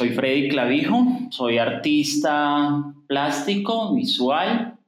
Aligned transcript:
Soy 0.00 0.10
Freddy 0.10 0.48
Clavijo, 0.48 1.04
soy 1.30 1.58
artista 1.58 2.84
plástico, 3.08 3.92
visual, 3.96 4.78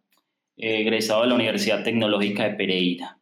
egresado 0.56 1.22
de 1.22 1.26
la 1.26 1.34
Universidad 1.34 1.82
Tecnológica 1.82 2.44
de 2.44 2.50
Pereira. 2.50 3.18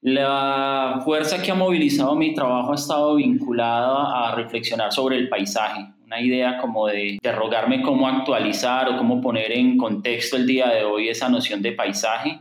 La 0.00 1.02
fuerza 1.04 1.42
que 1.42 1.50
ha 1.50 1.54
movilizado 1.54 2.16
mi 2.16 2.32
trabajo 2.32 2.72
ha 2.72 2.76
estado 2.76 3.16
vinculada 3.16 4.30
a 4.30 4.34
reflexionar 4.34 4.94
sobre 4.94 5.18
el 5.18 5.28
paisaje, 5.28 5.84
una 6.06 6.22
idea 6.22 6.56
como 6.56 6.86
de 6.86 7.08
interrogarme 7.08 7.82
cómo 7.82 8.08
actualizar 8.08 8.88
o 8.88 8.96
cómo 8.96 9.20
poner 9.20 9.52
en 9.52 9.76
contexto 9.76 10.38
el 10.38 10.46
día 10.46 10.70
de 10.70 10.84
hoy 10.84 11.10
esa 11.10 11.28
noción 11.28 11.60
de 11.60 11.72
paisaje, 11.72 12.40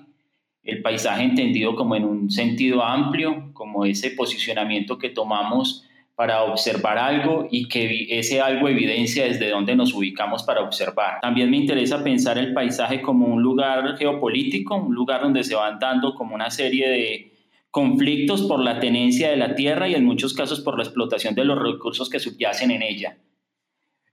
el 0.64 0.82
paisaje 0.82 1.24
entendido 1.24 1.76
como 1.76 1.98
en 1.98 2.06
un 2.06 2.32
sentido 2.32 2.82
amplio, 2.82 3.52
como 3.52 3.84
ese 3.84 4.12
posicionamiento 4.12 4.98
que 4.98 5.10
tomamos 5.10 5.86
para 6.16 6.44
observar 6.44 6.98
algo 6.98 7.48
y 7.50 7.68
que 7.68 8.20
ese 8.20 8.40
algo 8.40 8.70
evidencia 8.70 9.26
desde 9.26 9.50
dónde 9.50 9.76
nos 9.76 9.94
ubicamos 9.94 10.44
para 10.44 10.62
observar. 10.62 11.20
También 11.22 11.50
me 11.50 11.58
interesa 11.58 12.04
pensar 12.04 12.38
el 12.38 12.54
paisaje 12.54 13.02
como 13.02 13.26
un 13.28 13.42
lugar 13.42 13.98
geopolítico, 13.98 14.76
un 14.76 14.94
lugar 14.94 15.22
donde 15.22 15.44
se 15.44 15.56
van 15.56 15.80
dando 15.80 16.14
como 16.14 16.36
una 16.36 16.52
serie 16.52 16.90
de 16.90 17.34
conflictos 17.72 18.44
por 18.44 18.60
la 18.60 18.80
tenencia 18.80 19.32
de 19.32 19.38
la 19.38 19.56
tierra 19.56 19.88
y 19.88 19.96
en 19.96 20.06
muchos 20.06 20.36
casos 20.36 20.62
por 20.62 20.78
la 20.78 20.84
explotación 20.84 21.34
de 21.34 21.46
los 21.46 21.60
recursos 21.60 22.10
que 22.10 22.20
subyacen 22.20 22.70
en 22.70 22.84
ella. 22.84 23.18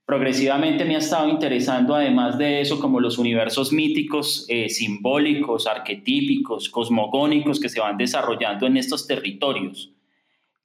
Progresivamente 0.07 0.87
me 0.87 0.97
ha 0.97 0.99
estado 0.99 1.29
interesando, 1.29 1.95
además 1.95 2.39
de 2.39 2.63
eso, 2.63 2.81
como 2.81 2.99
los 2.99 3.19
universos 3.19 3.73
míticos, 3.73 4.47
eh, 4.49 4.71
simbólicos, 4.71 5.67
arquetípicos, 5.67 6.71
cosmogónicos 6.71 7.61
que 7.61 7.69
se 7.69 7.79
van 7.79 7.99
desarrollando 7.99 8.67
en 8.67 8.79
estos 8.79 9.07
territorios 9.07 9.93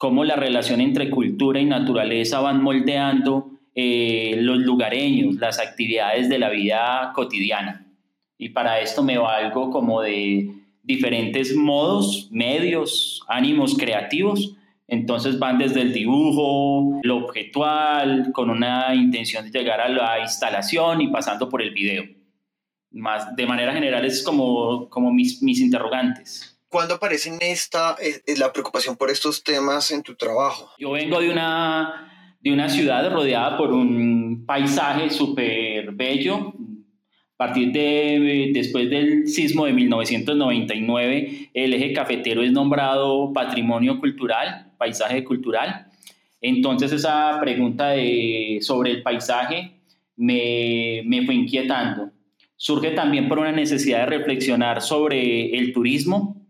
cómo 0.06 0.24
la 0.24 0.36
relación 0.36 0.82
entre 0.82 1.10
cultura 1.10 1.60
y 1.60 1.66
naturaleza 1.66 2.40
van 2.40 2.62
moldeando 2.62 3.50
eh, 3.74 4.36
los 4.38 4.60
lugareños, 4.60 5.38
las 5.38 5.58
actividades 5.58 6.30
de 6.30 6.38
la 6.38 6.52
vida 6.52 7.12
cotidiana. 7.16 7.88
Y 8.38 8.50
para 8.50 8.82
esto 8.82 9.02
me 9.02 9.18
valgo 9.18 9.72
como 9.72 10.04
de 10.04 10.52
diferentes 10.84 11.56
modos, 11.56 12.30
medios, 12.32 13.24
ánimos 13.28 13.76
creativos. 13.80 14.56
Entonces 14.88 15.40
van 15.40 15.58
desde 15.58 15.82
el 15.82 15.92
dibujo, 15.92 17.00
lo 17.02 17.18
objetual, 17.26 18.32
con 18.32 18.52
una 18.52 18.94
intención 18.94 19.50
de 19.50 19.58
llegar 19.58 19.82
a 19.82 19.90
la 19.90 20.20
instalación 20.20 21.02
y 21.02 21.08
pasando 21.08 21.50
por 21.50 21.64
el 21.64 21.72
video. 21.72 22.04
Más, 22.92 23.36
de 23.36 23.48
manera 23.48 23.74
general 23.74 24.06
es 24.06 24.22
como, 24.22 24.88
como 24.88 25.12
mis, 25.12 25.42
mis 25.42 25.60
interrogantes. 25.62 26.55
¿Cuándo 26.70 26.96
aparece 26.96 27.38
esta, 27.42 27.96
eh, 28.02 28.22
eh, 28.26 28.38
la 28.38 28.52
preocupación 28.52 28.98
por 28.98 29.10
estos 29.10 29.44
temas 29.44 29.92
en 29.92 30.04
tu 30.04 30.16
trabajo? 30.16 30.72
Yo 30.78 30.92
vengo 30.92 31.20
de 31.22 31.30
una, 31.30 32.38
de 32.42 32.52
una 32.52 32.70
ciudad 32.70 33.10
rodeada 33.12 33.58
por 33.58 33.72
un 33.72 34.46
paisaje 34.46 35.10
súper 35.10 35.92
bello. 35.94 36.54
A 37.34 37.38
partir 37.38 37.72
de, 37.72 38.52
después 38.54 38.90
del 38.90 39.28
sismo 39.28 39.66
de 39.66 39.74
1999, 39.74 41.50
el 41.54 41.74
eje 41.74 41.94
cafetero 41.94 42.44
es 42.44 42.52
nombrado 42.52 43.34
patrimonio 43.34 44.00
cultural, 44.00 44.74
paisaje 44.78 45.24
cultural. 45.24 45.88
Entonces 46.42 46.92
esa 46.92 47.38
pregunta 47.42 47.90
de, 47.90 48.60
sobre 48.62 48.92
el 48.92 49.04
paisaje 49.04 49.80
me, 50.16 51.02
me 51.06 51.26
fue 51.26 51.36
inquietando. 51.36 52.12
Surge 52.56 52.92
también 52.92 53.28
por 53.28 53.40
una 53.40 53.52
necesidad 53.52 54.00
de 54.00 54.18
reflexionar 54.18 54.82
sobre 54.82 55.58
el 55.58 55.74
turismo, 55.74 56.45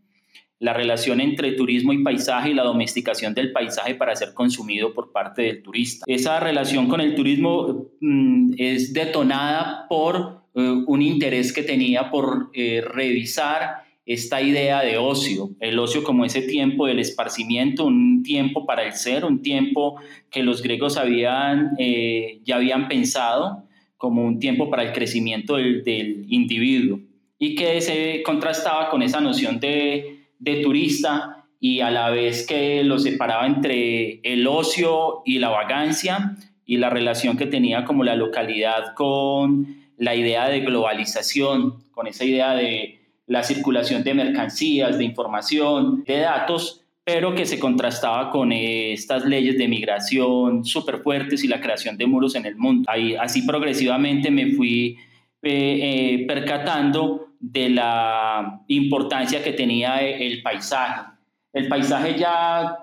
la 0.59 0.73
relación 0.73 1.19
entre 1.19 1.51
turismo 1.51 1.91
y 1.91 2.03
paisaje 2.03 2.51
y 2.51 2.53
la 2.53 2.63
domesticación 2.63 3.33
del 3.33 3.51
paisaje 3.51 3.95
para 3.95 4.15
ser 4.15 4.33
consumido 4.33 4.93
por 4.93 5.11
parte 5.11 5.41
del 5.43 5.61
turista. 5.61 6.05
Esa 6.07 6.39
relación 6.39 6.87
con 6.87 7.01
el 7.01 7.15
turismo 7.15 7.87
mm, 7.99 8.53
es 8.57 8.93
detonada 8.93 9.85
por 9.89 10.45
eh, 10.55 10.83
un 10.87 11.01
interés 11.01 11.51
que 11.51 11.63
tenía 11.63 12.09
por 12.09 12.49
eh, 12.53 12.81
revisar 12.81 13.83
esta 14.05 14.41
idea 14.41 14.81
de 14.81 14.97
ocio, 14.97 15.49
el 15.59 15.79
ocio 15.79 16.03
como 16.03 16.25
ese 16.25 16.43
tiempo 16.43 16.85
del 16.85 16.99
esparcimiento, 16.99 17.85
un 17.85 18.21
tiempo 18.23 18.65
para 18.65 18.85
el 18.85 18.93
ser, 18.93 19.25
un 19.25 19.41
tiempo 19.41 19.99
que 20.29 20.43
los 20.43 20.61
griegos 20.61 20.95
habían, 20.95 21.71
eh, 21.79 22.39
ya 22.43 22.57
habían 22.57 22.87
pensado 22.87 23.63
como 23.97 24.23
un 24.23 24.39
tiempo 24.39 24.69
para 24.69 24.83
el 24.83 24.93
crecimiento 24.93 25.55
del, 25.55 25.83
del 25.83 26.25
individuo 26.29 26.99
y 27.39 27.55
que 27.55 27.81
se 27.81 28.21
contrastaba 28.23 28.89
con 28.89 29.01
esa 29.01 29.19
noción 29.19 29.59
de 29.59 30.14
de 30.39 30.61
turista 30.61 31.45
y 31.59 31.79
a 31.79 31.89
la 31.91 32.09
vez 32.09 32.45
que 32.45 32.83
lo 32.83 32.99
separaba 32.99 33.47
entre 33.47 34.19
el 34.23 34.45
ocio 34.47 35.21
y 35.25 35.39
la 35.39 35.49
vagancia 35.49 36.35
y 36.65 36.77
la 36.77 36.89
relación 36.89 37.37
que 37.37 37.45
tenía 37.45 37.85
como 37.85 38.03
la 38.03 38.15
localidad 38.15 38.93
con 38.93 39.75
la 39.97 40.15
idea 40.15 40.49
de 40.49 40.61
globalización, 40.61 41.75
con 41.91 42.07
esa 42.07 42.25
idea 42.25 42.53
de 42.53 42.99
la 43.27 43.43
circulación 43.43 44.03
de 44.03 44.13
mercancías, 44.13 44.97
de 44.97 45.05
información, 45.05 46.03
de 46.05 46.19
datos, 46.19 46.81
pero 47.03 47.35
que 47.35 47.45
se 47.45 47.59
contrastaba 47.59 48.31
con 48.31 48.51
estas 48.51 49.25
leyes 49.25 49.57
de 49.57 49.67
migración 49.67 50.65
súper 50.65 50.99
fuertes 50.99 51.43
y 51.43 51.47
la 51.47 51.61
creación 51.61 51.97
de 51.97 52.07
muros 52.07 52.35
en 52.35 52.45
el 52.45 52.55
mundo. 52.55 52.89
Ahí, 52.91 53.15
así 53.15 53.43
progresivamente 53.43 54.31
me 54.31 54.51
fui 54.53 54.97
eh, 55.43 55.79
eh, 56.21 56.25
percatando 56.27 57.24
de 57.39 57.69
la 57.69 58.61
importancia 58.67 59.43
que 59.43 59.53
tenía 59.53 59.99
el 60.01 60.41
paisaje. 60.41 61.11
El 61.53 61.67
paisaje 61.67 62.17
ya 62.17 62.79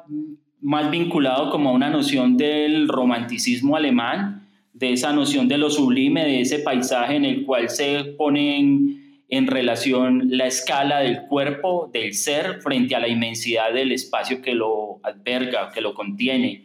más 0.62 0.90
vinculado 0.90 1.50
como 1.50 1.70
a 1.70 1.72
una 1.72 1.90
noción 1.90 2.36
del 2.36 2.88
romanticismo 2.88 3.76
alemán, 3.76 4.48
de 4.72 4.92
esa 4.92 5.12
noción 5.12 5.48
de 5.48 5.58
lo 5.58 5.68
sublime, 5.70 6.24
de 6.24 6.40
ese 6.40 6.60
paisaje 6.60 7.16
en 7.16 7.24
el 7.24 7.44
cual 7.44 7.68
se 7.68 8.04
ponen 8.16 9.24
en 9.28 9.46
relación 9.46 10.28
la 10.30 10.46
escala 10.46 11.00
del 11.00 11.22
cuerpo, 11.22 11.90
del 11.92 12.14
ser, 12.14 12.60
frente 12.62 12.94
a 12.94 13.00
la 13.00 13.08
inmensidad 13.08 13.72
del 13.72 13.92
espacio 13.92 14.42
que 14.42 14.54
lo 14.54 15.00
alberga, 15.02 15.70
que 15.72 15.80
lo 15.80 15.94
contiene. 15.94 16.64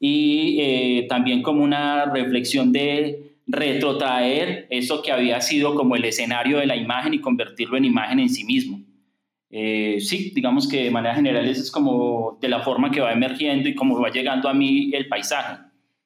Y 0.00 0.58
eh, 0.60 1.06
también 1.08 1.42
como 1.42 1.62
una 1.62 2.06
reflexión 2.06 2.72
de 2.72 3.27
retrotraer 3.48 4.66
eso 4.70 5.02
que 5.02 5.10
había 5.10 5.40
sido 5.40 5.74
como 5.74 5.96
el 5.96 6.04
escenario 6.04 6.58
de 6.58 6.66
la 6.66 6.76
imagen 6.76 7.14
y 7.14 7.20
convertirlo 7.20 7.78
en 7.78 7.86
imagen 7.86 8.20
en 8.20 8.28
sí 8.28 8.44
mismo. 8.44 8.80
Eh, 9.50 9.96
sí, 10.00 10.30
digamos 10.34 10.68
que 10.68 10.84
de 10.84 10.90
manera 10.90 11.14
general 11.14 11.48
eso 11.48 11.62
es 11.62 11.70
como 11.70 12.38
de 12.40 12.48
la 12.48 12.62
forma 12.62 12.90
que 12.90 13.00
va 13.00 13.12
emergiendo 13.12 13.68
y 13.68 13.74
cómo 13.74 13.98
va 13.98 14.10
llegando 14.10 14.48
a 14.48 14.54
mí 14.54 14.90
el 14.92 15.08
paisaje. 15.08 15.62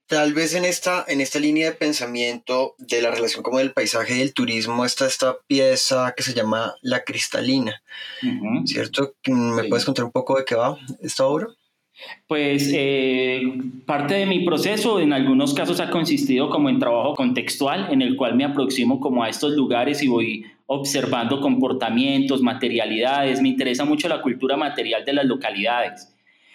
Tal 0.06 0.34
vez 0.34 0.54
en 0.54 0.64
esta, 0.64 1.04
en 1.08 1.20
esta 1.20 1.40
línea 1.40 1.70
de 1.70 1.76
pensamiento 1.76 2.74
de 2.78 3.02
la 3.02 3.10
relación 3.10 3.42
como 3.42 3.58
del 3.58 3.72
paisaje 3.72 4.16
y 4.16 4.20
el 4.20 4.34
turismo 4.34 4.84
está 4.84 5.06
esta 5.06 5.36
pieza 5.46 6.12
que 6.16 6.22
se 6.22 6.34
llama 6.34 6.74
La 6.82 7.02
Cristalina, 7.02 7.82
¿cierto? 8.66 9.14
¿Me 9.26 9.64
puedes 9.64 9.84
contar 9.84 10.04
un 10.04 10.12
poco 10.12 10.36
de 10.36 10.44
qué 10.44 10.54
va 10.54 10.76
esta 11.00 11.24
obra? 11.24 11.48
Pues 12.26 12.72
eh, 12.74 13.42
parte 13.86 14.14
de 14.14 14.26
mi 14.26 14.44
proceso 14.44 14.98
en 14.98 15.12
algunos 15.12 15.54
casos 15.54 15.80
ha 15.80 15.90
consistido 15.90 16.48
como 16.48 16.68
en 16.68 16.78
trabajo 16.78 17.14
contextual, 17.14 17.88
en 17.90 18.02
el 18.02 18.16
cual 18.16 18.34
me 18.34 18.44
aproximo 18.44 18.98
como 19.00 19.22
a 19.22 19.28
estos 19.28 19.52
lugares 19.52 20.02
y 20.02 20.08
voy 20.08 20.44
observando 20.66 21.40
comportamientos, 21.40 22.40
materialidades. 22.40 23.40
Me 23.42 23.50
interesa 23.50 23.84
mucho 23.84 24.08
la 24.08 24.22
cultura 24.22 24.56
material 24.56 25.04
de 25.04 25.12
las 25.12 25.26
localidades. 25.26 26.12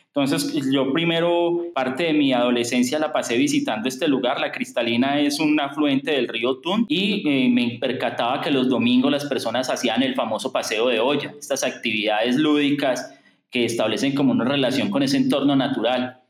Entonces, 0.08 0.68
yo 0.74 0.92
primero, 0.94 1.66
parte 1.76 2.06
de 2.06 2.14
mi 2.14 2.34
adolescencia 2.34 2.98
la 2.98 3.14
pasé 3.14 3.38
visitando 3.38 3.88
este 3.88 4.08
lugar. 4.08 4.40
La 4.40 4.52
Cristalina 4.52 5.20
es 5.20 5.40
un 5.40 5.60
afluente 5.60 6.10
del 6.10 6.28
río 6.28 6.58
Tun 6.58 6.88
y 6.90 7.24
eh, 7.30 7.50
me 7.50 7.78
percataba 7.80 8.42
que 8.42 8.50
los 8.50 8.68
domingos 8.68 9.12
las 9.12 9.26
personas 9.26 9.70
hacían 9.70 10.02
el 10.02 10.16
famoso 10.16 10.52
paseo 10.52 10.88
de 10.88 11.00
olla, 11.00 11.36
estas 11.40 11.64
actividades 11.64 12.36
lúdicas 12.36 13.17
que 13.50 13.66
establecen 13.66 14.14
como 14.14 14.32
una 14.32 14.46
relación 14.46 14.90
con 14.90 15.04
ese 15.04 15.18
entorno 15.18 15.56
natural. 15.56 16.22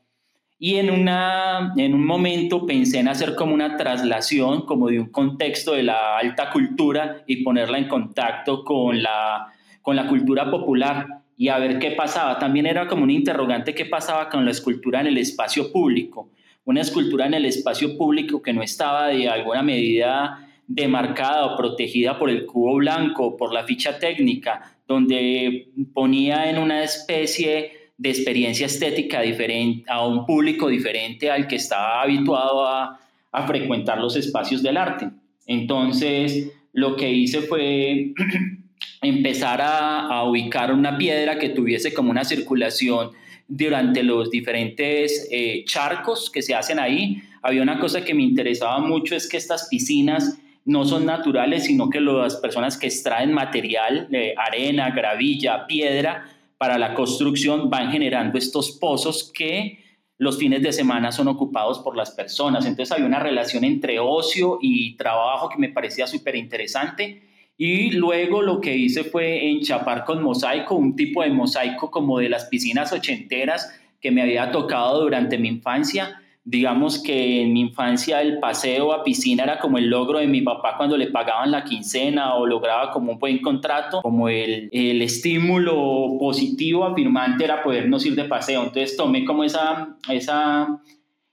Y 0.60 0.76
en, 0.76 0.90
una, 0.90 1.72
en 1.76 1.94
un 1.94 2.04
momento 2.04 2.66
pensé 2.66 2.98
en 2.98 3.08
hacer 3.08 3.36
como 3.36 3.54
una 3.54 3.76
traslación, 3.76 4.66
como 4.66 4.88
de 4.88 4.98
un 4.98 5.10
contexto 5.10 5.72
de 5.72 5.84
la 5.84 6.18
alta 6.18 6.50
cultura 6.50 7.22
y 7.26 7.44
ponerla 7.44 7.78
en 7.78 7.86
contacto 7.86 8.64
con 8.64 9.00
la, 9.00 9.52
con 9.82 9.94
la 9.94 10.08
cultura 10.08 10.50
popular 10.50 11.06
y 11.36 11.48
a 11.48 11.58
ver 11.58 11.78
qué 11.78 11.92
pasaba. 11.92 12.38
También 12.40 12.66
era 12.66 12.88
como 12.88 13.04
un 13.04 13.10
interrogante 13.10 13.74
qué 13.74 13.84
pasaba 13.84 14.28
con 14.28 14.44
la 14.44 14.50
escultura 14.50 15.00
en 15.00 15.06
el 15.06 15.18
espacio 15.18 15.70
público. 15.70 16.30
Una 16.64 16.80
escultura 16.80 17.26
en 17.26 17.34
el 17.34 17.46
espacio 17.46 17.96
público 17.96 18.42
que 18.42 18.52
no 18.52 18.62
estaba 18.62 19.06
de 19.06 19.28
alguna 19.28 19.62
medida 19.62 20.44
demarcada 20.66 21.46
o 21.46 21.56
protegida 21.56 22.18
por 22.18 22.28
el 22.28 22.44
cubo 22.44 22.74
blanco, 22.76 23.36
por 23.36 23.54
la 23.54 23.64
ficha 23.64 23.98
técnica, 23.98 24.77
donde 24.88 25.68
ponía 25.92 26.50
en 26.50 26.58
una 26.58 26.82
especie 26.82 27.72
de 27.98 28.08
experiencia 28.08 28.66
estética 28.66 29.20
diferente 29.20 29.84
a 29.88 30.06
un 30.06 30.24
público 30.24 30.68
diferente 30.68 31.30
al 31.30 31.46
que 31.46 31.56
estaba 31.56 32.02
habituado 32.02 32.66
a, 32.66 32.98
frecuentar 33.46 33.98
los 33.98 34.16
espacios 34.16 34.64
del 34.64 34.76
arte. 34.76 35.10
Entonces, 35.46 36.50
lo 36.72 36.96
que 36.96 37.08
hice 37.08 37.42
fue 37.42 38.12
empezar 39.02 39.60
a, 39.62 40.24
ubicar 40.24 40.72
una 40.72 40.98
piedra 40.98 41.38
que 41.38 41.50
tuviese 41.50 41.94
como 41.94 42.10
una 42.10 42.24
circulación 42.24 43.10
durante 43.46 44.02
los 44.02 44.30
diferentes 44.30 45.28
eh, 45.30 45.62
charcos 45.66 46.30
que 46.30 46.42
se 46.42 46.56
hacen 46.56 46.80
ahí, 46.80 47.22
había 47.42 47.62
una 47.62 47.78
cosa 47.78 48.04
que 48.04 48.12
me 48.12 48.24
interesaba 48.24 48.80
mucho, 48.80 49.14
es 49.14 49.28
que 49.28 49.36
estas 49.36 49.68
piscinas 49.68 50.36
no 50.68 50.84
son 50.84 51.06
naturales, 51.06 51.64
sino 51.64 51.88
que 51.88 51.98
las 51.98 52.36
personas 52.36 52.76
que 52.76 52.88
extraen 52.88 53.32
material, 53.32 54.06
de 54.10 54.34
arena, 54.36 54.90
gravilla, 54.90 55.66
piedra, 55.66 56.28
para 56.58 56.76
la 56.76 56.92
construcción 56.92 57.70
van 57.70 57.90
generando 57.90 58.36
estos 58.36 58.72
pozos 58.72 59.32
que 59.34 59.78
los 60.18 60.36
fines 60.36 60.62
de 60.62 60.74
semana 60.74 61.10
son 61.10 61.28
ocupados 61.28 61.78
por 61.78 61.96
las 61.96 62.10
personas. 62.10 62.66
Entonces 62.66 62.92
había 62.92 63.06
una 63.06 63.18
relación 63.18 63.64
entre 63.64 63.98
ocio 63.98 64.58
y 64.60 64.94
trabajo 64.98 65.48
que 65.48 65.56
me 65.56 65.70
parecía 65.70 66.06
súper 66.06 66.36
interesante. 66.36 67.22
Y 67.56 67.92
luego 67.92 68.42
lo 68.42 68.60
que 68.60 68.76
hice 68.76 69.04
fue 69.04 69.48
enchapar 69.48 70.04
con 70.04 70.22
mosaico, 70.22 70.74
un 70.74 70.94
tipo 70.94 71.22
de 71.22 71.30
mosaico 71.30 71.90
como 71.90 72.18
de 72.18 72.28
las 72.28 72.44
piscinas 72.44 72.92
ochenteras 72.92 73.74
que 74.02 74.10
me 74.10 74.20
había 74.20 74.50
tocado 74.50 75.00
durante 75.00 75.38
mi 75.38 75.48
infancia 75.48 76.20
digamos 76.50 77.02
que 77.02 77.42
en 77.42 77.52
mi 77.52 77.60
infancia 77.60 78.22
el 78.22 78.38
paseo 78.38 78.94
a 78.94 79.04
piscina 79.04 79.42
era 79.44 79.58
como 79.58 79.76
el 79.76 79.90
logro 79.90 80.18
de 80.18 80.26
mi 80.26 80.40
papá 80.40 80.78
cuando 80.78 80.96
le 80.96 81.08
pagaban 81.08 81.50
la 81.50 81.62
quincena 81.62 82.36
o 82.36 82.46
lograba 82.46 82.90
como 82.90 83.12
un 83.12 83.18
buen 83.18 83.38
contrato, 83.40 84.00
como 84.00 84.30
el, 84.30 84.70
el 84.72 85.02
estímulo 85.02 86.16
positivo 86.18 86.84
afirmante 86.86 87.44
era 87.44 87.62
podernos 87.62 88.06
ir 88.06 88.14
de 88.14 88.24
paseo. 88.24 88.62
Entonces 88.62 88.96
tomé 88.96 89.26
como 89.26 89.44
esa, 89.44 89.98
esa, 90.08 90.80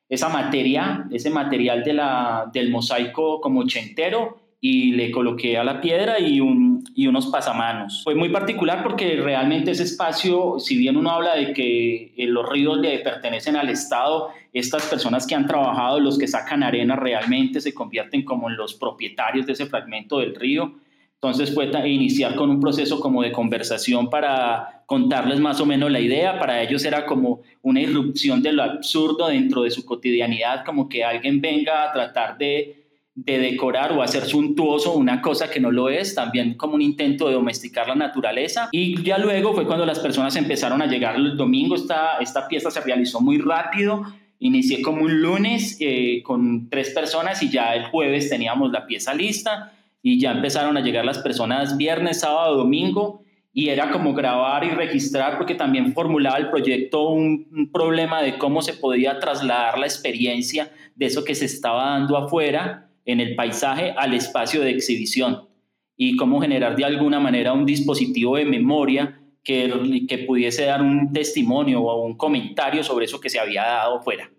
esa 0.09 0.27
materia, 0.27 1.07
ese 1.09 1.29
material 1.29 1.85
de 1.85 1.93
la, 1.93 2.49
del 2.51 2.69
mosaico 2.69 3.39
como 3.39 3.61
ochentero 3.61 4.44
y 4.67 4.93
le 4.93 5.11
coloqué 5.11 5.59
a 5.59 5.63
la 5.63 5.79
piedra 5.79 6.19
y, 6.19 6.39
un, 6.39 6.83
y 6.95 7.05
unos 7.05 7.27
pasamanos. 7.27 8.01
Fue 8.03 8.15
muy 8.15 8.29
particular 8.29 8.81
porque 8.81 9.15
realmente 9.17 9.69
ese 9.69 9.83
espacio, 9.83 10.55
si 10.57 10.75
bien 10.75 10.97
uno 10.97 11.11
habla 11.11 11.35
de 11.35 11.53
que 11.53 12.15
eh, 12.17 12.25
los 12.25 12.49
ríos 12.49 12.79
le 12.79 12.97
pertenecen 12.97 13.57
al 13.57 13.69
Estado, 13.69 14.29
estas 14.53 14.87
personas 14.87 15.27
que 15.27 15.35
han 15.35 15.45
trabajado, 15.45 15.99
los 15.99 16.17
que 16.17 16.27
sacan 16.27 16.63
arena 16.63 16.95
realmente 16.95 17.61
se 17.61 17.75
convierten 17.75 18.25
como 18.25 18.49
en 18.49 18.57
los 18.57 18.73
propietarios 18.73 19.45
de 19.45 19.53
ese 19.53 19.67
fragmento 19.67 20.17
del 20.17 20.33
río. 20.33 20.73
Entonces 21.13 21.53
fue 21.53 21.69
iniciar 21.87 22.35
con 22.35 22.49
un 22.49 22.59
proceso 22.59 22.99
como 22.99 23.21
de 23.21 23.31
conversación 23.31 24.09
para 24.09 24.81
contarles 24.87 25.39
más 25.39 25.61
o 25.61 25.67
menos 25.67 25.91
la 25.91 25.99
idea. 25.99 26.39
Para 26.39 26.63
ellos 26.63 26.83
era 26.85 27.05
como 27.05 27.41
una 27.61 27.81
irrupción 27.81 28.41
de 28.41 28.51
lo 28.51 28.63
absurdo 28.63 29.27
dentro 29.27 29.61
de 29.61 29.69
su 29.69 29.85
cotidianidad, 29.85 30.65
como 30.65 30.89
que 30.89 31.03
alguien 31.03 31.39
venga 31.39 31.83
a 31.83 31.93
tratar 31.93 32.39
de 32.39 32.84
de 33.15 33.39
decorar 33.39 33.93
o 33.93 34.03
hacer 34.03 34.25
suntuoso 34.25 34.93
una 34.93 35.21
cosa 35.21 35.49
que 35.49 35.61
no 35.61 35.71
lo 35.71 35.89
es, 35.89 36.13
también 36.13 36.55
como 36.55 36.75
un 36.75 36.81
intento 36.81 37.27
de 37.27 37.33
domesticar 37.33 37.87
la 37.87 37.95
naturaleza. 37.95 38.67
Y 38.71 39.01
ya 39.03 39.17
luego 39.17 39.53
fue 39.53 39.65
cuando 39.65 39.85
las 39.85 39.99
personas 39.99 40.35
empezaron 40.35 40.81
a 40.81 40.85
llegar 40.85 41.15
el 41.15 41.37
domingo, 41.37 41.75
esta, 41.75 42.17
esta 42.19 42.47
pieza 42.47 42.69
se 42.69 42.81
realizó 42.81 43.21
muy 43.21 43.37
rápido. 43.37 44.03
Inicié 44.39 44.81
como 44.81 45.03
un 45.03 45.21
lunes 45.21 45.77
eh, 45.79 46.21
con 46.23 46.69
tres 46.69 46.89
personas 46.89 47.41
y 47.41 47.49
ya 47.49 47.73
el 47.73 47.85
jueves 47.85 48.29
teníamos 48.29 48.69
la 48.71 48.85
pieza 48.85 49.13
lista 49.13 49.71
y 50.01 50.19
ya 50.19 50.33
empezaron 50.33 50.75
a 50.75 50.81
llegar 50.81 51.05
las 51.05 51.19
personas 51.19 51.77
viernes, 51.77 52.19
sábado, 52.19 52.57
domingo 52.57 53.23
y 53.57 53.69
era 53.69 53.89
como 53.89 54.13
grabar 54.13 54.65
y 54.65 54.71
registrar 54.71 55.37
porque 55.37 55.55
también 55.55 55.93
formulaba 55.93 56.37
el 56.37 56.49
proyecto 56.49 57.07
un, 57.07 57.69
problema 57.71 58.21
de 58.21 58.37
cómo 58.37 58.61
se 58.61 58.73
podía 58.73 59.17
trasladar 59.19 59.79
la 59.79 59.85
experiencia 59.85 60.69
de 60.95 61.05
eso 61.05 61.23
que 61.23 61.33
se 61.33 61.45
estaba 61.45 61.91
dando 61.91 62.17
afuera 62.17 62.89
en 63.05 63.19
el 63.19 63.35
paisaje 63.35 63.93
al 63.95 64.13
espacio 64.13 64.61
de 64.61 64.71
exhibición 64.71 65.47
y 65.97 66.15
cómo 66.17 66.41
generar 66.41 66.75
de 66.75 66.85
alguna 66.85 67.19
manera 67.19 67.53
un 67.53 67.65
dispositivo 67.65 68.35
de 68.35 68.45
memoria 68.45 69.21
que, 69.43 70.05
que 70.07 70.17
pudiese 70.19 70.65
dar 70.65 70.81
un 70.81 71.13
testimonio 71.13 71.81
o 71.81 72.03
un 72.03 72.17
comentario 72.17 72.83
sobre 72.83 73.05
eso 73.05 73.19
que 73.19 73.29
se 73.29 73.39
había 73.39 73.63
dado 73.63 74.01
fuera. 74.01 74.29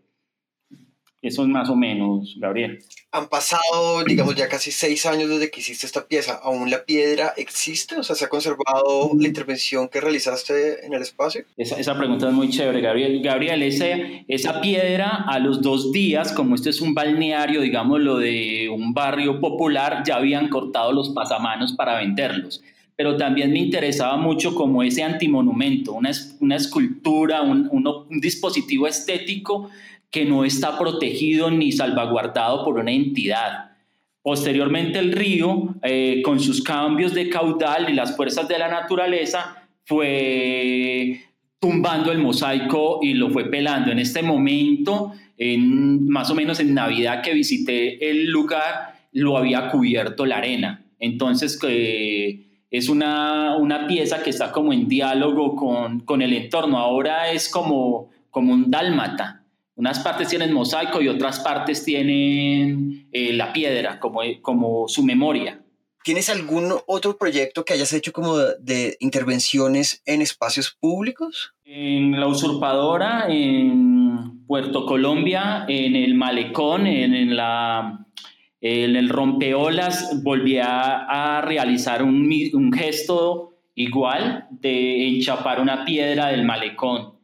Eso 1.27 1.43
es 1.43 1.49
más 1.49 1.69
o 1.69 1.75
menos, 1.75 2.37
Gabriel. 2.39 2.79
Han 3.11 3.29
pasado, 3.29 4.05
digamos, 4.07 4.37
ya 4.37 4.49
casi 4.49 4.71
seis 4.71 5.05
años 5.07 5.29
desde 5.29 5.51
que 5.51 5.59
hiciste 5.59 5.85
esta 5.85 6.07
pieza. 6.07 6.39
¿Aún 6.41 6.71
la 6.71 6.85
piedra 6.85 7.35
existe? 7.37 7.97
O 7.97 8.05
sea, 8.05 8.15
¿se 8.15 8.27
ha 8.27 8.29
conservado 8.29 9.11
la 9.19 9.27
intervención 9.27 9.89
que 9.89 10.01
realizaste 10.01 10.87
en 10.87 10.95
el 10.95 11.03
espacio? 11.03 11.45
Esa, 11.57 11.81
esa 11.81 11.97
pregunta 11.97 12.29
es 12.29 12.33
muy 12.33 12.49
chévere, 12.49 12.81
Gabriel. 12.81 13.21
Gabriel, 13.23 13.63
ese, 13.65 14.25
esa 14.29 14.61
piedra 14.61 15.25
a 15.27 15.41
los 15.41 15.63
dos 15.63 15.91
días, 15.91 16.31
como 16.31 16.55
esto 16.55 16.71
es 16.71 16.81
un 16.81 16.95
balneario, 16.95 17.61
digamos, 17.61 18.01
lo 18.01 18.19
de 18.19 18.69
un 18.73 18.95
barrio 18.95 19.41
popular, 19.41 20.05
ya 20.07 20.17
habían 20.17 20.49
cortado 20.49 20.93
los 20.93 21.11
pasamanos 21.11 21.73
para 21.73 21.99
venderlos 21.99 22.63
pero 22.99 23.19
también 23.19 23.53
me 23.53 23.59
interesaba 23.59 24.17
mucho 24.17 24.55
como 24.55 24.83
ese 24.83 25.03
antimonumento, 25.03 25.93
una, 25.93 26.11
una 26.41 26.57
escultura, 26.57 27.43
un, 27.43 27.69
un 27.71 28.21
dispositivo 28.21 28.87
estético 28.87 29.69
que 30.17 30.25
no 30.25 30.47
está 30.47 30.79
protegido 30.79 31.51
ni 31.51 31.73
salvaguardado 31.73 32.65
por 32.65 32.79
una 32.79 32.91
entidad. 32.91 33.73
Posteriormente 34.23 34.99
el 34.99 35.13
río, 35.13 35.75
eh, 35.83 36.23
con 36.25 36.41
sus 36.41 36.63
cambios 36.63 37.13
de 37.13 37.29
caudal 37.29 37.91
y 37.91 37.93
las 37.93 38.17
fuerzas 38.17 38.49
de 38.49 38.59
la 38.59 38.69
naturaleza, 38.69 39.69
fue 39.85 41.21
tumbando 41.61 42.11
el 42.13 42.17
mosaico 42.17 43.01
y 43.03 43.13
lo 43.13 43.29
fue 43.29 43.51
pelando. 43.51 43.93
En 43.93 43.99
este 43.99 44.23
momento, 44.23 45.13
en, 45.37 46.09
más 46.09 46.31
o 46.31 46.35
menos 46.35 46.61
en 46.61 46.73
Navidad 46.73 47.21
que 47.23 47.35
visité 47.35 48.11
el 48.11 48.31
lugar, 48.31 48.95
lo 49.13 49.37
había 49.37 49.69
cubierto 49.69 50.25
la 50.25 50.39
arena. 50.39 50.83
Entonces, 50.99 51.61
es 52.71 52.89
una, 52.89 53.55
una, 53.59 53.87
pieza 53.87 54.23
que 54.23 54.31
está 54.31 54.51
como 54.51 54.73
en 54.73 54.89
diálogo 54.89 55.55
con, 55.55 56.01
con 56.01 56.23
el 56.23 56.33
entorno. 56.33 56.79
Ahora 56.79 57.31
es 57.31 57.51
como, 57.51 58.09
como 58.31 58.55
un 58.55 58.71
dálmata. 58.71 59.43
Unas 59.77 60.01
partes 60.01 60.29
tienen 60.29 60.55
mosaico 60.55 61.03
y 61.03 61.09
otras 61.09 61.41
partes 61.41 61.85
tienen 61.85 63.09
eh, 63.13 63.35
la 63.35 63.53
piedra 63.53 64.01
como, 64.01 64.21
como 64.41 64.89
su 64.89 65.03
memoria. 65.03 65.63
¿Tienes 66.03 66.31
algún 66.31 66.73
otro 66.87 67.19
proyecto 67.19 67.65
que 67.65 67.75
hayas 67.75 67.93
hecho 67.93 68.13
como 68.13 68.39
de, 68.39 68.97
intervenciones 69.01 70.03
en 70.07 70.23
espacios 70.23 70.75
públicos? 70.81 71.53
En 71.65 72.19
La 72.19 72.27
Usurpadora, 72.27 73.27
en 73.29 74.47
Puerto 74.47 74.87
Colombia, 74.87 75.67
en 75.69 75.95
el 75.95 76.15
Malecón, 76.15 76.87
en, 76.87 77.37
la, 77.37 78.07
en 78.63 78.97
el 78.97 79.11
Rompeolas, 79.11 80.23
volví 80.23 80.59
a, 80.59 81.43
realizar 81.45 82.03
un, 82.03 82.31
un 82.55 82.73
gesto 82.73 83.59
igual 83.75 84.47
de 84.51 85.09
enchapar 85.09 85.61
una 85.61 85.85
piedra 85.85 86.29
del 86.29 86.47
Malecón 86.47 87.16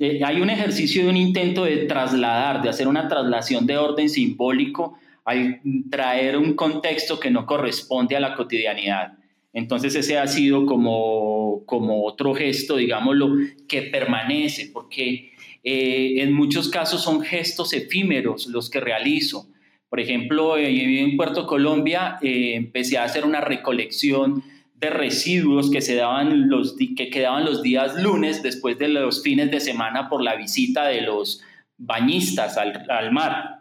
eh, 0.00 0.22
hay 0.24 0.40
un 0.40 0.48
ejercicio 0.48 1.04
de 1.04 1.10
un 1.10 1.16
intento 1.18 1.64
de 1.64 1.84
trasladar, 1.84 2.62
de 2.62 2.70
hacer 2.70 2.88
una 2.88 3.06
traslación 3.06 3.66
de 3.66 3.76
orden 3.76 4.08
simbólico 4.08 4.98
al 5.26 5.60
traer 5.90 6.38
un 6.38 6.54
contexto 6.54 7.20
que 7.20 7.30
no 7.30 7.44
corresponde 7.44 8.16
a 8.16 8.20
la 8.20 8.34
cotidianidad. 8.34 9.18
Entonces 9.52 9.94
ese 9.94 10.16
ha 10.16 10.26
sido 10.26 10.64
como, 10.64 11.64
como 11.66 12.06
otro 12.06 12.34
gesto, 12.34 12.76
digámoslo, 12.76 13.28
que 13.68 13.82
permanece, 13.82 14.70
porque 14.72 15.32
eh, 15.62 16.14
en 16.22 16.32
muchos 16.32 16.70
casos 16.70 17.02
son 17.02 17.20
gestos 17.20 17.74
efímeros 17.74 18.46
los 18.46 18.70
que 18.70 18.80
realizo. 18.80 19.48
Por 19.90 20.00
ejemplo, 20.00 20.56
eh, 20.56 21.00
en 21.00 21.14
Puerto 21.18 21.46
Colombia 21.46 22.16
empecé 22.22 22.96
a 22.96 23.04
hacer 23.04 23.26
una 23.26 23.42
recolección 23.42 24.42
de 24.80 24.88
residuos 24.88 25.70
que, 25.70 25.82
se 25.82 25.94
daban 25.94 26.48
los, 26.48 26.74
que 26.96 27.10
quedaban 27.10 27.44
los 27.44 27.62
días 27.62 28.02
lunes 28.02 28.42
después 28.42 28.78
de 28.78 28.88
los 28.88 29.22
fines 29.22 29.50
de 29.50 29.60
semana 29.60 30.08
por 30.08 30.22
la 30.22 30.36
visita 30.36 30.86
de 30.86 31.02
los 31.02 31.42
bañistas 31.76 32.56
al, 32.56 32.86
al 32.90 33.12
mar. 33.12 33.60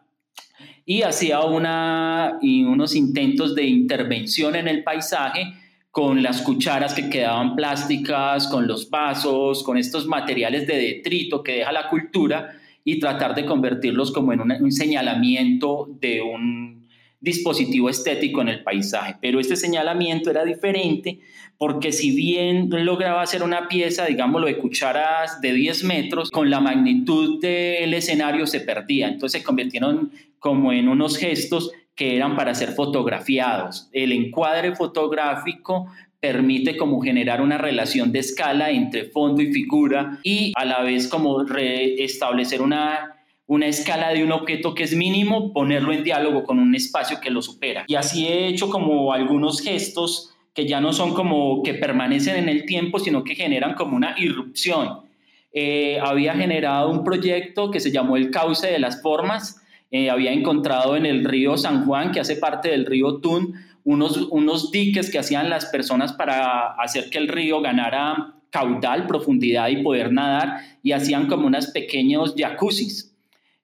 Y 0.86 1.02
hacía 1.02 1.42
una, 1.42 2.38
y 2.42 2.64
unos 2.64 2.96
intentos 2.96 3.54
de 3.54 3.66
intervención 3.66 4.56
en 4.56 4.68
el 4.70 4.84
paisaje 4.84 5.54
con 5.92 6.24
las 6.24 6.42
cucharas 6.42 6.94
que 6.94 7.10
quedaban 7.10 7.56
plásticas, 7.56 8.48
con 8.48 8.66
los 8.66 8.90
vasos, 8.90 9.64
con 9.64 9.78
estos 9.78 10.08
materiales 10.08 10.66
de 10.68 10.78
detrito 10.78 11.44
que 11.44 11.54
deja 11.58 11.72
la 11.74 11.90
cultura 11.90 12.56
y 12.86 13.00
tratar 13.00 13.36
de 13.36 13.46
convertirlos 13.46 14.12
como 14.12 14.32
en 14.32 14.42
un 14.42 14.72
señalamiento 14.72 15.88
de 16.00 16.22
un 16.22 16.88
dispositivo 17.20 17.90
estético 17.90 18.42
en 18.42 18.50
el 18.50 18.64
paisaje. 18.64 19.16
Pero 19.22 19.40
este 19.40 19.56
señalamiento 19.56 20.30
era 20.30 20.46
diferente 20.46 21.20
porque 21.58 21.92
si 21.92 22.16
bien 22.16 22.70
lograba 22.70 23.22
hacer 23.22 23.44
una 23.44 23.68
pieza, 23.68 24.06
digámoslo, 24.06 24.48
de 24.48 24.58
cucharas 24.58 25.42
de 25.42 25.54
10 25.54 25.84
metros, 25.84 26.32
con 26.32 26.50
la 26.50 26.62
magnitud 26.62 27.42
del 27.42 27.94
escenario 27.94 28.48
se 28.48 28.62
perdía. 28.62 29.10
Entonces 29.10 29.42
se 29.42 29.46
convirtieron 29.46 30.12
como 30.40 30.72
en 30.72 30.88
unos 30.88 31.18
gestos 31.18 31.72
que 31.96 32.16
eran 32.16 32.38
para 32.38 32.56
ser 32.56 32.72
fotografiados. 32.72 33.90
El 33.92 34.14
encuadre 34.14 34.74
fotográfico 34.74 35.88
permite 36.22 36.78
como 36.78 37.02
generar 37.02 37.42
una 37.42 37.58
relación 37.58 38.14
de 38.14 38.20
escala 38.20 38.72
entre 38.72 39.06
fondo 39.06 39.42
y 39.42 39.52
figura 39.52 40.20
y 40.24 40.54
a 40.56 40.64
la 40.64 40.82
vez 40.82 41.10
como 41.10 41.44
restablecer 41.44 42.62
una 42.62 43.19
una 43.50 43.68
escala 43.68 44.14
de 44.14 44.24
un 44.24 44.32
objeto 44.32 44.74
que 44.74 44.84
es 44.84 44.96
mínimo, 44.96 45.52
ponerlo 45.52 45.92
en 45.92 46.06
diálogo 46.06 46.44
con 46.44 46.58
un 46.58 46.74
espacio 46.74 47.20
que 47.20 47.30
lo 47.30 47.42
supera. 47.42 47.84
Y 47.88 47.96
así 47.96 48.26
he 48.28 48.48
hecho 48.48 48.70
como 48.70 49.12
algunos 49.12 49.60
gestos 49.60 50.34
que 50.54 50.66
ya 50.66 50.80
no 50.80 50.94
son 50.94 51.14
como 51.14 51.62
que 51.64 51.74
permanecen 51.74 52.38
en 52.38 52.48
el 52.48 52.66
tiempo, 52.66 53.00
sino 53.00 53.24
que 53.24 53.36
generan 53.36 53.74
como 53.74 53.98
una 53.98 54.16
irrupción. 54.18 55.02
Eh, 55.52 56.00
había 56.02 56.36
generado 56.36 56.90
un 56.90 57.04
proyecto 57.04 57.72
que 57.72 57.82
se 57.82 57.92
llamó 57.92 58.16
El 58.16 58.32
Cauce 58.32 58.68
de 58.68 58.80
las 58.80 59.02
Formas 59.02 59.60
eh, 59.92 60.10
había 60.10 60.32
encontrado 60.32 60.96
en 60.96 61.06
el 61.06 61.26
río 61.26 61.58
San 61.58 61.86
Juan, 61.86 62.12
que 62.12 62.20
hace 62.20 62.36
parte 62.36 62.70
del 62.70 62.86
río 62.86 63.18
Tun, 63.18 63.56
unos, 63.84 64.28
unos 64.30 64.72
diques 64.72 65.10
que 65.10 65.18
hacían 65.18 65.50
las 65.50 65.66
personas 65.66 66.14
para 66.14 66.74
hacer 66.74 67.10
que 67.10 67.18
el 67.18 67.28
río 67.28 67.62
ganara 67.62 68.36
caudal, 68.52 69.08
profundidad 69.08 69.70
y 69.70 69.82
poder 69.82 70.12
nadar, 70.12 70.62
y 70.84 70.92
hacían 70.92 71.28
como 71.28 71.48
unas 71.48 71.72
pequeños 71.72 72.36
jacuzzis. 72.38 73.09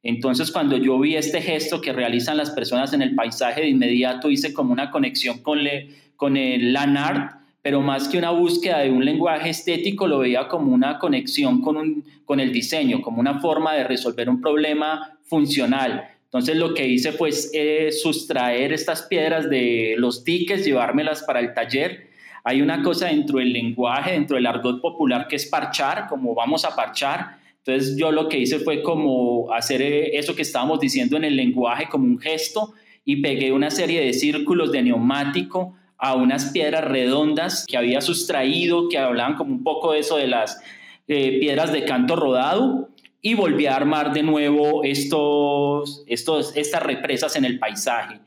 Entonces, 0.05 0.51
cuando 0.51 0.77
yo 0.77 0.99
vi 0.99 1.15
este 1.15 1.41
gesto 1.41 1.81
que 1.81 1.91
realizan 1.91 2.37
las 2.37 2.51
personas 2.51 2.93
en 2.93 3.01
el 3.01 3.15
paisaje, 3.15 3.61
de 3.61 3.69
inmediato 3.69 4.29
hice 4.29 4.53
como 4.53 4.71
una 4.71 4.91
conexión 4.91 5.39
con, 5.39 5.63
le, 5.63 5.89
con 6.15 6.37
el 6.37 6.73
LANART, 6.73 7.37
pero 7.63 7.81
más 7.81 8.07
que 8.07 8.19
una 8.19 8.29
búsqueda 8.29 8.81
de 8.81 8.91
un 8.91 9.03
lenguaje 9.03 9.49
estético, 9.49 10.05
lo 10.05 10.19
veía 10.19 10.47
como 10.47 10.71
una 10.71 10.99
conexión 10.99 11.59
con, 11.59 11.77
un, 11.77 12.05
con 12.23 12.39
el 12.39 12.53
diseño, 12.53 13.01
como 13.01 13.19
una 13.19 13.39
forma 13.39 13.73
de 13.73 13.83
resolver 13.83 14.29
un 14.29 14.39
problema 14.39 15.17
funcional. 15.23 16.07
Entonces 16.25 16.55
lo 16.55 16.75
que 16.75 16.87
hice 16.87 17.11
fue 17.11 17.31
eh, 17.53 17.91
sustraer 17.91 18.73
estas 18.73 19.01
piedras 19.03 19.49
de 19.49 19.95
los 19.97 20.23
tickets, 20.23 20.63
llevármelas 20.63 21.23
para 21.23 21.39
el 21.39 21.55
taller. 21.55 22.11
Hay 22.43 22.61
una 22.61 22.83
cosa 22.83 23.07
dentro 23.07 23.39
del 23.39 23.51
lenguaje, 23.51 24.11
dentro 24.11 24.35
del 24.35 24.45
argot 24.45 24.79
popular 24.81 25.27
que 25.27 25.37
es 25.37 25.47
parchar, 25.47 26.05
como 26.07 26.35
vamos 26.35 26.63
a 26.63 26.75
parchar. 26.75 27.39
Entonces 27.65 27.97
yo 27.97 28.11
lo 28.11 28.29
que 28.29 28.37
hice 28.37 28.59
fue 28.59 28.83
como 28.83 29.51
hacer 29.51 29.81
eh, 29.81 30.17
eso 30.19 30.35
que 30.35 30.43
estábamos 30.43 30.79
diciendo 30.79 31.17
en 31.17 31.23
el 31.23 31.35
lenguaje 31.35 31.87
como 31.89 32.05
un 32.05 32.19
gesto 32.19 32.73
y 33.03 33.21
pegué 33.21 33.51
una 33.51 33.71
serie 33.71 34.01
de 34.05 34.13
círculos 34.13 34.71
de 34.71 34.83
neumático 34.83 35.75
a 35.97 36.13
unas 36.15 36.51
piedras 36.51 36.85
redondas 36.85 37.65
que 37.67 37.77
había 37.77 38.01
sustraído, 38.01 38.87
que 38.87 38.99
hablaban 38.99 39.35
como 39.35 39.51
un 39.51 39.63
poco 39.63 39.93
de 39.93 39.99
eso 39.99 40.17
de 40.17 40.27
las 40.27 40.59
eh, 41.07 41.39
piedras 41.39 41.71
de 41.71 41.85
canto 41.85 42.15
rodado, 42.15 42.89
y 43.21 43.33
volví 43.33 43.65
a 43.65 43.75
armar 43.75 44.13
de 44.13 44.21
nuevo 44.21 44.83
estos, 44.83 46.03
estos, 46.05 46.55
estas 46.55 46.83
represas 46.83 47.35
en 47.35 47.45
el 47.45 47.57
paisaje. 47.57 48.19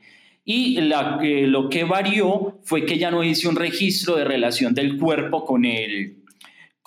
Y 0.44 0.80
la, 0.80 1.20
lo 1.22 1.68
que 1.68 1.84
varió 1.84 2.58
fue 2.64 2.84
que 2.84 2.98
ya 2.98 3.12
no 3.12 3.22
hice 3.22 3.46
un 3.46 3.54
registro 3.54 4.16
de 4.16 4.24
relación 4.24 4.74
del 4.74 4.96
cuerpo 4.96 5.44
con 5.44 5.64
el, 5.64 6.16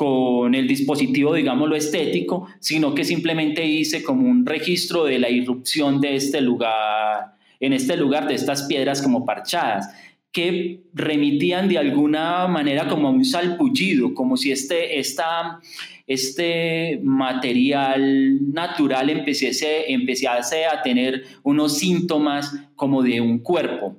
con 0.02 0.56
el 0.56 0.68
dispositivo, 0.68 1.36
digámoslo, 1.36 1.76
estético, 1.76 2.48
sino 2.60 2.96
que 2.96 3.04
simplemente 3.04 3.64
hice 3.64 4.02
como 4.02 4.28
un 4.28 4.48
registro 4.48 5.04
de 5.04 5.20
la 5.20 5.30
irrupción 5.30 6.02
de 6.02 6.16
este 6.16 6.42
lugar, 6.42 7.36
en 7.60 7.72
este 7.72 7.96
lugar 7.98 8.28
de 8.28 8.34
estas 8.34 8.64
piedras 8.64 9.00
como 9.04 9.28
parchadas 9.28 9.94
que 10.32 10.82
remitían 10.96 11.70
de 11.70 11.78
alguna 11.78 12.48
manera 12.48 12.88
como 12.88 13.12
un 13.12 13.24
salpullido, 13.24 14.16
como 14.16 14.38
si 14.38 14.52
este, 14.52 14.98
esta, 14.98 15.60
este 16.08 17.00
material 17.04 18.52
natural 18.52 19.08
empezase, 19.12 19.94
empezase 19.94 20.66
a 20.66 20.82
tener 20.82 21.26
unos 21.44 21.78
síntomas 21.78 22.56
como 22.76 23.04
de 23.04 23.22
un 23.22 23.38
cuerpo. 23.38 23.98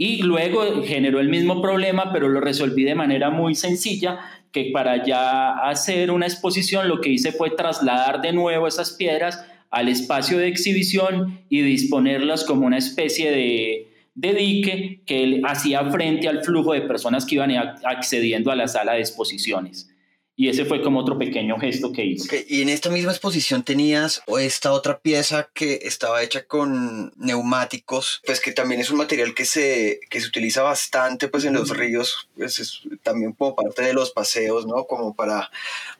Y 0.00 0.22
luego 0.22 0.84
generó 0.84 1.18
el 1.18 1.28
mismo 1.28 1.60
problema, 1.60 2.12
pero 2.12 2.28
lo 2.28 2.40
resolví 2.40 2.84
de 2.84 2.94
manera 2.94 3.30
muy 3.30 3.56
sencilla, 3.56 4.20
para 4.66 5.04
ya 5.04 5.50
hacer 5.68 6.10
una 6.10 6.26
exposición 6.26 6.88
lo 6.88 7.00
que 7.00 7.10
hice 7.10 7.32
fue 7.32 7.50
trasladar 7.50 8.20
de 8.20 8.32
nuevo 8.32 8.66
esas 8.66 8.92
piedras 8.92 9.44
al 9.70 9.88
espacio 9.88 10.38
de 10.38 10.48
exhibición 10.48 11.40
y 11.48 11.62
disponerlas 11.62 12.44
como 12.44 12.66
una 12.66 12.78
especie 12.78 13.30
de, 13.30 13.88
de 14.14 14.34
dique 14.34 15.00
que 15.06 15.40
hacía 15.44 15.84
frente 15.90 16.28
al 16.28 16.42
flujo 16.42 16.72
de 16.72 16.82
personas 16.82 17.24
que 17.24 17.36
iban 17.36 17.52
accediendo 17.84 18.50
a 18.50 18.56
la 18.56 18.68
sala 18.68 18.94
de 18.94 19.00
exposiciones. 19.00 19.90
Y 20.40 20.48
ese 20.48 20.64
fue 20.64 20.80
como 20.82 21.00
otro 21.00 21.18
pequeño 21.18 21.58
gesto 21.58 21.90
que 21.90 22.04
hice. 22.04 22.46
Y 22.48 22.62
en 22.62 22.68
esta 22.68 22.90
misma 22.90 23.10
exposición 23.10 23.64
tenías 23.64 24.22
esta 24.38 24.70
otra 24.70 25.00
pieza 25.00 25.50
que 25.52 25.80
estaba 25.82 26.22
hecha 26.22 26.44
con 26.44 27.12
neumáticos, 27.16 28.22
pues 28.24 28.40
que 28.40 28.52
también 28.52 28.80
es 28.80 28.88
un 28.92 28.98
material 28.98 29.34
que 29.34 29.44
se, 29.44 29.98
que 30.08 30.20
se 30.20 30.28
utiliza 30.28 30.62
bastante 30.62 31.26
pues 31.26 31.44
en 31.44 31.54
los 31.54 31.76
ríos, 31.76 32.28
pues 32.36 32.60
es 32.60 32.82
también 33.02 33.32
como 33.32 33.56
parte 33.56 33.82
de 33.82 33.92
los 33.92 34.12
paseos, 34.12 34.64
¿no? 34.64 34.84
Como 34.84 35.12
para, 35.12 35.50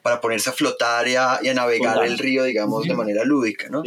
para 0.03 0.21
ponerse 0.21 0.51
a 0.51 0.53
flotar 0.53 1.09
y 1.09 1.15
a, 1.15 1.41
navegar 1.53 2.05
el 2.05 2.17
río, 2.17 2.45
digamos, 2.45 2.85
de 2.85 2.93
manera 2.93 3.25
lúdica, 3.25 3.67
¿no? 3.69 3.83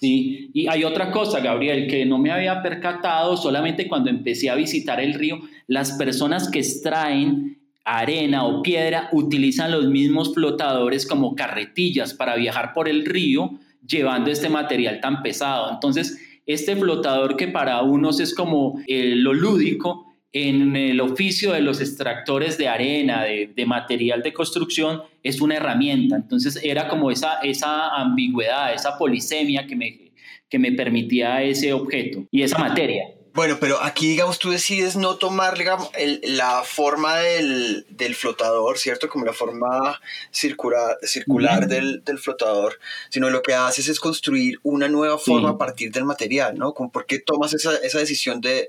sí, 0.00 0.50
y 0.52 0.66
hay 0.66 0.82
otra 0.82 1.12
cosa, 1.12 1.38
Gabriel, 1.38 1.86
que 1.88 2.04
no 2.06 2.18
me 2.18 2.32
había 2.32 2.60
percatado 2.60 3.36
solamente 3.36 3.86
cuando 3.86 4.10
empecé 4.10 4.50
a 4.50 4.56
visitar 4.56 4.98
el 4.98 5.14
río, 5.14 5.38
las 5.68 5.92
personas 5.92 6.50
que 6.50 6.58
extraen 6.58 7.61
arena 7.84 8.44
o 8.44 8.62
piedra 8.62 9.08
utilizan 9.12 9.72
los 9.72 9.86
mismos 9.86 10.34
flotadores 10.34 11.06
como 11.06 11.34
carretillas 11.34 12.14
para 12.14 12.36
viajar 12.36 12.72
por 12.72 12.88
el 12.88 13.04
río 13.04 13.58
llevando 13.86 14.30
este 14.30 14.48
material 14.48 15.00
tan 15.00 15.22
pesado. 15.22 15.70
Entonces, 15.72 16.18
este 16.46 16.76
flotador 16.76 17.36
que 17.36 17.48
para 17.48 17.82
unos 17.82 18.20
es 18.20 18.34
como 18.34 18.80
eh, 18.86 19.14
lo 19.16 19.32
lúdico, 19.32 20.12
en 20.32 20.76
el 20.76 21.00
oficio 21.00 21.52
de 21.52 21.60
los 21.60 21.80
extractores 21.80 22.56
de 22.56 22.66
arena, 22.66 23.24
de, 23.24 23.66
material 23.66 24.22
de 24.22 24.32
construcción, 24.32 25.02
es 25.22 25.40
una 25.42 25.56
herramienta. 25.56 26.16
Entonces 26.16 26.58
era 26.62 26.88
como 26.88 27.10
esa, 27.10 27.40
esa 27.42 27.88
ambigüedad, 27.88 28.72
esa 28.72 28.96
polisemia 28.96 29.66
que 29.66 29.76
me, 29.76 30.12
que 30.48 30.58
me 30.58 30.72
permitía 30.72 31.42
ese 31.42 31.72
objeto 31.74 32.24
y 32.30 32.42
esa 32.42 32.58
materia. 32.58 33.04
Bueno, 33.34 33.56
pero 33.58 33.82
aquí, 33.82 34.08
digamos, 34.08 34.38
tú 34.38 34.50
decides 34.50 34.94
no 34.94 35.16
tomar, 35.16 35.56
digamos, 35.56 35.90
la 36.22 36.62
forma 36.64 37.16
del, 37.16 37.86
flotador, 38.14 38.76
¿cierto? 38.76 39.08
Como 39.08 39.24
la 39.24 39.32
forma 39.32 39.98
circular, 40.30 40.98
circular 41.02 41.66
del, 41.66 42.02
flotador, 42.18 42.78
sino 43.08 43.30
lo 43.30 43.40
que 43.40 43.54
haces 43.54 43.88
es 43.88 44.00
construir 44.00 44.58
una 44.62 44.88
nueva 44.88 45.16
forma 45.16 45.50
a 45.50 45.58
partir 45.58 45.90
del 45.90 46.04
material, 46.04 46.58
¿no? 46.58 46.74
¿Por 46.74 47.06
qué 47.06 47.20
tomas 47.20 47.54
esa, 47.54 47.72
decisión 47.98 48.42
de, 48.42 48.68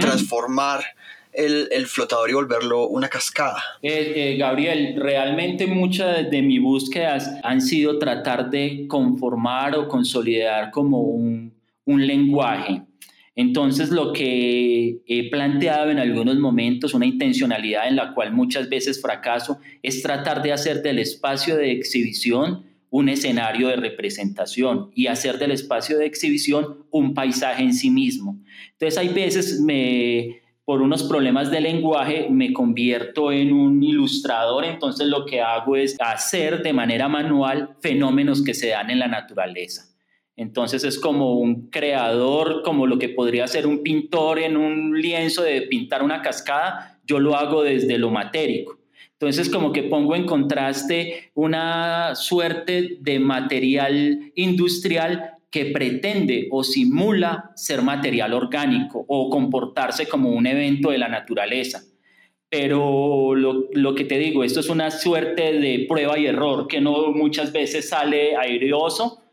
transformar 0.00 0.84
el, 1.32 1.86
flotador 1.86 2.30
y 2.30 2.34
volverlo 2.34 2.86
una 2.86 3.08
cascada? 3.08 3.64
Eh, 3.82 4.12
eh, 4.14 4.36
Gabriel, 4.36 4.94
realmente 4.96 5.66
muchas 5.66 6.30
de 6.30 6.40
mis 6.40 6.62
búsquedas 6.62 7.32
han 7.42 7.60
sido 7.60 7.98
tratar 7.98 8.48
de 8.50 8.86
conformar 8.86 9.74
o 9.74 9.88
consolidar 9.88 10.70
como 10.70 11.00
un, 11.00 11.52
un 11.84 12.06
lenguaje 12.06 12.82
entonces, 13.36 13.90
lo 13.90 14.12
que 14.12 15.00
he 15.06 15.28
planteado 15.28 15.90
en 15.90 15.98
algunos 15.98 16.36
momentos, 16.36 16.94
una 16.94 17.06
intencionalidad 17.06 17.88
en 17.88 17.96
la 17.96 18.14
cual 18.14 18.32
muchas 18.32 18.68
veces 18.68 19.02
fracaso, 19.02 19.58
es 19.82 20.02
tratar 20.02 20.42
de 20.42 20.52
hacer 20.52 20.82
del 20.82 21.00
espacio 21.00 21.56
de 21.56 21.72
exhibición 21.72 22.64
un 22.90 23.08
escenario 23.08 23.66
de 23.66 23.76
representación 23.76 24.92
y 24.94 25.08
hacer 25.08 25.38
del 25.38 25.50
espacio 25.50 25.98
de 25.98 26.06
exhibición 26.06 26.86
un 26.90 27.12
paisaje 27.12 27.64
en 27.64 27.74
sí 27.74 27.90
mismo. 27.90 28.38
Entonces, 28.72 28.98
hay 28.98 29.08
veces 29.08 29.60
me, 29.60 30.42
por 30.64 30.80
unos 30.80 31.02
problemas 31.02 31.50
de 31.50 31.60
lenguaje 31.60 32.28
me 32.30 32.52
convierto 32.52 33.32
en 33.32 33.52
un 33.52 33.82
ilustrador, 33.82 34.64
entonces 34.64 35.08
lo 35.08 35.26
que 35.26 35.40
hago 35.40 35.74
es 35.74 35.96
hacer 35.98 36.62
de 36.62 36.72
manera 36.72 37.08
manual 37.08 37.76
fenómenos 37.80 38.44
que 38.44 38.54
se 38.54 38.68
dan 38.68 38.90
en 38.90 39.00
la 39.00 39.08
naturaleza. 39.08 39.93
Entonces 40.36 40.82
es 40.84 40.98
como 40.98 41.34
un 41.34 41.70
creador, 41.70 42.62
como 42.62 42.86
lo 42.86 42.98
que 42.98 43.08
podría 43.08 43.46
ser 43.46 43.66
un 43.66 43.82
pintor 43.82 44.40
en 44.40 44.56
un 44.56 45.00
lienzo 45.00 45.42
de 45.42 45.62
pintar 45.62 46.02
una 46.02 46.22
cascada, 46.22 46.98
yo 47.04 47.20
lo 47.20 47.36
hago 47.36 47.62
desde 47.62 47.98
lo 47.98 48.10
matérico. 48.10 48.78
Entonces 49.12 49.48
como 49.48 49.72
que 49.72 49.84
pongo 49.84 50.16
en 50.16 50.26
contraste 50.26 51.30
una 51.34 52.14
suerte 52.16 52.98
de 53.00 53.20
material 53.20 54.32
industrial 54.34 55.34
que 55.50 55.66
pretende 55.66 56.48
o 56.50 56.64
simula 56.64 57.52
ser 57.54 57.82
material 57.82 58.34
orgánico 58.34 59.04
o 59.06 59.30
comportarse 59.30 60.08
como 60.08 60.30
un 60.30 60.48
evento 60.48 60.90
de 60.90 60.98
la 60.98 61.08
naturaleza. 61.08 61.84
Pero 62.48 63.36
lo, 63.36 63.68
lo, 63.72 63.94
que 63.94 64.04
te 64.04 64.18
digo, 64.18 64.42
esto 64.42 64.58
es 64.58 64.68
una 64.68 64.90
suerte 64.90 65.52
de 65.60 65.86
prueba 65.88 66.18
y 66.18 66.26
error 66.26 66.66
que 66.66 66.80
no 66.80 67.12
muchas 67.12 67.52
veces 67.52 67.88
sale 67.88 68.36
aireoso, 68.36 69.23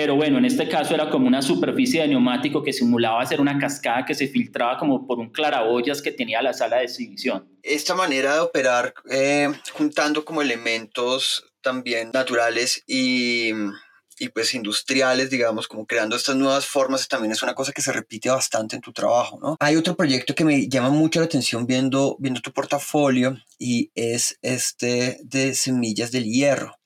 pero 0.00 0.16
bueno, 0.16 0.38
en 0.38 0.46
este 0.46 0.66
caso 0.66 0.94
era 0.94 1.10
como 1.10 1.26
una 1.26 1.42
superficie 1.42 2.00
de 2.00 2.08
neumático 2.08 2.62
que 2.62 2.72
simulaba 2.72 3.26
ser 3.26 3.38
una 3.38 3.58
cascada 3.58 4.06
que 4.06 4.14
se 4.14 4.28
filtraba 4.28 4.78
como 4.78 5.06
por 5.06 5.18
un 5.18 5.28
claraboyas 5.28 6.00
que 6.00 6.10
tenía 6.10 6.40
la 6.40 6.54
sala 6.54 6.78
de 6.78 6.84
exhibición. 6.84 7.46
Esta 7.62 7.94
manera 7.94 8.32
de 8.32 8.40
operar 8.40 8.94
eh, 9.10 9.52
juntando 9.74 10.24
como 10.24 10.40
elementos 10.40 11.44
también 11.60 12.12
naturales 12.14 12.82
y, 12.86 13.50
y 14.18 14.30
pues 14.30 14.54
industriales, 14.54 15.28
digamos, 15.28 15.68
como 15.68 15.84
creando 15.84 16.16
estas 16.16 16.34
nuevas 16.34 16.64
formas, 16.64 17.06
también 17.06 17.32
es 17.32 17.42
una 17.42 17.54
cosa 17.54 17.72
que 17.72 17.82
se 17.82 17.92
repite 17.92 18.30
bastante 18.30 18.76
en 18.76 18.80
tu 18.80 18.94
trabajo, 18.94 19.38
¿no? 19.38 19.58
Hay 19.60 19.76
otro 19.76 19.96
proyecto 19.96 20.34
que 20.34 20.46
me 20.46 20.66
llama 20.66 20.88
mucho 20.88 21.20
la 21.20 21.26
atención 21.26 21.66
viendo, 21.66 22.16
viendo 22.18 22.40
tu 22.40 22.52
portafolio 22.52 23.36
y 23.58 23.90
es 23.94 24.38
este 24.40 25.20
de 25.24 25.54
semillas 25.54 26.10
del 26.10 26.24
hierro 26.24 26.80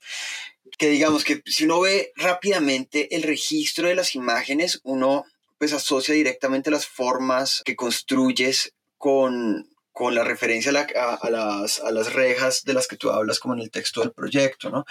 que 0.78 0.88
digamos 0.88 1.24
que 1.24 1.42
si 1.46 1.64
uno 1.64 1.80
ve 1.80 2.12
rápidamente 2.16 3.14
el 3.14 3.22
registro 3.22 3.88
de 3.88 3.94
las 3.94 4.14
imágenes, 4.14 4.80
uno 4.84 5.24
pues 5.58 5.72
asocia 5.72 6.14
directamente 6.14 6.70
las 6.70 6.86
formas 6.86 7.62
que 7.64 7.76
construyes 7.76 8.74
con, 8.98 9.68
con 9.92 10.14
la 10.14 10.24
referencia 10.24 10.70
a, 10.70 11.30
las, 11.30 11.78
a, 11.78 11.90
las, 11.90 12.12
rejas 12.12 12.64
de 12.64 12.74
las 12.74 12.88
que 12.88 12.96
tú 12.96 13.10
hablas 13.10 13.38
como 13.38 13.54
en 13.54 13.60
el 13.60 13.70
texto 13.70 14.00
del 14.00 14.12
proyecto, 14.12 14.70
¿no? 14.70 14.84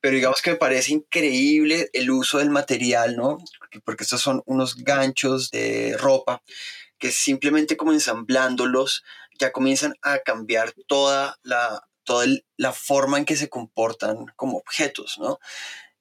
Pero 0.00 0.16
digamos 0.16 0.42
que 0.42 0.50
me 0.50 0.56
parece 0.56 0.92
increíble 0.92 1.88
el 1.92 2.10
uso 2.10 2.38
del 2.38 2.50
material, 2.50 3.16
¿no? 3.16 3.38
Porque 3.84 4.02
estos 4.02 4.20
son 4.20 4.42
unos 4.46 4.76
ganchos 4.76 5.50
de 5.50 5.96
ropa 5.98 6.42
que 6.98 7.12
simplemente 7.12 7.76
como 7.76 7.92
ensamblándolos 7.92 9.04
ya 9.38 9.52
comienzan 9.52 9.94
a 10.02 10.18
cambiar 10.18 10.74
toda 10.86 11.38
la, 11.42 11.82
toda 12.10 12.26
la 12.56 12.72
forma 12.72 13.18
en 13.18 13.24
que 13.24 13.36
se 13.36 13.48
comportan 13.48 14.26
como 14.34 14.58
objetos, 14.58 15.16
¿no? 15.20 15.38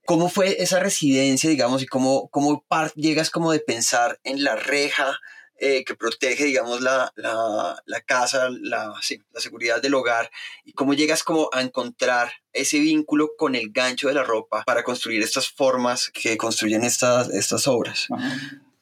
¿Cómo 0.08 0.28
fue 0.28 0.60
esa 0.60 0.80
residencia, 0.80 1.51
digamos, 1.51 1.84
y 1.84 1.86
cómo, 1.86 2.30
cómo 2.30 2.66
llegas 2.96 3.30
como 3.30 3.51
de 3.51 3.60
pensar 3.60 4.20
en 4.24 4.44
la 4.44 4.56
reja 4.56 5.20
eh, 5.60 5.84
que 5.86 5.94
protege, 5.94 6.46
digamos, 6.46 6.82
la, 6.82 7.13
la, 7.16 8.01
casa, 8.08 8.50
la, 8.50 8.88
la, 8.88 9.39
seguridad 9.39 9.84
del 9.84 9.94
hogar, 9.94 10.32
y 10.66 10.74
cómo 10.74 10.96
llegas 10.96 11.22
como 11.22 11.48
a 11.54 11.62
encontrar 11.62 12.32
ese 12.54 12.80
vínculo 12.80 13.36
con 13.38 13.54
el 13.54 13.70
gancho 13.72 14.08
de 14.08 14.16
la 14.16 14.24
ropa 14.24 14.63
para 14.66 14.84
construir 14.84 15.22
estas 15.22 15.48
formas 15.48 16.10
que 16.12 16.38
construyen 16.38 16.84
estas, 16.84 17.30
estas 17.30 17.68
obras. 17.68 18.08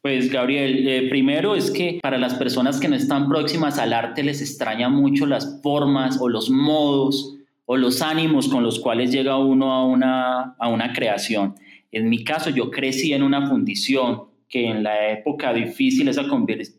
Pues 0.08 0.32
Gabriel, 0.32 0.88
eh, 0.88 1.10
primero 1.10 1.54
es 1.54 1.70
que 1.70 2.00
para 2.02 2.18
las 2.18 2.36
personas 2.36 2.80
que 2.80 2.88
no 2.88 2.96
están 2.96 3.28
próximas 3.28 3.78
al 3.78 3.92
arte 3.92 4.24
les 4.24 4.40
extraña 4.40 4.88
mucho 4.88 5.26
las 5.26 5.60
formas 5.62 6.18
o 6.22 6.30
los 6.30 6.50
modos 6.50 7.36
o 7.66 7.76
los 7.76 8.02
ánimos 8.02 8.48
con 8.48 8.64
los 8.64 8.80
cuales 8.80 9.12
llega 9.12 9.38
uno 9.38 9.74
a 9.74 9.86
una, 9.86 10.56
a 10.60 10.70
una 10.70 10.94
creación. 10.94 11.56
En 11.92 12.08
mi 12.08 12.24
caso, 12.24 12.52
yo 12.52 12.72
crecí 12.72 13.12
en 13.12 13.22
una 13.22 13.50
fundición 13.50 14.28
que 14.48 14.70
en 14.70 14.82
la 14.82 15.10
época 15.10 15.54
difícil 15.54 16.08
esa, 16.08 16.26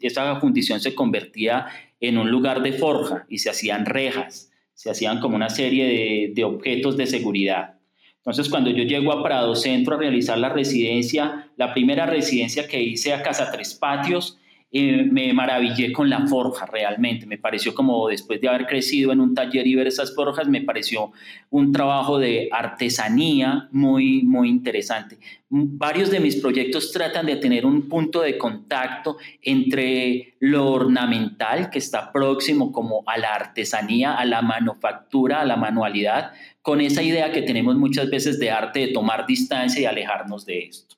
esa 0.00 0.40
fundición 0.40 0.80
se 0.80 0.94
convertía 0.94 1.66
en 2.00 2.16
un 2.16 2.30
lugar 2.30 2.62
de 2.62 2.73
forja 2.73 3.26
y 3.28 3.40
se 3.40 3.50
hacían 3.50 3.85
rejas, 3.85 4.50
se 4.73 4.90
hacían 4.90 5.20
como 5.20 5.37
una 5.37 5.50
serie 5.50 5.85
de, 5.85 6.32
de 6.35 6.44
objetos 6.44 6.97
de 6.97 7.06
seguridad. 7.06 7.77
Entonces, 8.18 8.48
cuando 8.48 8.70
yo 8.70 8.84
llego 8.84 9.12
a 9.12 9.22
Prado 9.22 9.54
Centro 9.54 9.94
a 9.94 9.98
realizar 9.98 10.38
la 10.38 10.48
residencia, 10.48 11.50
la 11.56 11.72
primera 11.72 12.06
residencia 12.06 12.66
que 12.66 12.82
hice 12.82 13.12
a 13.12 13.22
Casa 13.22 13.50
Tres 13.50 13.75
Patios, 13.75 14.38
me 14.70 15.32
maravillé 15.32 15.92
con 15.92 16.10
la 16.10 16.26
forja 16.26 16.66
realmente. 16.66 17.26
Me 17.26 17.38
pareció 17.38 17.75
como 17.75 18.08
después 18.08 18.40
de 18.40 18.48
haber 18.48 18.66
crecido 18.66 19.12
en 19.12 19.20
un 19.20 19.34
taller 19.34 19.66
y 19.66 19.75
ver 19.75 19.87
esas 19.87 20.14
forjas, 20.14 20.48
me 20.48 20.60
pareció 20.60 21.12
un 21.50 21.72
trabajo 21.72 22.18
de 22.18 22.48
artesanía 22.52 23.68
muy, 23.72 24.22
muy 24.22 24.48
interesante. 24.48 25.18
Varios 25.48 26.10
de 26.10 26.20
mis 26.20 26.37
proyectos 26.37 26.92
tratan 26.92 27.25
de 27.26 27.37
tener 27.37 27.64
un 27.64 27.88
punto 27.88 28.20
de 28.20 28.37
contacto 28.37 29.16
entre 29.42 30.34
lo 30.40 30.70
ornamental, 30.72 31.70
que 31.70 31.78
está 31.78 32.12
próximo 32.12 32.70
como 32.70 33.02
a 33.06 33.16
la 33.16 33.34
artesanía, 33.34 34.14
a 34.14 34.26
la 34.26 34.42
manufactura, 34.42 35.40
a 35.40 35.46
la 35.46 35.56
manualidad, 35.56 36.32
con 36.60 36.82
esa 36.82 37.02
idea 37.02 37.32
que 37.32 37.42
tenemos 37.42 37.76
muchas 37.76 38.10
veces 38.10 38.38
de 38.38 38.50
arte, 38.50 38.80
de 38.80 38.88
tomar 38.88 39.26
distancia 39.26 39.80
y 39.80 39.87
alejarnos 39.87 40.44
de 40.44 40.66
esto. 40.66 40.98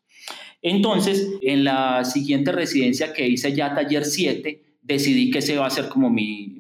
Entonces, 0.63 1.39
en 1.43 1.65
la 1.65 2.05
siguiente 2.05 2.53
residencia 2.53 3.13
que 3.13 3.27
hice 3.27 3.55
ya 3.55 3.75
taller 3.75 4.05
7, 4.05 4.63
decidí 4.83 5.31
que 5.31 5.39
ese 5.39 5.57
va 5.57 5.67
a 5.67 5.71
ser 5.71 5.89
como 5.89 6.11
mi, 6.11 6.57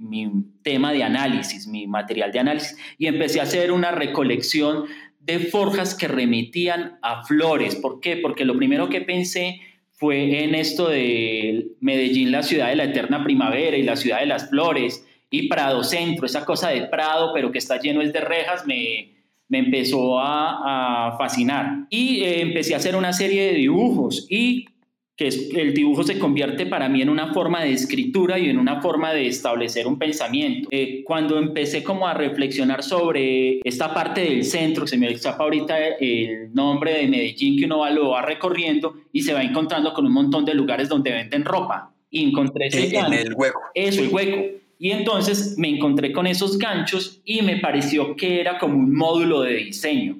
tema 0.63 0.93
de 0.93 1.03
análisis, 1.03 1.67
mi 1.67 1.87
material 1.87 2.33
de 2.33 2.39
análisis, 2.39 2.77
y 2.99 3.07
empecé 3.07 3.41
a 3.41 3.45
hacer 3.45 3.73
una 3.73 3.93
recolección 3.93 4.85
de 5.21 5.39
forjas 5.39 5.95
que 5.95 6.07
remitían 6.07 6.99
a 7.01 7.23
flores. 7.25 7.77
¿Por 7.77 8.01
qué? 8.01 8.17
Porque 8.17 8.45
lo 8.45 8.57
primero 8.57 8.91
que 8.91 9.01
pensé 9.01 9.61
fue 9.93 10.45
en 10.45 10.55
esto 10.55 10.89
de 10.89 11.69
Medellín, 11.81 12.31
la 12.31 12.43
ciudad 12.43 12.69
de 12.69 12.77
la 12.77 12.85
eterna 12.85 13.25
primavera 13.25 13.77
y 13.77 13.83
la 13.83 13.97
ciudad 13.97 14.21
de 14.21 14.27
las 14.27 14.51
flores, 14.51 15.07
y 15.31 15.49
Prado 15.49 15.83
Centro, 15.85 16.27
esa 16.27 16.45
cosa 16.45 16.69
de 16.71 16.83
Prado, 16.83 17.33
pero 17.33 17.53
que 17.53 17.59
está 17.59 17.81
lleno 17.81 18.01
de 18.01 18.21
rejas, 18.21 18.67
me, 18.67 19.13
me 19.51 19.59
empezó 19.59 20.19
a, 20.19 21.17
fascinar. 21.19 21.87
Y 21.91 22.21
eh, 22.21 22.41
empecé 22.41 22.73
a 22.73 22.79
hacer 22.79 22.97
una 22.97 23.13
serie 23.13 23.53
de 23.53 23.55
dibujos 23.55 24.27
y 24.31 24.65
que 25.17 25.29
el 25.29 25.75
dibujo 25.75 26.03
se 26.03 26.19
convierte 26.19 26.65
para 26.65 26.89
mí 26.89 27.03
en 27.03 27.11
una 27.11 27.35
forma 27.35 27.63
de 27.63 27.73
escritura 27.73 28.39
y 28.39 28.49
en 28.49 28.57
una 28.57 28.81
forma 28.81 29.13
de 29.13 29.27
establecer 29.27 29.87
un 29.87 29.99
pensamiento. 29.99 30.69
Eh, 30.73 31.03
cuando 31.05 31.37
empecé 31.37 31.83
como 31.85 32.07
a 32.07 32.15
reflexionar 32.15 32.83
sobre 32.83 33.61
esta 33.63 33.93
parte 33.93 34.23
del 34.23 34.45
centro, 34.45 34.87
se 34.87 34.97
me 34.97 35.11
escapa 35.11 35.45
ahorita 35.45 35.77
el 36.01 36.55
nombre 36.55 36.95
de 36.95 37.07
Medellín 37.09 37.59
que 37.59 37.67
uno 37.67 37.81
va, 37.81 37.91
lo 37.91 38.11
va 38.11 38.23
recorriendo 38.23 38.95
y 39.13 39.21
se 39.21 39.35
va 39.35 39.43
encontrando 39.43 39.93
con 39.93 40.07
un 40.07 40.13
montón 40.13 40.47
de 40.47 40.55
lugares 40.55 40.89
donde 40.89 41.11
venden 41.11 41.45
ropa. 41.45 41.93
Y 42.09 42.25
encontré 42.25 42.69
ese 42.69 42.97
en 42.97 43.13
el 43.13 43.35
hueco. 43.35 43.61
Eso, 43.75 44.03
el 44.03 44.09
hueco. 44.09 44.60
Y 44.83 44.93
entonces 44.93 45.59
me 45.59 45.69
encontré 45.69 46.11
con 46.11 46.27
esos 46.27 46.57
ganchos 46.57 47.21
y 47.27 47.43
me 47.43 47.59
pareció 47.59 48.17
que 48.17 48.41
era 48.41 48.57
como 48.57 48.79
un 48.79 48.95
módulo 48.95 49.43
de 49.43 49.57
diseño. 49.57 50.19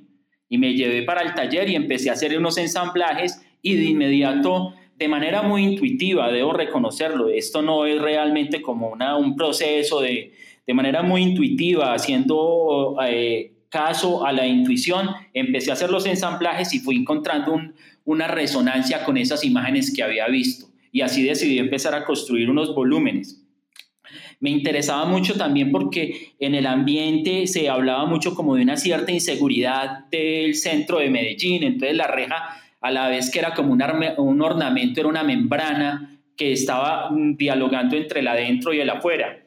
Y 0.51 0.59
me 0.59 0.75
llevé 0.75 1.03
para 1.03 1.23
el 1.23 1.33
taller 1.33 1.71
y 1.71 1.77
empecé 1.77 2.11
a 2.11 2.13
hacer 2.13 2.37
unos 2.37 2.59
ensamblajes 2.59 3.41
y 3.63 3.77
de 3.77 3.85
inmediato, 3.85 4.75
de 4.99 5.09
manera 5.09 5.41
muy 5.41 5.63
intuitiva, 5.63 6.31
debo 6.31 6.53
reconocerlo, 6.53 7.31
esto 7.31 7.63
no 7.63 7.87
es 7.87 7.99
realmente 8.03 8.61
como 8.61 8.91
un 8.93 9.35
proceso 9.35 10.03
de, 10.03 10.35
de 10.67 10.75
manera 10.75 11.03
muy 11.03 11.23
intuitiva, 11.23 11.95
haciendo 11.95 12.99
eh, 13.07 13.55
caso 13.71 14.27
a 14.27 14.33
la 14.33 14.47
intuición, 14.47 15.09
empecé 15.33 15.71
a 15.71 15.73
hacer 15.73 15.89
los 15.89 16.05
ensamblajes 16.05 16.75
y 16.75 16.81
fui 16.81 16.97
encontrando 16.97 17.59
una 18.05 18.29
resonancia 18.29 19.05
con 19.05 19.17
esas 19.17 19.43
imágenes 19.43 19.91
que 19.91 20.03
había 20.03 20.29
visto. 20.29 20.67
Y 20.93 21.01
así 21.01 21.23
decidí 21.23 21.59
empezar 21.59 21.95
a 21.95 22.05
construir 22.05 22.51
unos 22.51 22.75
volúmenes. 22.75 23.47
Me 24.41 24.49
interesaba 24.49 25.05
mucho 25.05 25.37
también 25.37 25.71
porque 25.71 26.33
en 26.39 26.55
el 26.55 26.67
ambiente 26.67 27.47
se 27.47 27.69
hablaba 27.69 28.07
mucho 28.07 28.35
como 28.35 28.57
de 28.57 28.63
una 28.63 28.79
cierta 28.79 29.13
inseguridad 29.13 30.07
del 30.11 30.55
centro 30.55 30.99
de 30.99 31.11
Medellín, 31.11 31.63
entonces 31.63 31.97
la 31.97 32.07
reja 32.07 32.57
a 32.81 32.91
la 32.91 33.09
vez 33.09 33.31
que 33.31 33.39
era 33.39 33.53
como 33.53 33.73
un, 33.73 34.43
ornamento, 34.43 35.01
era 35.01 35.09
una 35.09 35.23
membrana 35.23 36.19
que 36.37 36.53
estaba 36.53 37.11
mm, 37.11 37.37
dialogando 37.37 37.97
entre 37.97 38.21
el 38.21 38.29
adentro 38.29 38.73
y 38.73 38.81
el 38.81 38.89
afuera. 38.89 39.45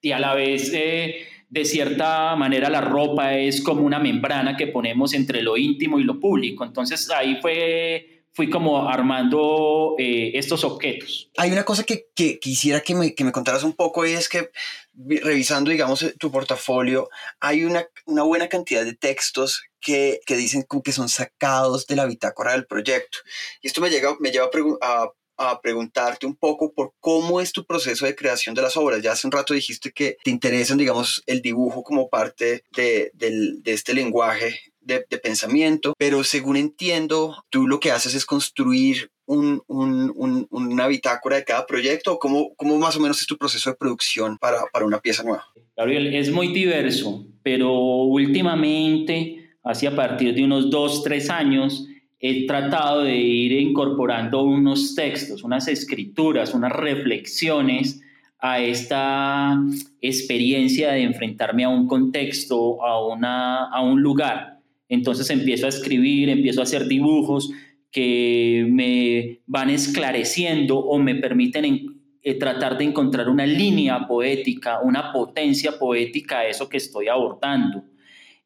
Y 0.00 0.10
a 0.10 0.18
la 0.18 0.34
vez, 0.34 0.72
eh, 0.74 1.22
de 1.48 1.64
cierta 1.64 2.34
manera, 2.34 2.68
la 2.68 2.80
ropa 2.80 3.36
es 3.36 3.62
como 3.62 3.82
una 3.82 4.00
membrana 4.00 4.56
que 4.56 4.66
ponemos 4.66 5.14
entre 5.14 5.42
lo 5.42 5.56
íntimo 5.56 6.00
y 6.00 6.02
lo 6.04 6.18
público. 6.18 6.64
Entonces 6.64 7.08
ahí 7.10 7.38
fue 7.40 8.11
fui 8.34 8.48
como 8.48 8.88
armando 8.88 9.94
eh, 9.98 10.32
estos 10.34 10.64
objetos. 10.64 11.30
Hay 11.36 11.50
una 11.52 11.64
cosa 11.64 11.84
que, 11.84 12.08
que 12.14 12.38
quisiera 12.38 12.80
que 12.80 12.94
me, 12.94 13.14
que 13.14 13.24
me, 13.24 13.32
contaras 13.32 13.62
un 13.62 13.74
poco 13.74 14.06
y 14.06 14.12
es 14.12 14.28
que 14.28 14.50
revisando, 14.94 15.70
digamos, 15.70 16.04
tu 16.18 16.30
portafolio, 16.30 17.08
hay 17.40 17.64
una, 17.64 17.86
una 18.06 18.22
buena 18.22 18.48
cantidad 18.48 18.84
de 18.84 18.94
textos 18.94 19.62
que, 19.80 20.20
que, 20.26 20.36
dicen 20.36 20.64
que 20.82 20.92
son 20.92 21.08
sacados 21.08 21.86
de 21.86 21.96
la 21.96 22.06
bitácora 22.06 22.52
del 22.52 22.66
proyecto. 22.66 23.18
Y 23.60 23.66
esto 23.66 23.80
me, 23.80 23.90
llega, 23.90 24.16
me 24.20 24.30
lleva 24.30 24.48
a, 24.80 25.08
a 25.36 25.60
preguntarte 25.60 26.26
un 26.26 26.36
poco 26.36 26.72
por 26.72 26.94
cómo 27.00 27.40
es 27.40 27.52
tu 27.52 27.66
proceso 27.66 28.06
de 28.06 28.14
creación 28.14 28.54
de 28.54 28.62
las 28.62 28.76
obras. 28.76 29.02
Ya 29.02 29.12
hace 29.12 29.26
un 29.26 29.32
rato 29.32 29.54
dijiste 29.54 29.92
que 29.92 30.16
te 30.22 30.30
interesan, 30.30 30.78
digamos, 30.78 31.22
el 31.26 31.42
dibujo 31.42 31.82
como 31.82 32.08
parte 32.08 32.64
de, 32.74 33.10
de, 33.14 33.56
de 33.58 33.72
este 33.72 33.92
lenguaje 33.92 34.71
de, 34.84 35.00
pensamiento, 35.22 35.94
pero 35.98 36.24
según 36.24 36.56
entiendo, 36.56 37.44
tú 37.50 37.66
lo 37.66 37.80
que 37.80 37.90
haces 37.90 38.14
es 38.14 38.26
construir 38.26 39.10
un, 39.26 39.62
un, 39.66 40.46
una 40.50 40.86
bitácora 40.86 41.36
de 41.36 41.44
cada 41.44 41.66
proyecto? 41.66 42.18
¿Cómo, 42.18 42.54
¿Cómo, 42.56 42.78
más 42.78 42.96
o 42.96 43.00
menos 43.00 43.20
es 43.20 43.26
tu 43.26 43.38
proceso 43.38 43.70
de 43.70 43.76
producción 43.76 44.38
para, 44.38 44.58
para, 44.72 44.84
una 44.84 45.00
pieza 45.00 45.22
nueva? 45.22 45.44
Gabriel, 45.76 46.14
es 46.14 46.30
muy 46.30 46.48
diverso, 46.48 47.24
pero 47.42 47.72
últimamente, 47.72 49.50
hacia 49.64 49.90
a 49.90 49.96
partir 49.96 50.34
de 50.34 50.44
unos 50.44 50.70
dos, 50.70 51.02
tres 51.02 51.30
años, 51.30 51.86
he 52.20 52.46
tratado 52.46 53.02
de 53.02 53.16
ir 53.16 53.52
incorporando 53.52 54.42
unos 54.42 54.94
textos, 54.94 55.42
unas 55.42 55.66
escrituras, 55.66 56.54
unas 56.54 56.72
reflexiones 56.72 58.00
a 58.38 58.60
esta 58.60 59.56
experiencia 60.00 60.92
de 60.92 61.02
enfrentarme 61.02 61.64
a 61.64 61.68
un 61.68 61.86
contexto, 61.86 62.84
a, 62.84 63.06
una, 63.06 63.70
a 63.70 63.80
un 63.82 64.02
lugar. 64.02 64.51
Entonces 64.92 65.30
empiezo 65.30 65.64
a 65.64 65.70
escribir, 65.70 66.28
empiezo 66.28 66.60
a 66.60 66.64
hacer 66.64 66.86
dibujos 66.86 67.50
que 67.90 68.66
me 68.68 69.40
van 69.46 69.70
esclareciendo 69.70 70.78
o 70.78 70.98
me 70.98 71.14
permiten 71.14 71.98
eh, 72.22 72.34
tratar 72.34 72.76
de 72.76 72.84
encontrar 72.84 73.30
una 73.30 73.46
línea 73.46 74.06
poética, 74.06 74.80
una 74.82 75.10
potencia 75.10 75.78
poética 75.78 76.40
a 76.40 76.46
eso 76.46 76.68
que 76.68 76.76
estoy 76.76 77.08
abordando. 77.08 77.84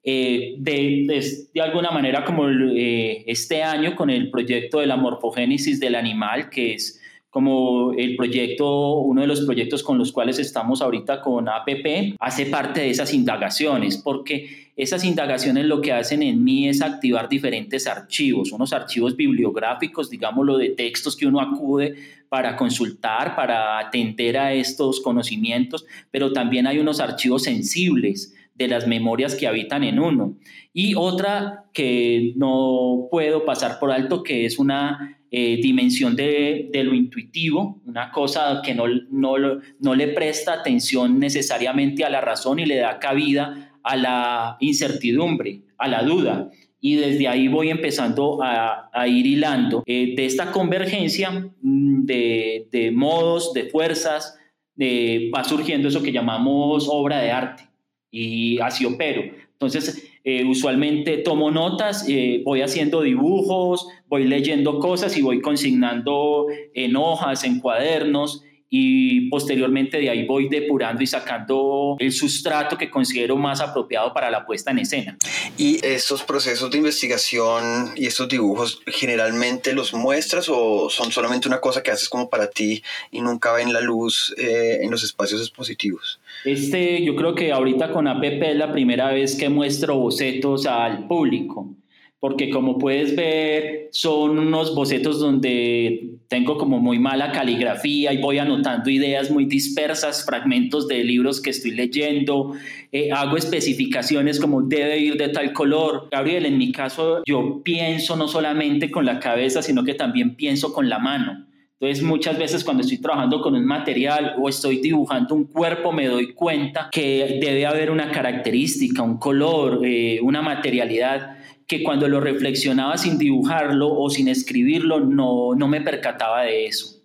Eh, 0.05 0.55
de, 0.59 1.49
alguna 1.61 1.91
manera 1.91 2.25
como 2.25 2.49
eh, 2.49 3.25
este 3.27 3.65
año 3.65 3.97
con 3.97 4.09
el 4.09 4.31
proyecto 4.31 4.79
de 4.79 4.87
la 4.87 4.97
morfogénesis 4.97 5.81
del 5.81 5.97
animal, 5.97 6.49
que 6.49 6.75
es 6.75 7.03
como 7.37 7.92
el 7.92 8.16
proyecto, 8.16 9.01
uno 9.01 9.20
de 9.20 9.27
los 9.27 9.42
proyectos 9.42 9.83
con 9.83 9.99
los 9.99 10.11
cuales 10.11 10.38
estamos 10.38 10.81
ahorita 10.81 11.20
con 11.20 11.51
APP, 11.51 12.16
hace 12.18 12.46
parte 12.46 12.81
de 12.81 12.88
esas 12.88 13.12
indagaciones, 13.12 13.99
porque 13.99 14.70
esas 14.75 15.05
indagaciones 15.05 15.66
lo 15.66 15.83
que 15.83 15.92
hacen 15.92 16.22
en 16.22 16.42
mí 16.42 16.66
es 16.66 16.81
activar 16.81 17.29
diferentes 17.29 17.87
archivos, 17.87 18.53
unos 18.53 18.72
archivos 18.72 19.14
bibliográficos, 19.18 20.09
digámoslo, 20.09 20.57
de 20.57 20.70
textos 20.70 21.14
que 21.14 21.27
uno 21.27 21.38
acude 21.38 21.96
para 22.31 22.57
consultar, 22.57 23.37
para 23.37 23.81
atender 23.81 24.38
a 24.38 24.55
estos 24.55 25.03
conocimientos, 25.03 25.85
pero 26.11 26.33
también 26.33 26.66
hay 26.66 26.79
unos 26.79 27.01
archivos 27.01 27.42
sensibles 27.42 28.35
de 28.55 28.68
las 28.68 28.87
memorias 28.87 29.35
que 29.35 29.46
habitan 29.46 29.85
en 29.85 29.99
uno. 29.99 30.37
Y 30.72 30.94
otra 30.94 31.64
que 31.75 32.33
no 32.37 33.09
puedo 33.11 33.44
pasar 33.44 33.79
por 33.79 33.92
alto, 33.92 34.22
que 34.22 34.46
es 34.46 34.59
una 34.59 35.15
eh, 35.31 35.59
dimensión 35.61 36.15
de, 36.15 36.71
lo 36.73 36.95
intuitivo, 36.95 37.81
una 37.85 38.11
cosa 38.12 38.61
que 38.65 38.75
no, 38.75 38.85
no, 39.11 39.95
le 39.95 40.09
presta 40.09 40.53
atención 40.53 41.19
necesariamente 41.19 42.05
a 42.05 42.11
la 42.11 42.21
razón 42.21 42.59
y 42.59 42.67
le 42.67 42.77
da 42.77 42.99
cabida 42.99 43.73
a 43.83 43.97
la 43.97 44.57
incertidumbre, 44.61 45.62
a 45.79 45.89
la 45.89 46.03
duda. 46.03 46.51
Y 46.81 46.95
desde 46.95 47.27
ahí 47.27 47.49
voy 47.49 47.71
empezando 47.71 48.39
a, 48.41 48.89
ir 49.09 49.27
hilando 49.27 49.83
eh, 49.87 50.15
de 50.17 50.27
esta 50.27 50.53
convergencia 50.53 51.31
mm, 51.61 52.05
de, 52.05 52.69
de 52.71 52.91
modos, 52.93 53.53
de 53.53 53.65
fuerzas, 53.65 54.39
de, 54.77 55.31
va 55.35 55.43
surgiendo 55.43 55.89
eso 55.89 56.03
que 56.03 56.12
llamamos 56.12 56.87
obra 56.89 57.19
de 57.19 57.33
arte 57.33 57.69
y 58.11 58.59
así 58.61 58.85
opero. 58.85 59.23
Entonces, 59.53 60.06
eh, 60.29 60.45
usualmente 60.45 61.19
tomo 61.19 61.53
notas, 61.53 62.05
eh, 62.09 62.43
voy 62.45 62.61
haciendo 62.61 63.01
dibujos, 63.01 63.87
voy 64.09 64.25
leyendo 64.25 64.81
cosas 64.81 65.17
y 65.17 65.23
voy 65.23 65.41
consignando 65.41 66.47
en 66.75 66.97
hojas, 66.97 67.45
en 67.45 67.61
cuadernos 67.61 68.43
y 68.68 69.29
posteriormente 69.29 69.98
de 69.98 70.11
ahí 70.11 70.26
voy 70.26 70.48
depurando 70.48 71.02
y 71.02 71.07
sacando 71.07 71.96
el 71.98 72.12
sustrato 72.12 72.76
que 72.76 72.90
considero 72.90 73.37
más 73.37 73.61
apropiado 73.61 74.12
para 74.12 74.31
la 74.31 74.44
puesta 74.44 74.70
en 74.70 74.81
escena. 74.81 75.16
¿Y 75.57 75.85
estos 75.87 76.22
procesos 76.24 76.70
de 76.70 76.79
investigación 76.79 77.92
y 77.96 78.07
estos 78.07 78.29
dibujos 78.29 78.81
generalmente 78.87 79.72
los 79.72 79.94
muestras 79.94 80.48
o 80.48 80.90
son 80.90 81.12
solamente 81.12 81.48
una 81.48 81.61
cosa 81.61 81.83
que 81.83 81.90
haces 81.90 82.09
como 82.09 82.29
para 82.29 82.50
ti 82.50 82.83
y 83.11 83.20
nunca 83.20 83.52
ven 83.52 83.72
la 83.72 83.81
luz 83.81 84.35
eh, 84.37 84.81
en 84.83 84.90
los 84.90 85.05
espacios 85.05 85.40
expositivos? 85.40 86.18
Este, 86.44 87.05
yo 87.05 87.14
creo 87.14 87.35
que 87.35 87.52
ahorita 87.52 87.92
con 87.92 88.09
APP 88.09 88.42
es 88.42 88.57
la 88.57 88.72
primera 88.72 89.12
vez 89.12 89.37
que 89.37 89.48
muestro 89.48 89.96
bocetos 89.96 90.66
al 90.66 91.07
público 91.07 91.70
porque 92.18 92.50
como 92.50 92.79
puedes 92.79 93.14
ver 93.14 93.88
son 93.92 94.38
unos 94.38 94.74
bocetos 94.74 95.20
donde 95.20 96.15
tengo 96.29 96.59
como 96.59 96.79
muy 96.81 96.99
mala 96.99 97.33
caligrafía 97.33 98.12
y 98.12 98.21
voy 98.21 98.39
anotando 98.39 98.91
ideas 98.91 99.31
muy 99.31 99.45
dispersas, 99.45 100.25
fragmentos 100.25 100.89
de 100.89 101.05
libros 101.05 101.41
que 101.41 101.51
estoy 101.51 101.73
leyendo, 101.73 102.55
eh, 102.93 103.11
hago 103.12 103.37
especificaciones 103.37 104.41
como 104.41 104.62
debe 104.62 104.99
ir 104.99 105.17
de 105.17 105.29
tal 105.29 105.53
color. 105.53 106.09
Gabriel, 106.11 106.47
en 106.47 106.59
mi 106.59 106.73
caso 106.73 107.23
yo 107.25 107.62
pienso 107.62 108.17
no 108.17 108.29
solamente 108.29 108.91
con 108.91 109.05
la 109.05 109.21
cabeza, 109.21 109.62
sino 109.62 109.85
que 109.85 109.95
también 109.95 110.35
pienso 110.35 110.73
con 110.73 110.89
la 110.89 110.99
mano. 110.99 111.47
Entonces 111.79 112.03
muchas 112.03 112.39
veces 112.39 112.65
cuando 112.65 112.83
estoy 112.83 112.99
trabajando 112.99 113.43
con 113.43 113.55
un 113.55 113.67
material 113.67 114.37
o 114.41 114.49
estoy 114.49 114.79
dibujando 114.79 115.35
un 115.35 115.45
cuerpo 115.45 115.93
me 115.93 116.07
doy 116.07 116.33
cuenta 116.33 116.89
que 116.91 117.39
debe 117.41 117.67
haber 117.67 117.91
una 117.91 118.11
característica, 118.11 119.03
un 119.03 119.19
color, 119.19 119.81
eh, 119.85 120.19
una 120.23 120.41
materialidad 120.41 121.37
que 121.66 121.83
cuando 121.83 122.09
lo 122.09 122.20
reflexionaba 122.20 122.96
sin 122.96 123.18
dibujarlo 123.18 123.92
o 123.92 124.09
sin 124.09 124.29
escribirlo 124.29 125.00
no, 125.00 125.55
no 125.55 125.68
me 125.68 125.81
percataba 125.81 126.42
de 126.42 126.66
eso. 126.66 126.96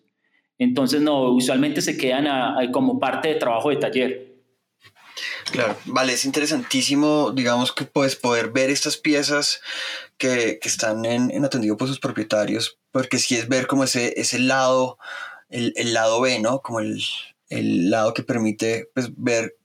Entonces, 0.58 1.02
no, 1.02 1.32
usualmente 1.32 1.82
se 1.82 1.98
quedan 1.98 2.72
como 2.72 3.00
parte 3.00 3.30
de 3.30 3.36
trabajo 3.36 3.72
de 3.72 3.78
taller. 3.78 4.32
Claro, 5.52 5.76
vale, 5.86 6.14
es 6.14 6.24
interesantísimo, 6.24 7.32
digamos, 7.32 7.72
que 7.72 7.86
puedes 7.86 8.16
poder 8.16 8.52
ver 8.52 8.70
estas 8.70 8.96
piezas 8.96 9.60
que, 10.18 10.60
que 10.62 10.70
están 10.70 11.04
en, 11.06 11.32
en, 11.32 11.44
atendido 11.44 11.78
por 11.78 11.88
sus 11.88 12.00
propietarios, 12.00 12.78
porque 12.92 13.18
si 13.18 13.36
es 13.36 13.48
ver 13.50 13.68
como 13.68 13.84
ese, 13.84 14.14
ese 14.18 14.40
lado, 14.40 15.00
el, 15.50 15.74
el 15.76 15.94
lado 15.94 16.22
B, 16.22 16.40
¿no? 16.40 16.62
Como 16.62 16.80
el, 16.80 17.02
el 17.50 17.90
lado 17.90 18.14
que 18.14 18.24
permite 18.24 18.90
pues, 18.94 19.10
ver 19.18 19.58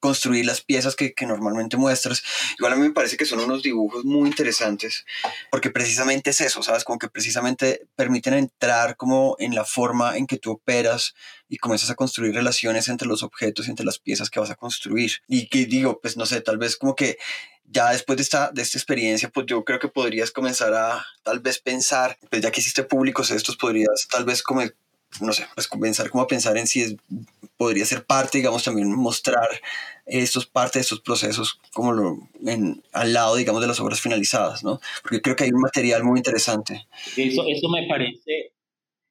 construir 0.00 0.46
las 0.46 0.60
piezas 0.60 0.96
que, 0.96 1.14
que, 1.14 1.26
normalmente 1.26 1.76
muestras. 1.76 2.22
Igual 2.58 2.72
a 2.72 2.76
mí 2.76 2.82
me 2.82 2.92
parece 2.92 3.16
que 3.16 3.24
son 3.24 3.40
unos 3.40 3.62
dibujos 3.62 4.04
muy 4.04 4.28
interesantes, 4.28 5.04
porque 5.50 5.70
precisamente 5.70 6.30
es 6.30 6.40
eso, 6.40 6.62
¿sabes? 6.62 6.84
Como 6.84 6.98
que 6.98 7.08
precisamente 7.08 7.86
permiten 7.96 8.34
entrar 8.34 8.96
como 8.96 9.36
en 9.38 9.54
la 9.54 9.64
forma 9.64 10.16
en 10.16 10.26
que 10.26 10.38
tú 10.38 10.52
operas 10.52 11.14
y 11.48 11.58
comienzas 11.58 11.90
a 11.90 11.94
construir 11.94 12.34
relaciones 12.34 12.88
entre 12.88 13.08
los 13.08 13.22
objetos 13.22 13.66
y 13.66 13.70
entre 13.70 13.86
las 13.86 13.98
piezas 13.98 14.30
que 14.30 14.40
vas 14.40 14.50
a 14.50 14.56
construir. 14.56 15.12
Y 15.28 15.48
que 15.48 15.66
digo, 15.66 16.00
pues 16.00 16.16
no 16.16 16.26
sé, 16.26 16.40
tal 16.40 16.58
vez 16.58 16.76
como 16.76 16.94
que 16.94 17.18
ya 17.66 17.90
después 17.90 18.16
de 18.16 18.22
esta, 18.22 18.50
de 18.52 18.62
esta 18.62 18.78
experiencia, 18.78 19.30
pues 19.30 19.46
yo 19.46 19.64
creo 19.64 19.78
que 19.78 19.88
podrías 19.88 20.30
comenzar 20.30 20.74
a 20.74 21.04
tal 21.22 21.40
vez 21.40 21.58
pensar, 21.58 22.18
pues 22.30 22.42
ya 22.42 22.50
que 22.50 22.60
hiciste 22.60 22.84
públicos 22.84 23.30
estos, 23.30 23.56
podrías 23.56 24.06
tal 24.10 24.24
vez 24.24 24.42
como 24.42 24.62
no 25.20 25.32
sé, 25.32 25.46
pues 25.54 25.68
comenzar 25.68 26.10
como 26.10 26.24
a 26.24 26.26
pensar 26.26 26.56
en 26.56 26.66
si 26.66 26.82
es, 26.82 26.96
podría 27.56 27.84
ser 27.84 28.04
parte, 28.04 28.38
digamos, 28.38 28.64
también 28.64 28.90
mostrar 28.92 29.48
estos 30.06 30.46
parte 30.46 30.78
de 30.78 30.82
estos 30.82 31.00
procesos 31.00 31.60
como 31.72 31.92
lo, 31.92 32.28
en, 32.44 32.82
al 32.92 33.12
lado, 33.12 33.36
digamos, 33.36 33.60
de 33.60 33.68
las 33.68 33.80
obras 33.80 34.00
finalizadas, 34.00 34.62
¿no? 34.62 34.80
Porque 35.02 35.20
creo 35.20 35.36
que 35.36 35.44
hay 35.44 35.50
un 35.50 35.60
material 35.60 36.04
muy 36.04 36.18
interesante. 36.18 36.86
Eso, 37.16 37.44
eso 37.46 37.68
me 37.68 37.86
parece, 37.88 38.52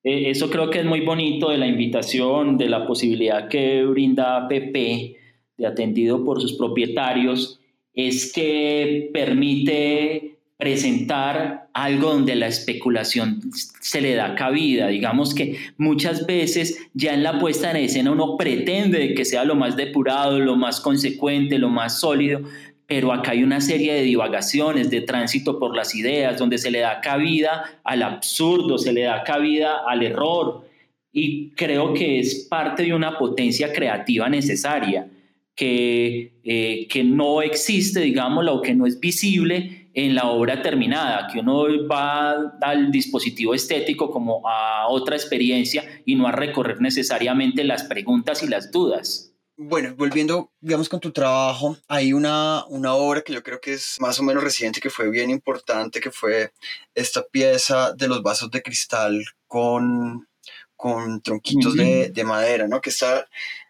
eh, 0.04 0.30
eso 0.30 0.50
creo 0.50 0.70
que 0.70 0.80
es 0.80 0.86
muy 0.86 1.02
bonito 1.02 1.50
de 1.50 1.58
la 1.58 1.68
invitación, 1.68 2.58
de 2.58 2.70
la 2.70 2.86
posibilidad 2.86 3.48
que 3.48 3.84
brinda 3.84 4.48
PP, 4.48 5.18
de 5.58 5.68
atendido 5.68 6.24
por 6.24 6.42
sus 6.42 6.54
propietarios, 6.54 7.60
es 7.94 8.34
que 8.34 9.10
permite 9.14 10.33
presentar 10.64 11.68
algo 11.74 12.14
donde 12.14 12.36
la 12.36 12.48
especulación 12.48 13.42
se 13.82 14.00
le 14.00 14.16
da 14.16 14.34
cabida. 14.34 14.88
Digamos 14.88 15.36
que 15.36 15.58
muchas 15.76 16.26
veces 16.26 16.78
ya 16.94 17.14
en 17.14 17.22
la 17.22 17.38
puesta 17.38 17.70
en 17.70 17.76
escena 17.76 18.12
uno 18.12 18.38
pretende 18.38 19.14
que 19.14 19.26
sea 19.26 19.44
lo 19.44 19.56
más 19.56 19.76
depurado, 19.76 20.40
lo 20.40 20.56
más 20.56 20.80
consecuente, 20.80 21.60
lo 21.60 21.68
más 21.68 22.00
sólido, 22.00 22.44
pero 22.88 23.12
acá 23.12 23.32
hay 23.32 23.44
una 23.44 23.60
serie 23.60 23.94
de 23.94 24.04
divagaciones, 24.04 24.90
de 24.90 25.02
tránsito 25.02 25.60
por 25.60 25.76
las 25.76 25.94
ideas, 25.96 26.40
donde 26.40 26.58
se 26.58 26.72
le 26.72 26.80
da 26.80 27.02
cabida 27.02 27.82
al 27.84 28.02
absurdo, 28.02 28.78
se 28.78 28.94
le 28.94 29.02
da 29.02 29.22
cabida 29.26 29.82
al 29.86 30.02
error. 30.02 30.66
Y 31.12 31.50
creo 31.50 31.94
que 31.94 32.20
es 32.20 32.48
parte 32.50 32.84
de 32.84 32.94
una 32.94 33.18
potencia 33.18 33.74
creativa 33.74 34.30
necesaria, 34.30 35.10
que, 35.56 36.32
eh, 36.46 36.88
que 36.90 37.04
no 37.04 37.42
existe, 37.42 38.00
digamos, 38.00 38.48
o 38.48 38.62
que 38.62 38.74
no 38.74 38.88
es 38.88 38.98
visible 38.98 39.83
en 39.94 40.16
la 40.16 40.26
obra 40.26 40.62
terminada, 40.62 41.28
que 41.32 41.40
uno 41.40 41.66
va 41.88 42.32
al 42.62 42.92
dispositivo 42.92 43.54
estético 43.54 44.10
como 44.10 44.48
a 44.48 44.88
otra 44.88 45.16
experiencia 45.16 46.02
y 46.06 46.16
no 46.16 46.28
a 46.28 46.32
recorrer 46.32 46.82
necesariamente 46.82 47.64
las 47.64 47.84
preguntas 47.84 48.42
y 48.44 48.48
las 48.48 48.72
dudas. 48.72 49.34
Bueno, 49.56 49.94
volviendo, 49.96 50.52
digamos, 50.62 50.90
con 50.90 51.00
tu 51.00 51.12
trabajo, 51.12 51.78
hay 51.88 52.12
una, 52.12 52.66
una 52.70 52.96
obra 52.96 53.22
que 53.22 53.34
yo 53.34 53.44
creo 53.44 53.62
que 53.62 53.74
es 53.74 53.98
más 54.00 54.20
o 54.20 54.24
menos 54.24 54.44
reciente, 54.44 54.82
que 54.82 54.90
fue 54.90 55.12
bien 55.12 55.30
importante, 55.30 56.02
que 56.02 56.10
fue 56.10 56.54
esta 56.96 57.24
pieza 57.24 57.94
de 57.94 58.08
los 58.08 58.24
vasos 58.24 58.50
de 58.50 58.64
cristal 58.64 59.24
con, 59.46 60.28
con 60.76 61.22
tronquitos 61.22 61.76
de, 61.76 62.10
de, 62.10 62.24
madera, 62.24 62.68
¿no? 62.68 62.82
Que 62.82 62.90
está, 62.90 63.28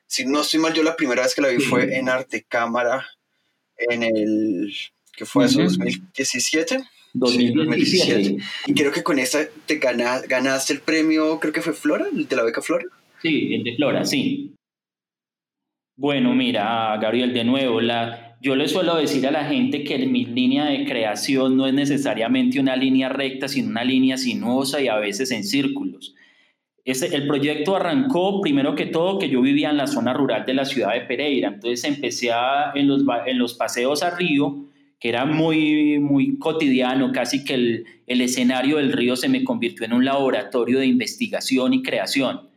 si 0.07 0.25
no 0.25 0.41
estoy 0.41 0.61
mal, 0.61 0.73
yo 0.73 0.83
la 0.83 0.95
primera 0.95 1.23
vez 1.23 1.35
que 1.35 1.41
la 1.41 1.49
vi 1.49 1.59
fue 1.59 1.97
en 1.97 2.07
Arte 2.07 2.45
Cámara, 2.47 3.05
en 3.75 4.03
el 4.03 4.73
que 5.15 5.25
fue 5.25 5.45
eso, 5.45 5.61
2017. 5.61 6.83
2017. 7.13 8.37
Y 8.67 8.73
creo 8.73 8.91
que 8.91 9.03
con 9.03 9.19
esta 9.19 9.39
te 9.65 9.77
ganaste 9.77 10.73
el 10.73 10.81
premio, 10.81 11.39
creo 11.39 11.53
que 11.53 11.61
fue 11.61 11.73
Flora, 11.73 12.07
el 12.11 12.27
de 12.27 12.35
la 12.35 12.43
beca 12.43 12.61
Flora. 12.61 12.85
Sí, 13.21 13.53
el 13.53 13.63
de 13.63 13.75
Flora, 13.75 14.05
sí. 14.05 14.55
Bueno, 15.95 16.33
mira, 16.33 16.97
Gabriel, 16.97 17.33
de 17.33 17.43
nuevo, 17.43 17.79
la, 17.79 18.35
yo 18.41 18.55
le 18.55 18.67
suelo 18.67 18.95
decir 18.95 19.27
a 19.27 19.31
la 19.31 19.45
gente 19.45 19.83
que 19.83 19.99
mi 20.07 20.25
línea 20.25 20.65
de 20.65 20.85
creación 20.85 21.55
no 21.55 21.67
es 21.67 21.73
necesariamente 21.73 22.59
una 22.59 22.75
línea 22.75 23.09
recta, 23.09 23.47
sino 23.47 23.69
una 23.69 23.83
línea 23.83 24.17
sinuosa 24.17 24.81
y 24.81 24.87
a 24.87 24.97
veces 24.97 25.29
en 25.31 25.43
círculos. 25.43 26.15
Ese, 26.83 27.15
el 27.15 27.27
proyecto 27.27 27.75
arrancó 27.75 28.41
primero 28.41 28.75
que 28.75 28.87
todo 28.87 29.19
que 29.19 29.29
yo 29.29 29.41
vivía 29.41 29.69
en 29.69 29.77
la 29.77 29.87
zona 29.87 30.13
rural 30.13 30.45
de 30.45 30.55
la 30.55 30.65
ciudad 30.65 30.93
de 30.93 31.01
Pereira, 31.01 31.49
entonces 31.49 31.83
empecé 31.85 32.31
a, 32.31 32.71
en, 32.73 32.87
los, 32.87 33.03
en 33.25 33.37
los 33.37 33.53
paseos 33.53 34.03
a 34.03 34.17
Río, 34.17 34.65
que 35.03 35.09
era 35.09 35.25
muy, 35.25 35.99
muy 35.99 36.37
cotidiano, 36.37 37.11
casi 37.11 37.43
que 37.43 37.55
el, 37.55 37.85
el 38.07 38.21
escenario 38.21 38.77
del 38.77 38.93
río 38.93 39.17
se 39.17 39.27
me 39.27 39.43
convirtió 39.43 39.85
en 39.85 39.91
un 39.91 40.05
laboratorio 40.05 40.79
de 40.79 40.85
investigación 40.85 41.73
y 41.73 41.83
creación. 41.83 42.47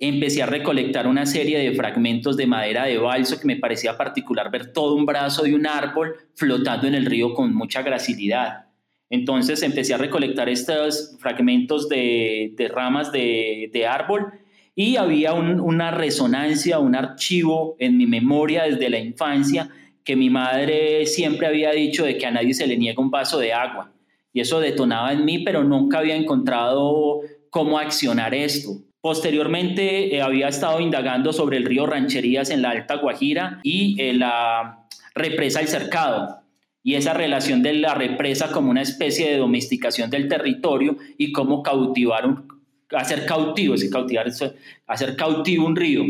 Empecé 0.00 0.42
a 0.42 0.46
recolectar 0.46 1.06
una 1.06 1.24
serie 1.24 1.56
de 1.56 1.72
fragmentos 1.76 2.36
de 2.36 2.48
madera 2.48 2.86
de 2.86 2.98
balso 2.98 3.38
que 3.38 3.46
me 3.46 3.58
parecía 3.58 3.96
particular 3.96 4.50
ver 4.50 4.72
todo 4.72 4.96
un 4.96 5.06
brazo 5.06 5.44
de 5.44 5.54
un 5.54 5.68
árbol 5.68 6.16
flotando 6.34 6.88
en 6.88 6.96
el 6.96 7.06
río 7.06 7.32
con 7.32 7.54
mucha 7.54 7.82
gracilidad. 7.82 8.64
Entonces 9.08 9.62
empecé 9.62 9.94
a 9.94 9.98
recolectar 9.98 10.48
estos 10.48 11.16
fragmentos 11.20 11.88
de, 11.88 12.72
ramas 12.74 13.12
de, 13.12 13.86
árbol 13.88 14.32
y 14.74 14.96
había 14.96 15.32
una 15.34 15.92
resonancia, 15.92 16.80
un 16.80 16.96
archivo 16.96 17.76
en 17.78 17.96
mi 17.96 18.06
memoria 18.06 18.64
desde 18.64 18.90
la 18.90 18.98
infancia 18.98 19.70
que 20.04 20.16
mi 20.16 20.30
madre 20.30 21.06
siempre 21.06 21.46
había 21.46 21.72
dicho 21.72 22.04
de 22.04 22.18
que 22.18 22.26
a 22.26 22.30
nadie 22.30 22.54
se 22.54 22.66
le 22.66 22.76
niega 22.76 23.02
un 23.02 23.10
vaso 23.10 23.38
de 23.38 23.52
agua. 23.52 23.90
Y 24.32 24.40
eso 24.40 24.60
detonaba 24.60 25.12
en 25.12 25.24
mí, 25.24 25.38
pero 25.40 25.64
nunca 25.64 25.98
había 25.98 26.16
encontrado 26.16 27.20
cómo 27.50 27.78
accionar 27.78 28.34
esto. 28.34 28.72
Posteriormente 29.00 30.14
eh, 30.14 30.22
había 30.22 30.48
estado 30.48 30.80
indagando 30.80 31.32
sobre 31.32 31.56
el 31.56 31.64
río 31.64 31.86
Rancherías 31.86 32.50
en 32.50 32.62
la 32.62 32.70
Alta 32.70 32.96
Guajira 32.96 33.60
y 33.62 34.00
eh, 34.00 34.14
la 34.14 34.86
represa 35.14 35.60
El 35.60 35.68
Cercado 35.68 36.40
y 36.82 36.94
esa 36.96 37.14
relación 37.14 37.62
de 37.62 37.74
la 37.74 37.94
represa 37.94 38.50
como 38.50 38.70
una 38.70 38.82
especie 38.82 39.30
de 39.30 39.38
domesticación 39.38 40.10
del 40.10 40.28
territorio 40.28 40.96
y 41.16 41.32
cómo 41.32 41.62
cautivar 41.62 42.26
un, 42.26 42.46
hacer 42.90 43.24
cautivo, 43.24 43.74
cautivar, 43.90 44.26
hacer 44.86 45.16
cautivo 45.16 45.66
un 45.66 45.76
río. 45.76 46.04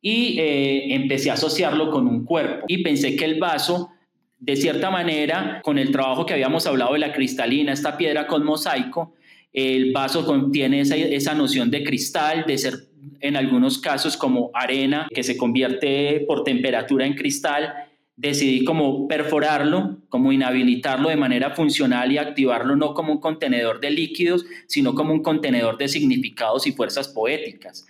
Y 0.00 0.38
eh, 0.38 0.94
empecé 0.94 1.30
a 1.30 1.34
asociarlo 1.34 1.90
con 1.90 2.06
un 2.06 2.24
cuerpo 2.24 2.64
y 2.68 2.82
pensé 2.82 3.16
que 3.16 3.24
el 3.24 3.38
vaso 3.38 3.90
de 4.38 4.56
cierta 4.56 4.90
manera, 4.90 5.60
con 5.64 5.78
el 5.78 5.90
trabajo 5.90 6.24
que 6.24 6.32
habíamos 6.32 6.66
hablado 6.66 6.92
de 6.92 7.00
la 7.00 7.12
cristalina, 7.12 7.72
esta 7.72 7.96
piedra 7.96 8.26
con 8.26 8.44
mosaico, 8.44 9.14
el 9.52 9.92
vaso 9.92 10.24
contiene 10.24 10.80
esa, 10.80 10.96
esa 10.96 11.34
noción 11.34 11.70
de 11.70 11.82
cristal, 11.82 12.44
de 12.46 12.58
ser 12.58 12.74
en 13.20 13.36
algunos 13.36 13.78
casos 13.78 14.16
como 14.16 14.50
arena 14.54 15.08
que 15.12 15.22
se 15.22 15.36
convierte 15.36 16.24
por 16.26 16.44
temperatura 16.44 17.06
en 17.06 17.14
cristal. 17.14 17.74
Decidí 18.14 18.64
como 18.64 19.08
perforarlo, 19.08 19.98
como 20.08 20.32
inhabilitarlo 20.32 21.08
de 21.08 21.16
manera 21.16 21.50
funcional 21.50 22.10
y 22.12 22.18
activarlo 22.18 22.76
no 22.76 22.94
como 22.94 23.12
un 23.12 23.20
contenedor 23.20 23.80
de 23.80 23.90
líquidos, 23.90 24.44
sino 24.66 24.94
como 24.94 25.12
un 25.12 25.22
contenedor 25.22 25.78
de 25.78 25.88
significados 25.88 26.66
y 26.66 26.72
fuerzas 26.72 27.08
poéticas 27.08 27.86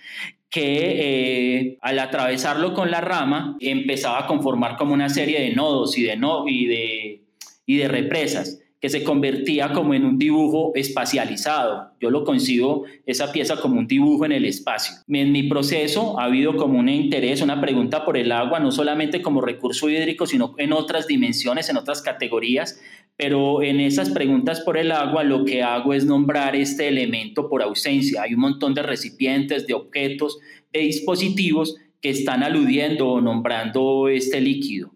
que 0.50 1.61
eh, 1.61 1.78
al 1.82 1.98
atravesarlo 1.98 2.72
con 2.74 2.90
la 2.90 3.00
rama 3.00 3.56
empezaba 3.61 4.20
a 4.20 4.26
conformar 4.26 4.76
como 4.76 4.94
una 4.94 5.08
serie 5.08 5.40
de 5.40 5.54
nodos 5.54 5.98
y 5.98 6.02
de, 6.04 6.18
y 6.46 6.66
de, 6.66 7.22
y 7.66 7.76
de 7.76 7.88
represas 7.88 8.58
que 8.80 8.88
se 8.88 9.02
convertía 9.02 9.72
como 9.72 9.92
en 9.94 10.04
un 10.04 10.18
dibujo 10.18 10.72
espacializado. 10.76 11.90
Yo 12.00 12.11
lo 12.11 12.24
concibo 12.24 12.84
esa 13.06 13.32
pieza 13.32 13.61
como 13.61 13.78
un 13.78 13.88
dibujo 13.88 14.24
en 14.24 14.32
el 14.32 14.44
espacio. 14.44 14.94
En 15.08 15.32
mi 15.32 15.42
proceso 15.44 16.18
ha 16.20 16.24
habido 16.24 16.56
como 16.56 16.78
un 16.78 16.88
interés, 16.88 17.42
una 17.42 17.61
pregunta 17.61 18.04
por 18.04 18.16
el 18.16 18.30
agua, 18.30 18.61
no 18.61 18.70
solamente 18.70 19.20
como 19.20 19.40
recurso 19.40 19.90
hídrico, 19.90 20.26
sino 20.26 20.54
en 20.58 20.72
otras 20.72 21.08
dimensiones, 21.08 21.68
en 21.68 21.76
otras 21.76 22.02
categorías, 22.02 22.80
pero 23.18 23.62
en 23.62 23.81
esas 23.81 24.09
preguntas 24.09 24.61
por 24.61 24.78
el 24.78 24.90
agua 24.90 25.22
lo 25.24 25.44
que 25.44 25.62
hago 25.62 25.92
es 25.92 26.07
nombrar 26.07 26.57
este 26.57 26.88
elemento 26.88 27.50
por 27.50 27.62
ausencia. 27.62 28.22
Hay 28.22 28.33
un 28.33 28.40
montón 28.40 28.72
de 28.72 28.83
recipientes, 28.83 29.66
de 29.66 29.74
objetos, 29.74 30.38
de 30.72 30.81
dispositivos 30.81 31.76
que 32.00 32.09
están 32.09 32.42
aludiendo 32.42 33.09
o 33.09 33.20
nombrando 33.20 34.09
este 34.09 34.40
líquido 34.40 34.92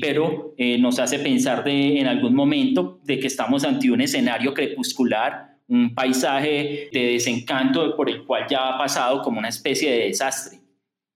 pero 0.00 0.54
eh, 0.58 0.78
nos 0.78 0.98
hace 0.98 1.18
pensar 1.18 1.62
en 1.66 2.06
algún 2.06 2.34
momento 2.34 3.00
de 3.04 3.18
que 3.18 3.26
estamos 3.26 3.64
ante 3.64 3.90
un 3.90 4.00
escenario 4.00 4.52
crepuscular, 4.52 5.56
un 5.68 5.94
paisaje 5.94 6.90
de 6.92 7.12
desencanto 7.12 7.96
por 7.96 8.10
el 8.10 8.24
cual 8.24 8.46
ya 8.50 8.68
ha 8.68 8.78
pasado 8.78 9.22
como 9.22 9.38
una 9.38 9.48
especie 9.48 9.90
de 9.90 10.04
desastre. 10.08 10.58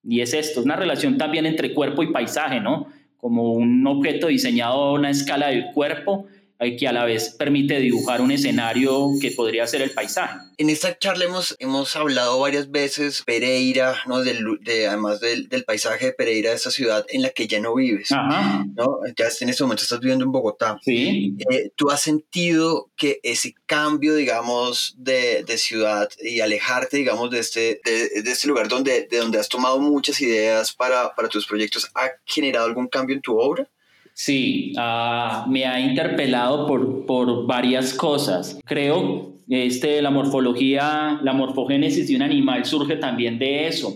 Y 0.03 0.21
es 0.21 0.33
esto, 0.33 0.61
es 0.61 0.67
una 0.67 0.77
relación 0.77 1.19
también 1.19 1.47
entre 1.47 1.75
cuerpo 1.75 2.03
y 2.03 2.13
paisaje, 2.13 2.61
¿no? 2.61 2.87
Como 3.27 3.55
un 3.55 3.85
objeto 3.89 4.29
diseñado 4.29 4.85
a 4.85 4.93
una 4.93 5.11
escala 5.11 5.49
del 5.49 5.73
cuerpo 5.75 6.27
que 6.59 6.89
a 6.89 6.93
la 6.93 7.05
vez 7.05 7.35
permite 7.39 7.79
dibujar 7.81 8.21
un 8.21 8.31
escenario 8.31 9.11
que 9.21 9.31
podría 9.31 9.67
ser 9.67 9.83
el 9.83 9.91
paisaje. 9.91 10.39
En 10.59 10.71
esta 10.71 10.99
charla 10.99 11.27
hemos, 11.27 11.55
hemos 11.59 11.95
hablado 11.97 12.39
varias 12.39 12.71
veces 12.71 13.23
Pereira, 13.27 13.97
¿no? 14.07 14.23
Del, 14.23 14.43
de, 14.63 14.87
además 14.87 15.21
del, 15.21 15.49
del, 15.49 15.65
paisaje 15.65 16.07
de 16.07 16.13
Pereira, 16.13 16.51
de 16.51 16.57
esa 16.57 16.71
ciudad 16.71 17.05
en 17.11 17.23
la 17.23 17.31
que 17.31 17.47
ya 17.47 17.61
no 17.61 17.75
vives. 17.75 18.11
¿no? 18.11 19.01
Ya 19.17 19.27
en 19.41 19.49
este 19.49 19.63
momento 19.63 19.83
estás 19.83 20.01
viviendo 20.01 20.25
en 20.25 20.33
Bogotá. 20.33 20.79
Sí. 20.83 21.37
Eh, 21.51 21.71
¿Tú 21.77 21.91
has 21.91 22.01
sentido 22.01 22.91
que 22.97 23.21
ese 23.23 23.55
cambio, 23.67 24.15
digamos, 24.15 24.95
de, 24.97 25.45
de 25.45 25.59
ciudad 25.59 26.09
y 26.23 26.41
alejarte, 26.41 26.97
digamos, 26.97 27.31
de 27.31 27.41
este, 27.41 27.81
de, 27.85 28.23
de, 28.23 28.31
este 28.31 28.49
lugar 28.49 28.69
donde, 28.69 29.07
de 29.11 29.19
donde 29.19 29.39
has 29.39 29.49
tomado 29.49 29.79
muchas 29.79 30.21
ideas 30.21 30.73
para, 30.73 31.15
para 31.15 31.29
tus 31.29 31.47
proyectos, 31.47 31.91
ha 31.95 32.11
generado 32.25 32.67
algún 32.67 32.89
cambio 32.89 33.15
en 33.15 33.23
tu 33.23 33.39
obra? 33.39 33.69
Sí, 34.19 34.73
uh, 34.79 35.47
me 35.47 35.67
ha 35.67 35.79
interpelado 35.79 36.67
por, 36.67 37.05
por 37.05 37.47
varias 37.47 37.93
cosas. 37.93 38.59
Creo 38.65 39.35
este, 39.47 40.01
la 40.01 40.11
morfología, 40.11 41.21
la 41.23 41.35
morfogénesis 41.35 42.09
de 42.09 42.17
un 42.17 42.23
animal 42.23 42.65
surge 42.65 42.97
también 42.97 43.39
de 43.39 43.69
eso. 43.69 43.95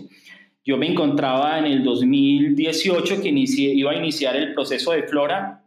Yo 0.63 0.77
me 0.77 0.85
encontraba 0.85 1.57
en 1.57 1.65
el 1.65 1.83
2018 1.83 3.19
que 3.19 3.29
iba 3.29 3.91
a 3.91 3.95
iniciar 3.95 4.35
el 4.35 4.53
proceso 4.53 4.91
de 4.91 5.01
flora, 5.03 5.63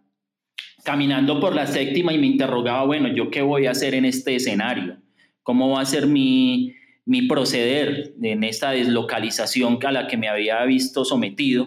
caminando 0.84 1.40
por 1.40 1.52
la 1.52 1.66
séptima 1.66 2.12
y 2.12 2.18
me 2.18 2.28
interrogaba, 2.28 2.84
bueno, 2.84 3.08
¿yo 3.08 3.32
qué 3.32 3.42
voy 3.42 3.66
a 3.66 3.72
hacer 3.72 3.96
en 3.96 4.04
este 4.04 4.36
escenario? 4.36 4.98
¿Cómo 5.42 5.70
va 5.70 5.80
a 5.80 5.84
ser 5.84 6.06
mi, 6.06 6.74
mi 7.04 7.22
proceder 7.22 8.14
en 8.22 8.44
esta 8.44 8.70
deslocalización 8.70 9.80
a 9.84 9.90
la 9.90 10.06
que 10.06 10.16
me 10.16 10.28
había 10.28 10.64
visto 10.64 11.04
sometido? 11.04 11.66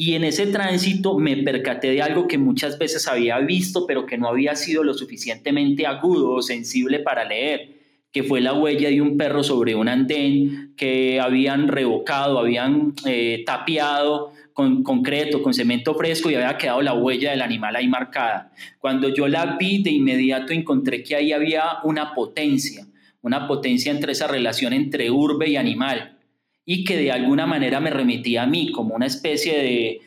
Y 0.00 0.14
en 0.14 0.22
ese 0.22 0.46
tránsito 0.46 1.18
me 1.18 1.36
percaté 1.38 1.90
de 1.90 2.02
algo 2.02 2.28
que 2.28 2.38
muchas 2.38 2.78
veces 2.78 3.08
había 3.08 3.36
visto, 3.40 3.84
pero 3.84 4.06
que 4.06 4.16
no 4.16 4.28
había 4.28 4.54
sido 4.54 4.84
lo 4.84 4.94
suficientemente 4.94 5.88
agudo 5.88 6.34
o 6.34 6.40
sensible 6.40 7.00
para 7.00 7.24
leer, 7.24 7.70
que 8.12 8.22
fue 8.22 8.40
la 8.40 8.52
huella 8.52 8.90
de 8.90 9.00
un 9.00 9.16
perro 9.16 9.42
sobre 9.42 9.74
un 9.74 9.88
andén 9.88 10.72
que 10.76 11.18
habían 11.18 11.66
revocado, 11.66 12.38
habían 12.38 12.94
eh, 13.06 13.42
tapiado 13.44 14.30
con 14.52 14.84
concreto, 14.84 15.42
con 15.42 15.52
cemento 15.52 15.96
fresco 15.96 16.30
y 16.30 16.36
había 16.36 16.56
quedado 16.56 16.80
la 16.80 16.94
huella 16.94 17.32
del 17.32 17.42
animal 17.42 17.74
ahí 17.74 17.88
marcada. 17.88 18.52
Cuando 18.78 19.08
yo 19.08 19.26
la 19.26 19.56
vi, 19.58 19.82
de 19.82 19.90
inmediato 19.90 20.52
encontré 20.52 21.02
que 21.02 21.16
ahí 21.16 21.32
había 21.32 21.78
una 21.82 22.14
potencia, 22.14 22.86
una 23.20 23.48
potencia 23.48 23.90
entre 23.90 24.12
esa 24.12 24.28
relación 24.28 24.72
entre 24.74 25.10
urbe 25.10 25.50
y 25.50 25.56
animal 25.56 26.17
y 26.70 26.84
que 26.84 26.98
de 26.98 27.10
alguna 27.10 27.46
manera 27.46 27.80
me 27.80 27.88
remitía 27.88 28.42
a 28.42 28.46
mí 28.46 28.70
como 28.72 28.94
una 28.94 29.06
especie 29.06 29.56
de, 29.56 30.00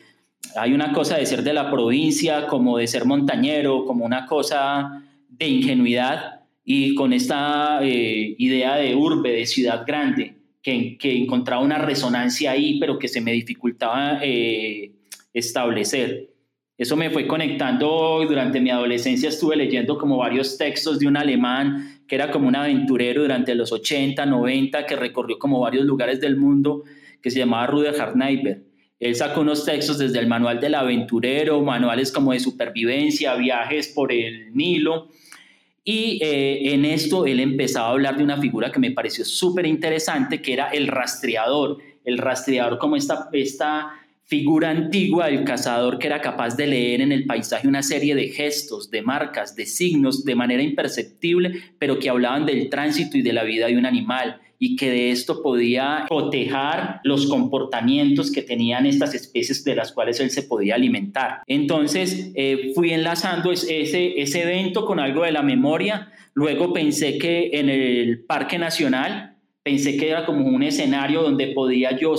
hay 0.54 0.72
una 0.72 0.92
cosa 0.92 1.16
de 1.16 1.26
ser 1.26 1.42
de 1.42 1.52
la 1.52 1.68
provincia, 1.68 2.46
como 2.46 2.78
de 2.78 2.86
ser 2.86 3.04
montañero, 3.04 3.84
como 3.84 4.04
una 4.04 4.26
cosa 4.26 5.02
de 5.28 5.48
ingenuidad 5.48 6.42
y 6.64 6.94
con 6.94 7.12
esta 7.12 7.80
eh, 7.82 8.36
idea 8.38 8.76
de 8.76 8.94
urbe, 8.94 9.32
de 9.32 9.46
ciudad 9.46 9.82
grande, 9.84 10.36
que, 10.62 10.96
que, 10.98 11.16
encontraba 11.16 11.60
una 11.62 11.78
resonancia 11.78 12.52
ahí, 12.52 12.78
pero 12.78 12.96
que 12.96 13.08
se 13.08 13.20
me 13.20 13.32
dificultaba 13.32 14.20
eh, 14.22 14.92
establecer. 15.32 16.30
Eso 16.78 16.96
me 16.96 17.10
fue 17.10 17.26
conectando 17.26 18.24
durante 18.24 18.60
mi 18.60 18.70
adolescencia, 18.70 19.30
estuve 19.30 19.56
leyendo 19.56 19.98
como 19.98 20.18
varios 20.18 20.56
textos 20.56 21.00
de 21.00 21.08
un 21.08 21.16
alemán 21.16 21.91
que 22.06 22.14
era 22.14 22.30
como 22.30 22.48
un 22.48 22.56
aventurero 22.56 23.22
durante 23.22 23.54
los 23.54 23.72
80, 23.72 24.26
90, 24.26 24.86
que 24.86 24.96
recorrió 24.96 25.38
como 25.38 25.60
varios 25.60 25.84
lugares 25.84 26.20
del 26.20 26.36
mundo, 26.36 26.84
que 27.20 27.30
se 27.30 27.38
llamaba 27.38 27.66
Ruder 27.66 28.00
Hartneiber. 28.00 28.62
Él 29.02 29.16
sacó 29.16 29.40
unos 29.40 29.64
textos 29.64 29.98
desde 29.98 30.20
el 30.20 30.28
manual 30.28 30.60
del 30.60 30.76
aventurero, 30.76 31.60
manuales 31.60 32.12
como 32.12 32.32
de 32.32 32.38
supervivencia, 32.38 33.34
viajes 33.34 33.88
por 33.88 34.12
el 34.12 34.54
Nilo. 34.54 35.08
Y 35.84 36.20
eh, 36.22 36.72
en 36.72 36.84
esto 36.84 37.26
él 37.26 37.40
empezaba 37.40 37.88
a 37.88 37.90
hablar 37.90 38.16
de 38.16 38.22
una 38.22 38.40
figura 38.40 38.70
que 38.70 38.78
me 38.78 38.92
pareció 38.92 39.24
súper 39.24 39.66
interesante, 39.66 40.40
que 40.40 40.52
era 40.52 40.68
el 40.68 40.86
rastreador. 40.86 41.78
El 42.04 42.18
rastreador 42.18 42.78
como 42.78 42.94
esta, 42.94 43.28
esta 43.32 43.92
figura 44.24 44.70
antigua 44.70 45.26
del 45.26 45.44
cazador 45.44 45.98
que 45.98 46.06
era 46.06 46.20
capaz 46.20 46.56
de 46.56 46.66
leer 46.66 47.00
en 47.00 47.12
el 47.12 47.26
paisaje 47.26 47.68
una 47.68 47.82
serie 47.82 48.14
de 48.14 48.28
gestos, 48.28 48.90
de 48.90 49.02
marcas, 49.02 49.54
de 49.54 49.66
signos 49.66 50.24
de 50.24 50.34
manera 50.34 50.62
imperceptible, 50.62 51.60
pero 51.78 51.98
que 51.98 52.08
hablaban 52.08 52.46
del 52.46 52.70
tránsito 52.70 53.18
y 53.18 53.22
de 53.22 53.32
la 53.32 53.44
vida 53.44 53.66
de 53.66 53.76
un 53.76 53.86
animal 53.86 54.40
y 54.58 54.76
que 54.76 54.90
de 54.90 55.10
esto 55.10 55.42
podía 55.42 56.06
cotejar 56.08 57.00
los 57.02 57.26
comportamientos 57.26 58.30
que 58.30 58.42
tenían 58.42 58.86
estas 58.86 59.12
especies 59.12 59.64
de 59.64 59.74
las 59.74 59.90
cuales 59.90 60.20
él 60.20 60.30
se 60.30 60.44
podía 60.44 60.76
alimentar. 60.76 61.42
Entonces 61.48 62.30
eh, 62.36 62.70
fui 62.72 62.92
enlazando 62.92 63.50
ese, 63.50 64.20
ese 64.20 64.42
evento 64.42 64.86
con 64.86 65.00
algo 65.00 65.24
de 65.24 65.32
la 65.32 65.42
memoria, 65.42 66.12
luego 66.32 66.72
pensé 66.72 67.18
que 67.18 67.50
en 67.54 67.68
el 67.68 68.20
Parque 68.20 68.56
Nacional, 68.56 69.36
pensé 69.64 69.96
que 69.96 70.10
era 70.10 70.24
como 70.24 70.46
un 70.46 70.62
escenario 70.62 71.22
donde 71.22 71.48
podía 71.48 71.98
yo 71.98 72.14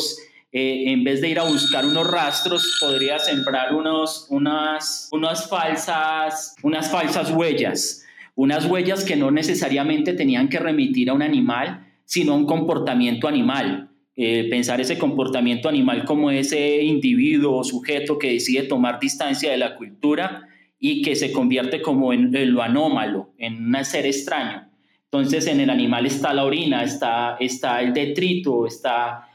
eh, 0.55 0.91
en 0.91 1.03
vez 1.03 1.19
de 1.19 1.29
ir 1.29 1.39
a 1.39 1.43
buscar 1.45 1.83
unos 1.83 2.05
rastros, 2.05 2.77
podría 2.79 3.17
sembrar 3.17 3.73
unos, 3.73 4.27
unas, 4.29 5.09
unas, 5.11 5.49
falsas, 5.49 6.55
unas 6.61 6.91
falsas 6.91 7.31
huellas, 7.31 8.05
unas 8.35 8.65
huellas 8.65 9.03
que 9.03 9.15
no 9.15 9.31
necesariamente 9.31 10.13
tenían 10.13 10.49
que 10.49 10.59
remitir 10.59 11.09
a 11.09 11.13
un 11.13 11.23
animal, 11.23 11.87
sino 12.05 12.33
a 12.33 12.35
un 12.35 12.45
comportamiento 12.45 13.27
animal. 13.27 13.89
Eh, 14.15 14.47
pensar 14.47 14.79
ese 14.79 14.99
comportamiento 14.99 15.67
animal 15.67 16.05
como 16.05 16.29
ese 16.29 16.83
individuo 16.83 17.57
o 17.57 17.63
sujeto 17.63 18.19
que 18.19 18.33
decide 18.33 18.61
tomar 18.61 18.99
distancia 18.99 19.49
de 19.49 19.57
la 19.57 19.75
cultura 19.75 20.47
y 20.77 21.01
que 21.01 21.15
se 21.15 21.31
convierte 21.31 21.81
como 21.81 22.13
en, 22.13 22.35
en 22.35 22.53
lo 22.53 22.61
anómalo, 22.61 23.33
en 23.39 23.75
un 23.75 23.85
ser 23.85 24.05
extraño. 24.05 24.69
Entonces 25.05 25.47
en 25.47 25.61
el 25.61 25.71
animal 25.71 26.05
está 26.05 26.31
la 26.31 26.45
orina, 26.45 26.83
está, 26.83 27.37
está 27.39 27.81
el 27.81 27.91
detrito, 27.91 28.67
está 28.67 29.29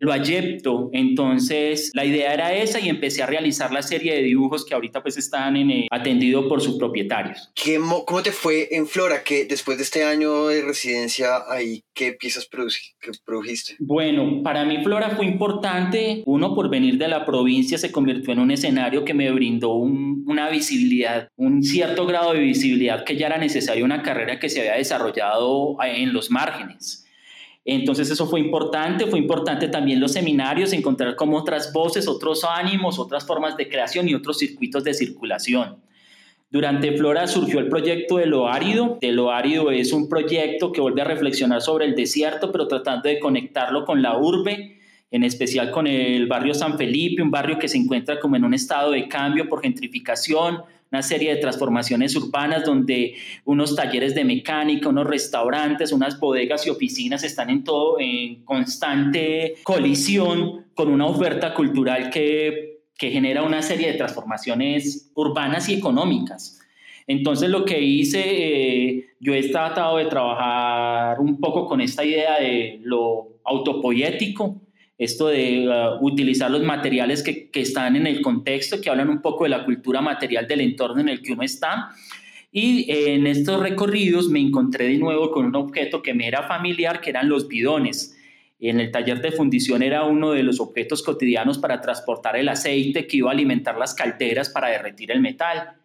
lo 0.00 0.12
ayepto. 0.12 0.90
Entonces, 0.92 1.90
la 1.94 2.04
idea 2.04 2.34
era 2.34 2.54
esa 2.54 2.80
y 2.80 2.88
empecé 2.88 3.22
a 3.22 3.26
realizar 3.26 3.72
la 3.72 3.82
serie 3.82 4.14
de 4.14 4.22
dibujos 4.22 4.64
que 4.64 4.74
ahorita 4.74 5.02
pues 5.02 5.16
están 5.16 5.56
en, 5.56 5.70
eh, 5.70 5.88
atendido 5.90 6.48
por 6.48 6.60
sus 6.60 6.76
propietarios. 6.76 7.50
¿Qué, 7.54 7.78
¿Cómo 7.78 8.22
te 8.22 8.32
fue 8.32 8.68
en 8.72 8.86
Flora? 8.86 9.22
que 9.22 9.44
después 9.44 9.76
de 9.76 9.84
este 9.84 10.04
año 10.04 10.48
de 10.48 10.62
residencia 10.62 11.42
ahí, 11.48 11.84
qué 11.94 12.12
piezas 12.12 12.46
produjiste? 12.46 13.76
Bueno, 13.78 14.42
para 14.42 14.64
mí 14.64 14.82
Flora 14.82 15.10
fue 15.10 15.26
importante. 15.26 16.22
Uno, 16.26 16.54
por 16.54 16.70
venir 16.70 16.98
de 16.98 17.08
la 17.08 17.24
provincia, 17.24 17.78
se 17.78 17.92
convirtió 17.92 18.32
en 18.32 18.40
un 18.40 18.50
escenario 18.50 19.04
que 19.04 19.14
me 19.14 19.30
brindó 19.30 19.74
una 19.74 20.48
visibilidad, 20.48 21.28
un 21.36 21.62
cierto 21.62 22.06
grado 22.06 22.32
de 22.32 22.40
visibilidad 22.40 23.04
que 23.04 23.16
ya 23.16 23.26
era 23.26 23.38
necesario 23.38 23.84
una 23.84 24.02
carrera 24.02 24.38
que 24.38 24.48
se 24.48 24.60
había 24.60 24.74
desarrollado 24.74 25.76
en 25.82 26.12
los 26.12 26.30
márgenes. 26.30 26.99
Entonces 27.72 28.10
eso 28.10 28.26
fue 28.26 28.40
importante, 28.40 29.06
fue 29.06 29.20
importante 29.20 29.68
también 29.68 30.00
los 30.00 30.10
seminarios, 30.10 30.72
encontrar 30.72 31.14
como 31.14 31.36
otras 31.36 31.72
voces, 31.72 32.08
otros 32.08 32.42
ánimos, 32.42 32.98
otras 32.98 33.24
formas 33.24 33.56
de 33.56 33.68
creación 33.68 34.08
y 34.08 34.14
otros 34.14 34.38
circuitos 34.38 34.82
de 34.82 34.92
circulación. 34.92 35.76
Durante 36.50 36.90
Flora 36.96 37.28
surgió 37.28 37.60
el 37.60 37.68
proyecto 37.68 38.16
de 38.16 38.26
lo 38.26 38.48
árido. 38.48 38.98
De 39.00 39.12
lo 39.12 39.30
árido 39.30 39.70
es 39.70 39.92
un 39.92 40.08
proyecto 40.08 40.72
que 40.72 40.80
vuelve 40.80 41.02
a 41.02 41.04
reflexionar 41.04 41.62
sobre 41.62 41.84
el 41.84 41.94
desierto, 41.94 42.50
pero 42.50 42.66
tratando 42.66 43.08
de 43.08 43.20
conectarlo 43.20 43.84
con 43.84 44.02
la 44.02 44.18
urbe, 44.18 44.80
en 45.12 45.22
especial 45.22 45.70
con 45.70 45.86
el 45.86 46.26
barrio 46.26 46.54
San 46.54 46.76
Felipe, 46.76 47.22
un 47.22 47.30
barrio 47.30 47.56
que 47.60 47.68
se 47.68 47.78
encuentra 47.78 48.18
como 48.18 48.34
en 48.34 48.44
un 48.44 48.54
estado 48.54 48.90
de 48.90 49.06
cambio 49.06 49.48
por 49.48 49.62
gentrificación, 49.62 50.62
una 50.90 51.02
serie 51.02 51.34
de 51.34 51.40
transformaciones 51.40 52.16
urbanas 52.16 52.64
donde 52.64 53.14
unos 53.44 53.76
talleres 53.76 54.14
de 54.14 54.24
mecánica, 54.24 54.88
unos 54.88 55.06
restaurantes, 55.06 55.92
unas 55.92 56.18
bodegas 56.18 56.66
y 56.66 56.70
oficinas 56.70 57.22
están 57.22 57.50
en 57.50 57.62
todo 57.62 58.00
en 58.00 58.44
constante 58.44 59.54
colisión 59.62 60.66
con 60.74 60.88
una 60.88 61.06
oferta 61.06 61.54
cultural 61.54 62.10
que, 62.10 62.80
que 62.98 63.10
genera 63.10 63.42
una 63.42 63.62
serie 63.62 63.92
de 63.92 63.98
transformaciones 63.98 65.10
urbanas 65.14 65.68
y 65.68 65.74
económicas. 65.74 66.60
Entonces 67.06 67.50
lo 67.50 67.64
que 67.64 67.80
hice, 67.80 68.22
eh, 68.22 69.06
yo 69.20 69.34
he 69.34 69.48
tratado 69.48 69.96
de 69.96 70.06
trabajar 70.06 71.20
un 71.20 71.40
poco 71.40 71.66
con 71.66 71.80
esta 71.80 72.04
idea 72.04 72.38
de 72.38 72.80
lo 72.82 73.40
autopoético, 73.44 74.60
esto 75.00 75.28
de 75.28 75.66
uh, 75.66 76.04
utilizar 76.04 76.50
los 76.50 76.62
materiales 76.62 77.22
que, 77.22 77.48
que, 77.48 77.62
están 77.62 77.96
en 77.96 78.06
el 78.06 78.20
contexto, 78.20 78.82
que 78.82 78.90
hablan 78.90 79.08
un 79.08 79.22
poco 79.22 79.44
de 79.44 79.50
la 79.50 79.64
cultura 79.64 80.02
material 80.02 80.46
del 80.46 80.60
entorno 80.60 81.00
en 81.00 81.08
el 81.08 81.22
que 81.22 81.32
uno 81.32 81.42
está. 81.42 81.88
Y 82.52 82.84
en 82.92 83.26
estos 83.26 83.60
recorridos 83.60 84.28
me 84.28 84.40
encontré 84.40 84.88
de 84.88 84.98
nuevo 84.98 85.30
con 85.30 85.46
un 85.46 85.56
objeto 85.56 86.02
que 86.02 86.12
me 86.12 86.28
era 86.28 86.42
familiar, 86.42 87.00
que 87.00 87.08
eran 87.08 87.30
los 87.30 87.48
bidones. 87.48 88.14
En 88.60 88.78
el 88.78 88.90
taller 88.90 89.22
de 89.22 89.32
fundición 89.32 89.82
era 89.82 90.04
uno 90.04 90.32
de 90.32 90.42
los 90.42 90.60
objetos 90.60 91.02
cotidianos 91.02 91.56
para 91.56 91.80
transportar 91.80 92.36
el 92.36 92.50
aceite 92.50 93.06
que 93.06 93.16
iba 93.16 93.30
a 93.30 93.32
alimentar 93.32 93.78
las 93.78 93.94
calderas 93.94 94.50
para 94.50 94.68
derretir 94.68 95.12
el 95.12 95.20
metal. 95.20 95.76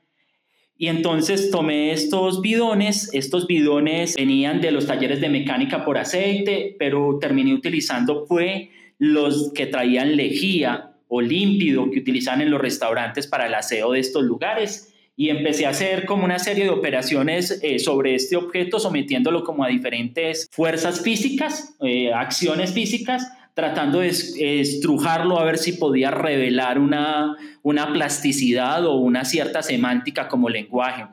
Y 0.77 0.87
entonces 0.87 1.51
tomé 1.51 1.93
estos 1.93 2.41
bidones, 2.41 3.09
estos 3.13 3.47
bidones 3.47 4.15
venían 4.15 4.59
de 4.59 4.71
los 4.71 4.87
talleres 4.87 5.21
de 5.21 5.29
mecánica 5.29 5.85
por 5.85 5.97
aceite, 5.97 6.75
pero 6.77 7.17
terminé 7.21 7.53
utilizando 7.53 8.25
fue 8.25 8.71
los 8.97 9.51
que 9.53 9.65
traían 9.67 10.15
lejía 10.15 10.91
o 11.07 11.21
límpido 11.21 11.89
que 11.91 11.99
utilizaban 11.99 12.41
en 12.41 12.51
los 12.51 12.61
restaurantes 12.61 13.27
para 13.27 13.47
el 13.47 13.53
aseo 13.53 13.91
de 13.91 13.99
estos 13.99 14.23
lugares 14.23 14.93
y 15.17 15.29
empecé 15.29 15.65
a 15.65 15.69
hacer 15.69 16.05
como 16.05 16.25
una 16.25 16.39
serie 16.39 16.65
de 16.65 16.69
operaciones 16.71 17.59
eh, 17.63 17.79
sobre 17.79 18.15
este 18.15 18.35
objeto, 18.35 18.79
sometiéndolo 18.79 19.43
como 19.43 19.63
a 19.63 19.69
diferentes 19.69 20.49
fuerzas 20.51 21.01
físicas, 21.01 21.75
eh, 21.81 22.11
acciones 22.13 22.73
físicas, 22.73 23.25
tratando 23.53 23.99
de 23.99 24.09
estrujarlo 24.09 25.39
a 25.39 25.45
ver 25.45 25.57
si 25.57 25.73
podía 25.73 26.11
revelar 26.11 26.77
una, 26.77 27.37
una 27.63 27.93
plasticidad 27.93 28.85
o 28.85 28.95
una 28.95 29.23
cierta 29.23 29.61
semántica 29.61 30.27
como 30.27 30.49
lenguaje. 30.49 31.05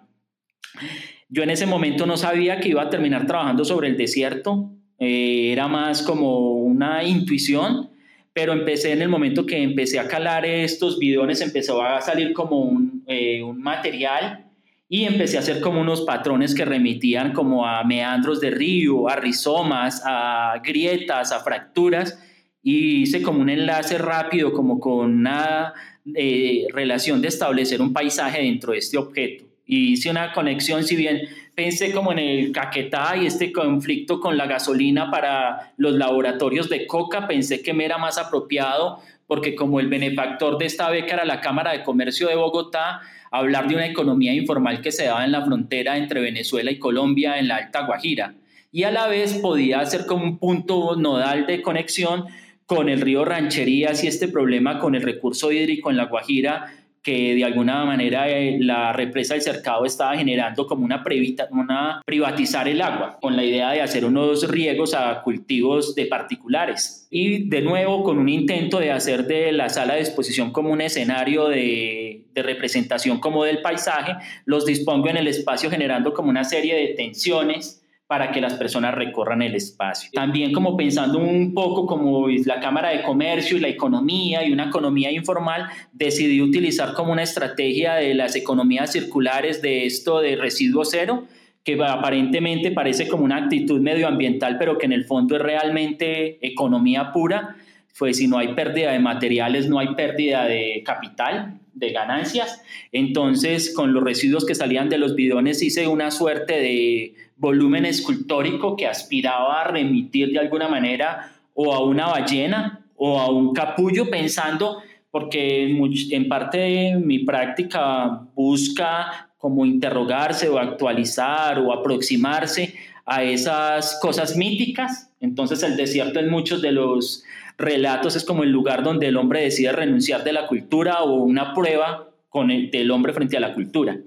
Yo 1.29 1.45
en 1.45 1.51
ese 1.51 1.67
momento 1.67 2.05
no 2.05 2.17
sabía 2.17 2.59
que 2.59 2.69
iba 2.69 2.83
a 2.83 2.91
terminar 2.91 3.27
trabajando 3.27 3.65
sobre 3.65 3.87
el 3.89 3.97
desierto, 3.97 4.72
eh, 5.05 5.51
era 5.51 5.67
más 5.67 6.01
como 6.01 6.53
una 6.53 7.03
intuición, 7.03 7.91
pero 8.33 8.53
empecé 8.53 8.93
en 8.93 9.03
el 9.03 9.09
momento 9.09 9.45
que 9.45 9.61
empecé 9.61 9.99
a 9.99 10.07
calar 10.07 10.47
estos 10.47 10.97
bidones, 10.97 11.41
empezó 11.41 11.83
a 11.83 12.01
salir 12.01 12.33
como 12.33 12.61
un, 12.61 13.03
eh, 13.09 13.43
un 13.43 13.61
material 13.61 14.47
y 14.89 15.03
empecé 15.03 15.39
a 15.39 15.41
hacer 15.41 15.61
como 15.61 15.81
unos 15.81 16.03
patrones 16.03 16.55
que 16.55 16.65
remitían 16.65 17.33
como 17.33 17.67
a 17.67 17.83
meandros 17.83 18.41
de 18.41 18.53
río, 18.53 19.09
a 19.09 19.17
rizomas, 19.17 20.01
a 20.07 20.63
grietas, 20.63 21.33
a 21.33 21.41
fracturas 21.41 22.17
y 22.63 23.03
hice 23.03 23.23
como 23.23 23.41
un 23.41 23.51
enlace 23.51 23.99
rápido 23.99 24.53
como 24.53 24.79
con 24.79 25.17
una 25.17 25.75
eh, 26.15 26.69
relación 26.73 27.21
de 27.21 27.27
establecer 27.27 27.83
un 27.83 27.93
paisaje 27.93 28.41
dentro 28.41 28.71
de 28.71 28.79
este 28.79 28.99
objeto. 28.99 29.47
Y 29.67 29.95
hice 29.95 30.11
una 30.11 30.33
conexión, 30.33 30.85
si 30.85 30.95
bien 30.95 31.23
pensé 31.55 31.93
como 31.93 32.13
en 32.13 32.19
el 32.19 32.53
Caquetá 32.53 33.17
y 33.17 33.27
este 33.27 33.53
conflicto 33.53 34.21
con 34.21 34.37
la 34.37 34.47
gasolina 34.47 35.11
para 35.11 35.73
los 35.77 35.95
laboratorios 35.95 36.69
de 36.69 36.87
coca, 36.87 37.27
pensé 37.27 37.63
que 37.63 37.73
me 37.73 37.85
era 37.85 37.99
más 37.99 38.19
apropiado 38.19 39.01
porque 39.27 39.55
como 39.55 39.81
el 39.81 39.89
benefactor 39.89 40.59
de 40.59 40.67
esta 40.67 40.91
beca 40.91 41.15
era 41.15 41.25
la 41.25 41.41
Cámara 41.41 41.73
de 41.73 41.83
Comercio 41.83 42.29
de 42.29 42.35
Bogotá, 42.35 43.01
hablar 43.31 43.67
de 43.67 43.77
una 43.77 43.87
economía 43.87 44.35
informal 44.35 44.83
que 44.83 44.93
se 44.93 45.05
daba 45.05 45.25
en 45.25 45.33
la 45.33 45.45
frontera 45.45 45.97
entre 45.97 46.21
Venezuela 46.21 46.71
y 46.71 46.79
Colombia 46.79 47.39
en 47.39 47.49
la 47.49 47.57
Alta 47.57 47.87
Guajira. 47.87 48.35
Y 48.73 48.85
a 48.85 48.91
la 48.91 49.07
vez 49.07 49.35
podía 49.35 49.85
ser 49.87 50.07
como 50.07 50.25
un 50.25 50.39
punto 50.39 50.97
nodal 50.97 51.47
de 51.47 51.63
conexión 51.63 52.27
con 52.67 52.89
el 52.89 53.01
río 53.01 53.25
Rancherías 53.25 54.05
y 54.05 54.07
este 54.07 54.29
problema 54.29 54.79
con 54.79 54.95
el 54.95 55.03
recurso 55.03 55.53
hídrico 55.53 55.91
en 55.91 55.97
la 55.97 56.07
Guajira 56.07 56.71
que 57.03 57.35
de 57.35 57.45
alguna 57.45 57.85
manera 57.85 58.29
eh, 58.29 58.59
la 58.61 58.93
represa 58.93 59.35
del 59.35 59.43
cercado 59.43 59.85
estaba 59.85 60.17
generando 60.17 60.67
como 60.67 60.85
una, 60.85 61.03
una 61.51 62.03
privatizar 62.07 62.69
el 62.69 62.81
agua, 62.81 63.19
con 63.21 63.35
la 63.37 63.45
idea 63.45 63.71
de 63.73 63.83
hacer 63.83 64.05
unos 64.05 64.49
riegos 64.49 64.95
a 64.95 65.23
cultivos 65.23 65.95
de 65.95 66.07
particulares. 66.07 67.09
Y 67.11 67.49
de 67.49 67.61
nuevo 67.61 68.05
con 68.05 68.19
un 68.19 68.29
intento 68.29 68.79
de 68.79 68.93
hacer 68.93 69.27
de 69.27 69.53
la 69.53 69.69
sala 69.69 69.95
de 69.95 70.01
exposición 70.01 70.53
como 70.53 70.71
un 70.71 70.81
escenario 70.81 71.49
de, 71.49 72.25
de 72.33 72.43
representación 72.43 73.19
como 73.19 73.45
del 73.45 73.61
paisaje, 73.61 74.15
los 74.45 74.65
dispongo 74.65 75.09
en 75.09 75.17
el 75.17 75.27
espacio 75.27 75.71
generando 75.71 76.15
como 76.15 76.31
una 76.31 76.45
serie 76.45 76.75
de 76.77 76.95
tensiones 76.95 77.82
para 78.13 78.31
que 78.31 78.43
las 78.43 78.53
personas 78.53 78.95
recorran 78.95 79.41
el 79.41 79.55
espacio. 79.55 80.11
También 80.13 80.53
como 80.53 80.77
pensando 80.77 81.19
un 81.19 81.55
poco 81.55 81.87
como 81.87 82.29
la 82.29 82.61
Cámara 82.61 82.91
de 82.91 83.01
Comercio 83.01 83.57
y 83.57 83.61
la 83.61 83.69
economía 83.69 84.47
y 84.47 84.53
una 84.53 84.67
economía 84.67 85.11
informal, 85.11 85.71
decidí 85.95 86.43
utilizar 86.43 86.93
como 86.93 87.11
una 87.11 87.23
estrategia 87.23 87.95
de 87.95 88.13
las 88.13 88.37
economías 88.37 88.93
circulares 88.93 89.63
de 89.63 89.87
esto 89.87 90.21
de 90.21 90.37
residuo 90.37 90.85
cero, 90.85 91.25
que 91.65 91.83
aparentemente 91.83 92.71
parece 92.71 93.09
como 93.09 93.25
una 93.25 93.45
actitud 93.45 93.81
medioambiental, 93.81 94.59
pero 94.59 94.77
que 94.77 94.85
en 94.85 94.93
el 94.93 95.07
fondo 95.07 95.37
es 95.37 95.41
realmente 95.41 96.47
economía 96.47 97.13
pura, 97.13 97.57
pues 97.99 98.19
si 98.19 98.29
no 98.29 98.37
hay 98.37 98.49
pérdida 98.49 98.93
de 98.93 98.99
materiales, 98.99 99.71
no 99.71 99.79
hay 99.79 99.95
pérdida 99.95 100.45
de 100.45 100.83
capital, 100.85 101.62
de 101.75 101.91
ganancias. 101.91 102.63
Entonces, 102.93 103.75
con 103.75 103.93
los 103.93 104.03
residuos 104.03 104.45
que 104.45 104.55
salían 104.55 104.89
de 104.89 104.99
los 104.99 105.15
bidones 105.15 105.63
hice 105.63 105.89
una 105.89 106.11
suerte 106.11 106.55
de 106.55 107.15
volumen 107.37 107.85
escultórico 107.85 108.77
que 108.77 108.87
aspiraba 108.87 109.63
a 109.63 109.65
remitir 109.69 110.33
de 110.33 110.39
alguna 110.39 110.69
manera 110.69 111.33
o 111.55 111.75
a 111.75 111.85
una 111.85 112.07
ballena 112.07 112.85
o 112.97 113.19
a 113.19 113.31
un 113.31 113.53
capullo 113.53 114.11
pensando, 114.11 114.83
porque 115.11 115.77
en 116.11 116.29
parte 116.29 116.97
mi 116.97 117.21
práctica 117.21 118.23
busca 118.35 119.31
como 119.39 119.67
interrogarse 119.67 120.49
o 120.49 120.59
actualizar 120.59 121.59
o 121.59 121.73
aproximarse 121.73 122.75
a 123.05 123.25
esas 123.25 123.99
cosas 124.01 124.37
míticas. 124.37 125.11
Entonces 125.21 125.63
el 125.65 125.77
desierto 125.77 126.21
en 126.21 126.31
muchos 126.31 126.63
de 126.63 126.73
los 126.73 127.25
relatos 127.59 128.17
es 128.17 128.25
como 128.25 128.43
el 128.43 128.51
lugar 128.51 128.83
donde 128.83 129.09
el 129.09 129.17
hombre 129.17 129.43
decide 129.43 129.73
renunciar 129.73 130.25
de 130.25 130.33
la 130.33 130.47
cultura 130.47 131.03
o 131.03 131.15
una 131.15 131.55
prueba 131.55 132.11
con 132.29 132.51
el, 132.51 132.71
del 132.71 132.91
hombre 132.91 133.13
frente 133.13 133.37
a 133.37 133.41
la 133.41 133.55
cultura. 133.55 133.99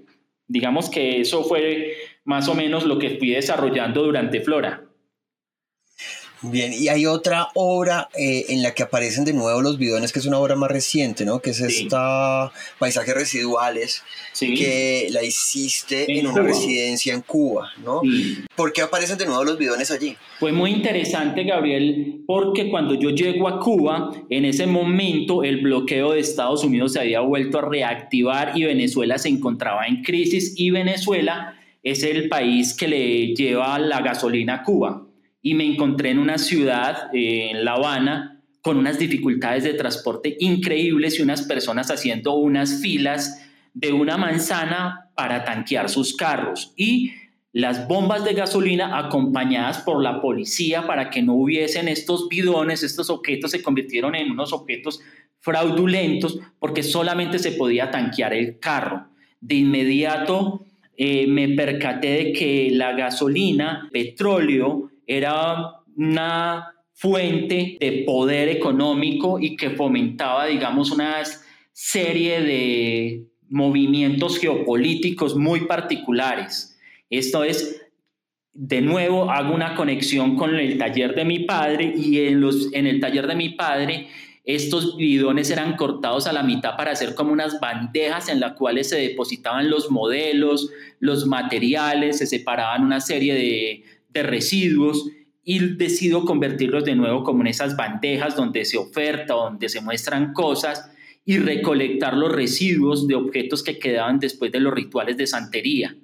Digamos 0.48 0.90
que 0.90 1.20
eso 1.20 1.44
fue 1.44 1.94
más 2.24 2.48
o 2.48 2.54
menos 2.54 2.84
lo 2.84 2.98
que 2.98 3.18
fui 3.18 3.30
desarrollando 3.30 4.02
durante 4.02 4.40
Flora. 4.40 4.85
Bien, 6.42 6.72
y 6.72 6.88
hay 6.88 7.06
otra 7.06 7.48
obra 7.54 8.08
eh, 8.16 8.46
en 8.50 8.62
la 8.62 8.74
que 8.74 8.82
aparecen 8.82 9.24
de 9.24 9.32
nuevo 9.32 9.62
los 9.62 9.78
bidones, 9.78 10.12
que 10.12 10.18
es 10.18 10.26
una 10.26 10.38
obra 10.38 10.54
más 10.54 10.70
reciente, 10.70 11.24
¿no? 11.24 11.40
Que 11.40 11.50
es 11.50 11.60
esta 11.60 12.52
Paisajes 12.78 13.14
Residuales, 13.14 14.02
que 14.38 15.08
la 15.10 15.22
hiciste 15.22 16.18
en, 16.18 16.26
una 16.26 16.42
residencia 16.42 17.14
en 17.14 17.22
Cuba, 17.22 17.70
¿no? 17.82 18.02
¿Por 18.54 18.72
qué 18.72 18.82
aparecen 18.82 19.16
de 19.16 19.24
nuevo 19.24 19.44
los 19.44 19.56
bidones 19.56 19.90
allí? 19.90 20.16
Fue 20.38 20.52
muy 20.52 20.72
interesante, 20.72 21.44
Gabriel, 21.44 22.22
porque 22.26 22.68
cuando 22.68 22.94
yo 22.94 23.10
llego 23.10 23.48
a 23.48 23.58
Cuba, 23.58 24.10
en 24.28 24.44
ese 24.44 24.66
momento 24.66 25.42
el 25.42 25.62
bloqueo 25.62 26.12
de 26.12 26.20
Estados 26.20 26.62
Unidos 26.64 26.92
se 26.92 27.00
había 27.00 27.20
vuelto 27.20 27.58
a 27.58 27.62
reactivar 27.62 28.52
y 28.54 28.64
Venezuela 28.64 29.16
se 29.16 29.30
encontraba 29.30 29.86
en 29.86 30.02
crisis 30.02 30.52
y 30.56 30.70
Venezuela 30.70 31.58
es 31.82 32.02
el 32.02 32.28
país 32.28 32.74
que 32.74 32.88
le 32.88 33.34
lleva 33.34 33.78
la 33.78 34.00
gasolina 34.00 34.56
a 34.56 34.62
Cuba 34.62 35.05
y 35.46 35.54
me 35.54 35.64
encontré 35.64 36.10
en 36.10 36.18
una 36.18 36.38
ciudad, 36.38 37.08
eh, 37.14 37.50
en 37.52 37.64
La 37.64 37.74
Habana, 37.74 38.42
con 38.62 38.78
unas 38.78 38.98
dificultades 38.98 39.62
de 39.62 39.74
transporte 39.74 40.36
increíbles 40.40 41.20
y 41.20 41.22
unas 41.22 41.42
personas 41.42 41.88
haciendo 41.92 42.34
unas 42.34 42.80
filas 42.80 43.46
de 43.72 43.92
una 43.92 44.16
manzana 44.16 45.08
para 45.14 45.44
tanquear 45.44 45.88
sus 45.88 46.16
carros 46.16 46.72
y 46.76 47.12
las 47.52 47.86
bombas 47.86 48.24
de 48.24 48.32
gasolina 48.32 48.98
acompañadas 48.98 49.78
por 49.82 50.02
la 50.02 50.20
policía 50.20 50.84
para 50.84 51.10
que 51.10 51.22
no 51.22 51.34
hubiesen 51.34 51.86
estos 51.86 52.28
bidones, 52.28 52.82
estos 52.82 53.08
objetos 53.08 53.52
se 53.52 53.62
convirtieron 53.62 54.16
en 54.16 54.32
unos 54.32 54.52
objetos 54.52 54.98
fraudulentos 55.38 56.40
porque 56.58 56.82
solamente 56.82 57.38
se 57.38 57.52
podía 57.52 57.92
tanquear 57.92 58.34
el 58.34 58.58
carro. 58.58 59.10
De 59.40 59.54
inmediato 59.54 60.64
eh, 60.96 61.28
me 61.28 61.50
percaté 61.50 62.08
de 62.08 62.32
que 62.32 62.70
la 62.72 62.94
gasolina, 62.94 63.88
petróleo, 63.92 64.90
era 65.06 65.82
una 65.96 66.72
fuente 66.92 67.76
de 67.78 68.04
poder 68.06 68.48
económico 68.48 69.38
y 69.38 69.56
que 69.56 69.70
fomentaba, 69.70 70.46
digamos, 70.46 70.90
una 70.90 71.22
serie 71.72 72.40
de 72.40 73.26
movimientos 73.48 74.38
geopolíticos 74.38 75.36
muy 75.36 75.66
particulares. 75.66 76.78
Esto 77.10 77.44
es, 77.44 77.82
de 78.52 78.80
nuevo, 78.80 79.30
hago 79.30 79.54
una 79.54 79.74
conexión 79.74 80.36
con 80.36 80.54
el 80.54 80.78
taller 80.78 81.14
de 81.14 81.24
mi 81.24 81.40
padre 81.40 81.92
y 81.96 82.20
en, 82.20 82.40
los, 82.40 82.72
en 82.72 82.86
el 82.86 82.98
taller 82.98 83.26
de 83.26 83.34
mi 83.34 83.50
padre 83.50 84.08
estos 84.46 84.96
bidones 84.96 85.50
eran 85.50 85.74
cortados 85.74 86.28
a 86.28 86.32
la 86.32 86.44
mitad 86.44 86.76
para 86.76 86.92
hacer 86.92 87.16
como 87.16 87.32
unas 87.32 87.58
bandejas 87.58 88.28
en 88.28 88.38
las 88.38 88.52
cuales 88.52 88.88
se 88.88 88.96
depositaban 88.96 89.68
los 89.68 89.90
modelos, 89.90 90.70
los 91.00 91.26
materiales, 91.26 92.18
se 92.18 92.26
separaban 92.26 92.84
una 92.84 93.00
serie 93.00 93.34
de, 93.34 93.84
residuos 94.22 95.10
y 95.48 95.60
decido 95.76 96.24
convertirlos 96.24 96.84
de 96.84 96.96
nuevo 96.96 97.22
como 97.22 97.42
en 97.42 97.46
esas 97.46 97.76
bandejas 97.76 98.34
donde 98.34 98.64
se 98.64 98.78
oferta, 98.78 99.34
donde 99.34 99.68
se 99.68 99.80
muestran 99.80 100.32
cosas 100.32 100.90
y 101.24 101.38
recolectar 101.38 102.16
los 102.16 102.32
residuos 102.32 103.06
de 103.06 103.14
objetos 103.14 103.62
que 103.62 103.78
quedaban 103.78 104.18
después 104.18 104.50
de 104.50 104.60
los 104.60 104.74
rituales 104.74 105.16
de 105.16 105.26
santería. 105.26 105.96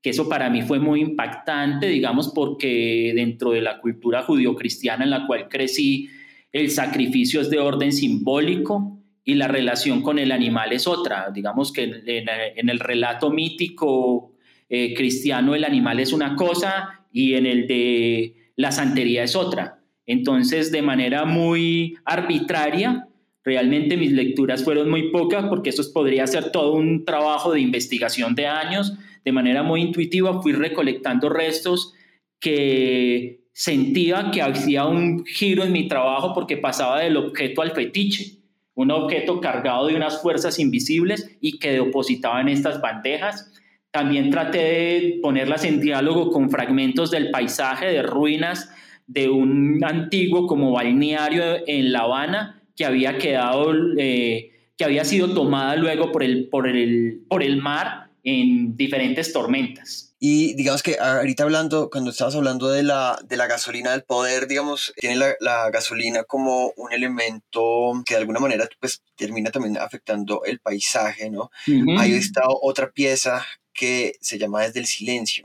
Que 0.00 0.10
eso 0.10 0.28
para 0.28 0.48
mí 0.48 0.62
fue 0.62 0.78
muy 0.78 1.00
impactante, 1.00 1.88
digamos, 1.88 2.32
porque 2.34 3.12
dentro 3.14 3.50
de 3.50 3.60
la 3.60 3.80
cultura 3.80 4.22
judio-cristiana 4.22 5.04
en 5.04 5.10
la 5.10 5.26
cual 5.26 5.48
crecí, 5.48 6.08
el 6.52 6.70
sacrificio 6.70 7.40
es 7.40 7.50
de 7.50 7.58
orden 7.58 7.92
simbólico 7.92 8.98
y 9.24 9.34
la 9.34 9.48
relación 9.48 10.00
con 10.00 10.18
el 10.18 10.32
animal 10.32 10.72
es 10.72 10.86
otra. 10.86 11.30
Digamos 11.34 11.72
que 11.72 11.82
en, 11.84 12.68
el 12.70 12.78
relato 12.78 13.30
mítico 13.30 14.32
eh, 14.70 14.94
cristiano 14.94 15.54
el 15.54 15.64
animal 15.64 16.00
es 16.00 16.14
una 16.14 16.34
cosa 16.34 16.95
y 17.16 17.32
en 17.32 17.46
el 17.46 17.66
de 17.66 18.34
la 18.56 18.70
santería 18.72 19.24
es 19.24 19.36
otra. 19.36 19.80
Entonces, 20.04 20.70
de 20.70 20.82
manera 20.82 21.24
muy 21.24 21.96
arbitraria, 22.04 23.08
realmente 23.42 23.96
mis 23.96 24.12
lecturas 24.12 24.62
fueron 24.62 24.90
muy 24.90 25.10
pocas 25.10 25.46
porque 25.46 25.70
eso 25.70 25.82
podría 25.94 26.26
ser 26.26 26.52
todo 26.52 26.74
un 26.74 27.06
trabajo 27.06 27.54
de 27.54 27.60
investigación 27.60 28.34
de 28.34 28.46
años. 28.46 28.92
De 29.24 29.32
manera 29.32 29.62
muy 29.62 29.80
intuitiva 29.80 30.42
fui 30.42 30.52
recolectando 30.52 31.30
restos 31.30 31.94
que 32.38 33.46
sentía 33.54 34.30
que 34.30 34.42
hacía 34.42 34.84
un 34.84 35.24
giro 35.24 35.64
en 35.64 35.72
mi 35.72 35.88
trabajo 35.88 36.34
porque 36.34 36.58
pasaba 36.58 37.00
del 37.00 37.16
objeto 37.16 37.62
al 37.62 37.70
fetiche, 37.70 38.40
un 38.74 38.90
objeto 38.90 39.40
cargado 39.40 39.86
de 39.86 39.96
unas 39.96 40.20
fuerzas 40.20 40.58
invisibles 40.58 41.34
y 41.40 41.58
que 41.58 41.72
depositaba 41.72 42.42
en 42.42 42.50
estas 42.50 42.82
bandejas 42.82 43.50
también 43.96 44.28
traté 44.28 44.58
de 44.58 45.18
ponerlas 45.22 45.64
en 45.64 45.80
diálogo 45.80 46.30
con 46.30 46.50
fragmentos 46.50 47.10
del 47.10 47.30
paisaje, 47.30 47.86
de 47.86 48.02
ruinas 48.02 48.68
de 49.06 49.30
un 49.30 49.82
antiguo 49.82 50.46
como 50.46 50.70
balneario 50.70 51.66
en 51.66 51.92
La 51.92 52.00
Habana 52.00 52.62
que 52.76 52.84
había 52.84 53.16
quedado, 53.16 53.72
eh, 53.96 54.50
que 54.76 54.84
había 54.84 55.02
sido 55.06 55.32
tomada 55.32 55.76
luego 55.76 56.12
por 56.12 56.22
el, 56.22 56.46
por, 56.50 56.68
el, 56.68 57.22
por 57.26 57.42
el 57.42 57.56
mar 57.56 58.10
en 58.22 58.76
diferentes 58.76 59.32
tormentas. 59.32 60.14
Y 60.18 60.52
digamos 60.56 60.82
que 60.82 60.98
ahorita 60.98 61.44
hablando, 61.44 61.88
cuando 61.88 62.10
estabas 62.10 62.34
hablando 62.34 62.68
de 62.68 62.82
la, 62.82 63.18
de 63.26 63.38
la 63.38 63.46
gasolina 63.46 63.92
del 63.92 64.02
poder, 64.02 64.46
digamos, 64.46 64.92
tiene 64.98 65.16
la, 65.16 65.36
la, 65.40 65.70
gasolina 65.70 66.24
como 66.24 66.74
un 66.76 66.92
elemento 66.92 67.94
que 68.04 68.12
de 68.12 68.20
alguna 68.20 68.40
manera 68.40 68.68
pues 68.78 69.02
termina 69.14 69.50
también 69.50 69.78
afectando 69.78 70.42
el 70.44 70.60
paisaje, 70.60 71.30
¿no? 71.30 71.50
Hay 71.98 72.12
esta 72.12 72.42
otra 72.46 72.90
pieza 72.90 73.46
que 73.76 74.16
se 74.20 74.38
llama 74.38 74.62
Desde 74.62 74.80
el 74.80 74.86
Silencio, 74.86 75.44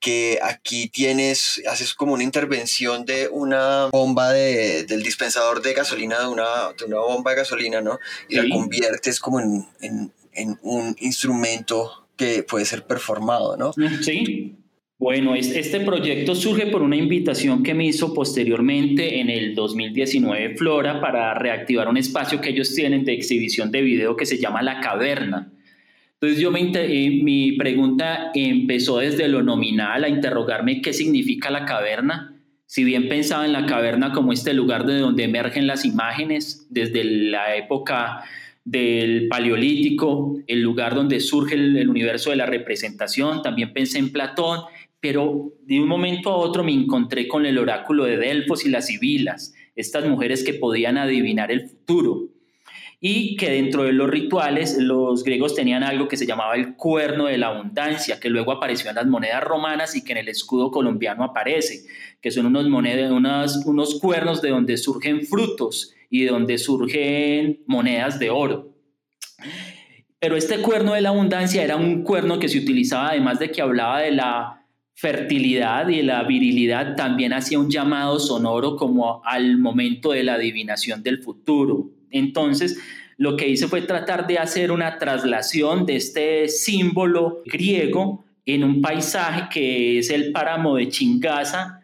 que, 0.00 0.38
aquí 0.42 0.88
tienes, 0.88 1.62
haces 1.68 1.92
como 1.94 2.14
una 2.14 2.22
intervención 2.22 3.04
de 3.04 3.28
una 3.28 3.86
bomba 3.86 4.32
de, 4.32 4.84
del 4.84 5.02
dispensador 5.02 5.60
de 5.60 5.74
gasolina, 5.74 6.20
de 6.20 6.28
una, 6.28 6.44
de 6.78 6.84
una 6.86 6.98
bomba 6.98 7.32
de 7.32 7.38
gasolina, 7.38 7.80
¿no? 7.80 7.98
Y 8.28 8.36
la 8.36 8.48
conviertes 8.48 9.20
como 9.20 9.40
en, 9.40 9.66
en, 9.80 10.12
en, 10.32 10.58
un 10.62 10.96
instrumento 11.00 12.08
que 12.16 12.42
puede 12.42 12.64
ser 12.64 12.86
performado, 12.86 13.56
¿no? 13.56 13.72
Sí. 14.02 14.56
Bueno, 14.98 15.34
este 15.34 15.80
proyecto 15.80 16.34
surge 16.34 16.68
por 16.68 16.80
una 16.80 16.96
invitación 16.96 17.62
que 17.62 17.74
me 17.74 17.84
hizo 17.84 18.14
posteriormente 18.14 19.20
en 19.20 19.28
el 19.28 19.54
2019 19.54 20.56
Flora 20.56 21.02
para 21.02 21.34
reactivar 21.34 21.88
un 21.88 21.98
espacio 21.98 22.40
que 22.40 22.48
ellos 22.48 22.74
tienen 22.74 23.04
de 23.04 23.12
exhibición 23.12 23.70
de 23.70 23.82
video 23.82 24.16
que 24.16 24.24
se 24.24 24.38
llama 24.38 24.62
La 24.62 24.80
Caverna. 24.80 25.52
Entonces 26.20 26.40
yo 26.40 26.50
eh, 26.56 27.20
mi 27.22 27.52
pregunta 27.52 28.30
empezó 28.34 28.98
desde 28.98 29.28
lo 29.28 29.42
nominal 29.42 30.02
a 30.02 30.08
interrogarme 30.08 30.80
qué 30.80 30.94
significa 30.94 31.50
la 31.50 31.66
caverna. 31.66 32.34
Si 32.64 32.84
bien 32.84 33.08
pensaba 33.08 33.44
en 33.44 33.52
la 33.52 33.66
caverna 33.66 34.12
como 34.12 34.32
este 34.32 34.54
lugar 34.54 34.86
de 34.86 34.98
donde 34.98 35.24
emergen 35.24 35.66
las 35.66 35.84
imágenes 35.84 36.66
desde 36.70 37.04
la 37.04 37.54
época 37.56 38.24
del 38.64 39.28
Paleolítico, 39.28 40.38
el 40.46 40.62
lugar 40.62 40.94
donde 40.94 41.20
surge 41.20 41.54
el, 41.54 41.88
universo 41.88 42.30
de 42.30 42.36
la 42.36 42.46
representación, 42.46 43.42
también 43.42 43.74
pensé 43.74 43.98
en 43.98 44.10
Platón, 44.10 44.60
pero 44.98 45.52
de 45.64 45.78
un 45.78 45.86
momento 45.86 46.30
a 46.30 46.36
otro 46.36 46.64
me 46.64 46.72
encontré 46.72 47.28
con 47.28 47.44
el 47.44 47.58
oráculo 47.58 48.04
de 48.04 48.16
Delfos 48.16 48.64
y 48.64 48.70
las 48.70 48.86
Sibilas, 48.86 49.54
estas 49.76 50.06
mujeres 50.06 50.42
que 50.42 50.54
podían 50.54 50.96
adivinar 50.96 51.52
el 51.52 51.68
futuro 51.68 52.30
y 53.00 53.36
que 53.36 53.50
dentro 53.50 53.84
de 53.84 53.92
los 53.92 54.08
rituales 54.08 54.78
los 54.78 55.22
griegos 55.22 55.54
tenían 55.54 55.82
algo 55.82 56.08
que 56.08 56.16
se 56.16 56.26
llamaba 56.26 56.54
el 56.54 56.76
cuerno 56.76 57.26
de 57.26 57.38
la 57.38 57.48
abundancia, 57.48 58.18
que 58.18 58.30
luego 58.30 58.52
apareció 58.52 58.88
en 58.88 58.96
las 58.96 59.06
monedas 59.06 59.44
romanas 59.44 59.94
y 59.96 60.02
que 60.02 60.12
en 60.12 60.18
el 60.18 60.28
escudo 60.28 60.70
colombiano 60.70 61.22
aparece, 61.24 61.86
que 62.20 62.30
son 62.30 62.46
unos, 62.46 62.68
monedas, 62.68 63.10
unos, 63.10 63.56
unos 63.66 64.00
cuernos 64.00 64.40
de 64.40 64.50
donde 64.50 64.76
surgen 64.76 65.26
frutos 65.26 65.94
y 66.08 66.24
de 66.24 66.30
donde 66.30 66.58
surgen 66.58 67.62
monedas 67.66 68.18
de 68.18 68.30
oro. 68.30 68.74
Pero 70.18 70.36
este 70.36 70.58
cuerno 70.58 70.94
de 70.94 71.02
la 71.02 71.10
abundancia 71.10 71.62
era 71.62 71.76
un 71.76 72.02
cuerno 72.02 72.38
que 72.38 72.48
se 72.48 72.58
utilizaba, 72.58 73.10
además 73.10 73.38
de 73.38 73.50
que 73.50 73.60
hablaba 73.60 74.00
de 74.00 74.12
la 74.12 74.66
fertilidad 74.94 75.88
y 75.88 76.00
la 76.00 76.22
virilidad, 76.22 76.96
también 76.96 77.34
hacía 77.34 77.58
un 77.58 77.70
llamado 77.70 78.18
sonoro 78.18 78.76
como 78.76 79.22
al 79.24 79.58
momento 79.58 80.12
de 80.12 80.24
la 80.24 80.34
adivinación 80.34 81.02
del 81.02 81.22
futuro. 81.22 81.90
Entonces, 82.10 82.78
lo 83.16 83.36
que 83.36 83.48
hice 83.48 83.68
fue 83.68 83.82
tratar 83.82 84.26
de 84.26 84.38
hacer 84.38 84.70
una 84.70 84.98
traslación 84.98 85.86
de 85.86 85.96
este 85.96 86.48
símbolo 86.48 87.42
griego 87.46 88.24
en 88.44 88.62
un 88.62 88.80
paisaje 88.80 89.48
que 89.50 89.98
es 89.98 90.10
el 90.10 90.32
páramo 90.32 90.76
de 90.76 90.88
Chingaza, 90.88 91.80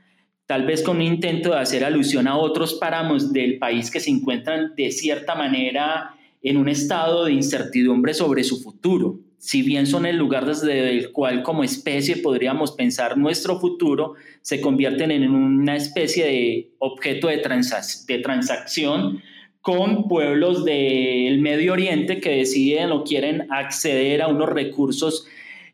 tal 0.47 0.67
vez 0.67 0.83
con 0.83 0.97
un 0.97 1.03
intento 1.03 1.51
de 1.51 1.59
hacer 1.59 1.85
alusión 1.85 2.29
a 2.29 2.37
otros 2.37 2.75
páramos 2.75 3.33
del 3.33 3.59
país 3.59 3.91
que 3.91 4.01
se 4.01 4.11
encuentran 4.11 4.75
de 4.77 4.91
cierta 4.91 5.35
manera 5.35 6.15
en 6.43 6.57
un 6.57 6.69
estado 6.69 7.25
de 7.25 7.33
incertidumbre 7.33 8.15
sobre 8.15 8.45
su 8.45 8.61
futuro. 8.61 9.19
Si 9.39 9.63
bien 9.63 9.87
son 9.87 10.07
el 10.07 10.17
lugar 10.17 10.47
desde 10.47 10.91
el 10.91 11.11
cual 11.11 11.43
como 11.43 11.65
especie 11.65 12.19
podríamos 12.19 12.73
pensar 12.73 13.17
nuestro 13.19 13.59
futuro, 13.59 14.15
se 14.41 14.61
convierten 14.61 15.11
en 15.11 15.31
una 15.31 15.75
especie 15.77 16.27
de 16.27 16.71
objeto 16.79 17.29
de, 17.29 17.39
de 17.39 18.19
transacción 18.19 19.21
con 19.63 20.09
pueblos 20.09 20.65
del 20.65 21.41
Medio 21.41 21.73
Oriente 21.73 22.21
que 22.21 22.31
deciden 22.31 22.91
o 22.93 23.05
quieren 23.05 23.51
acceder 23.51 24.21
a 24.21 24.29
unos 24.29 24.49
recursos 24.49 25.27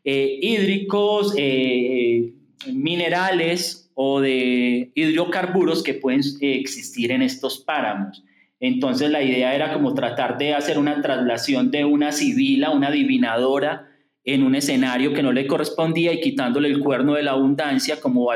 eh, 0.05 0.39
hídricos, 0.41 1.33
eh, 1.37 2.31
minerales 2.71 3.91
o 3.95 4.21
de 4.21 4.91
hidrocarburos 4.95 5.83
que 5.83 5.95
pueden 5.95 6.21
existir 6.39 7.11
en 7.11 7.23
estos 7.23 7.59
páramos. 7.59 8.23
Entonces 8.59 9.09
la 9.09 9.23
idea 9.23 9.55
era 9.55 9.73
como 9.73 9.93
tratar 9.93 10.37
de 10.37 10.53
hacer 10.53 10.77
una 10.77 11.01
traslación 11.01 11.71
de 11.71 11.85
una 11.85 12.11
civila, 12.11 12.69
una 12.71 12.89
adivinadora, 12.89 13.87
en 14.23 14.43
un 14.43 14.53
escenario 14.53 15.13
que 15.13 15.23
no 15.23 15.31
le 15.31 15.47
correspondía 15.47 16.13
y 16.13 16.19
quitándole 16.19 16.69
el 16.69 16.79
cuerno 16.79 17.13
de 17.13 17.23
la 17.23 17.31
abundancia 17.31 17.99
como 17.99 18.29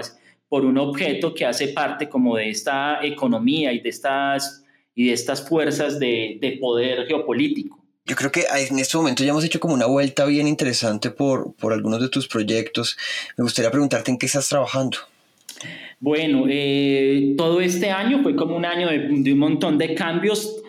por 0.50 0.66
un 0.66 0.78
objeto 0.78 1.34
que 1.34 1.46
hace 1.46 1.70
parte 1.70 2.10
como 2.10 2.38
de 2.38 2.50
esta 2.50 3.00
economía 3.04 3.74
y 3.74 3.80
de 3.80 3.90
estas, 3.90 4.63
y 4.96 5.08
de 5.08 5.14
estas 5.14 5.48
fuerzas 5.48 6.00
de, 6.00 6.38
de 6.42 6.58
poder 6.60 7.06
geopolítico. 7.08 7.84
Yo 8.06 8.18
creo 8.18 8.32
que 8.32 8.44
en 8.70 8.80
este 8.80 8.98
momento 8.98 9.24
ya 9.24 9.30
hemos 9.30 9.46
hecho 9.46 9.62
como 9.62 9.74
una 9.74 9.86
vuelta 9.86 10.26
bien 10.26 10.48
interesante 10.48 11.10
por, 11.10 11.54
por 11.56 11.72
algunos 11.72 12.02
de 12.02 12.10
tus 12.10 12.28
proyectos. 12.28 12.98
Me 13.38 13.44
gustaría 13.44 13.72
preguntarte 13.72 14.12
en 14.12 14.18
qué 14.18 14.26
estás 14.26 14.50
trabajando. 14.50 14.98
Bueno, 16.02 16.44
eh, 16.50 17.34
todo 17.38 17.62
este 17.62 17.92
año 17.92 18.22
fue 18.22 18.36
como 18.36 18.58
un 18.58 18.66
año 18.66 18.90
de, 18.90 19.32
un 19.32 19.40
montón 19.40 19.78
de 19.78 19.96
cambios. 19.96 20.62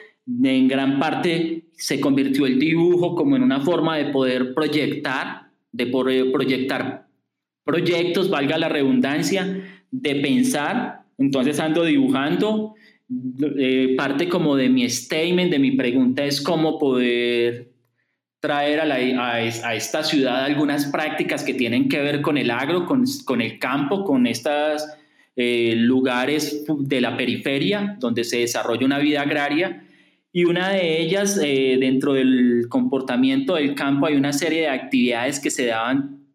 En 0.44 0.68
gran 0.68 1.00
parte 1.00 1.64
se 1.76 1.98
convirtió 1.98 2.46
el 2.46 2.60
dibujo 2.60 3.16
como 3.16 3.34
en 3.34 3.42
una 3.42 3.60
forma 3.60 3.96
de 3.96 4.12
poder 4.12 4.54
proyectar, 4.54 5.48
de 5.72 5.86
poder 5.86 6.30
proyectar 6.30 7.08
proyectos, 7.64 8.30
valga 8.30 8.58
la 8.58 8.68
redundancia, 8.68 9.84
de 9.90 10.14
pensar. 10.16 11.02
Entonces 11.18 11.58
ando 11.58 11.82
dibujando. 11.82 12.76
Eh, 13.58 13.94
parte 13.98 14.28
como 14.28 14.56
de 14.56 14.70
mi 14.70 14.88
statement, 14.88 15.50
de 15.50 15.58
mi 15.58 15.72
pregunta 15.72 16.24
es 16.24 16.40
cómo 16.40 16.78
poder 16.78 17.70
traer 18.40 18.80
a, 18.80 18.94
a, 18.94 19.74
esta 19.74 20.02
ciudad 20.02 20.44
algunas 20.44 20.86
prácticas 20.86 21.44
que 21.44 21.54
tienen 21.54 21.88
que 21.88 22.00
ver 22.00 22.22
con 22.22 22.38
el 22.38 22.50
agro, 22.50 22.86
con, 22.86 23.04
con 23.24 23.42
el 23.42 23.58
campo, 23.58 24.04
con 24.04 24.26
estas 24.26 24.86
eh, 25.36 25.74
lugares 25.76 26.64
de 26.66 27.00
la 27.00 27.16
periferia 27.16 27.96
donde 27.98 28.24
se 28.24 28.38
desarrolla 28.38 28.86
una 28.86 28.98
vida 28.98 29.22
agraria 29.22 29.84
y 30.32 30.44
una 30.44 30.70
de 30.70 31.00
ellas, 31.00 31.38
eh, 31.42 31.76
dentro 31.78 32.14
del 32.14 32.66
comportamiento 32.68 33.54
del 33.54 33.74
campo, 33.74 34.06
hay 34.06 34.16
una 34.16 34.32
serie 34.32 34.62
de 34.62 34.68
actividades 34.68 35.40
que 35.40 35.50
se 35.50 35.66
daban 35.66 36.26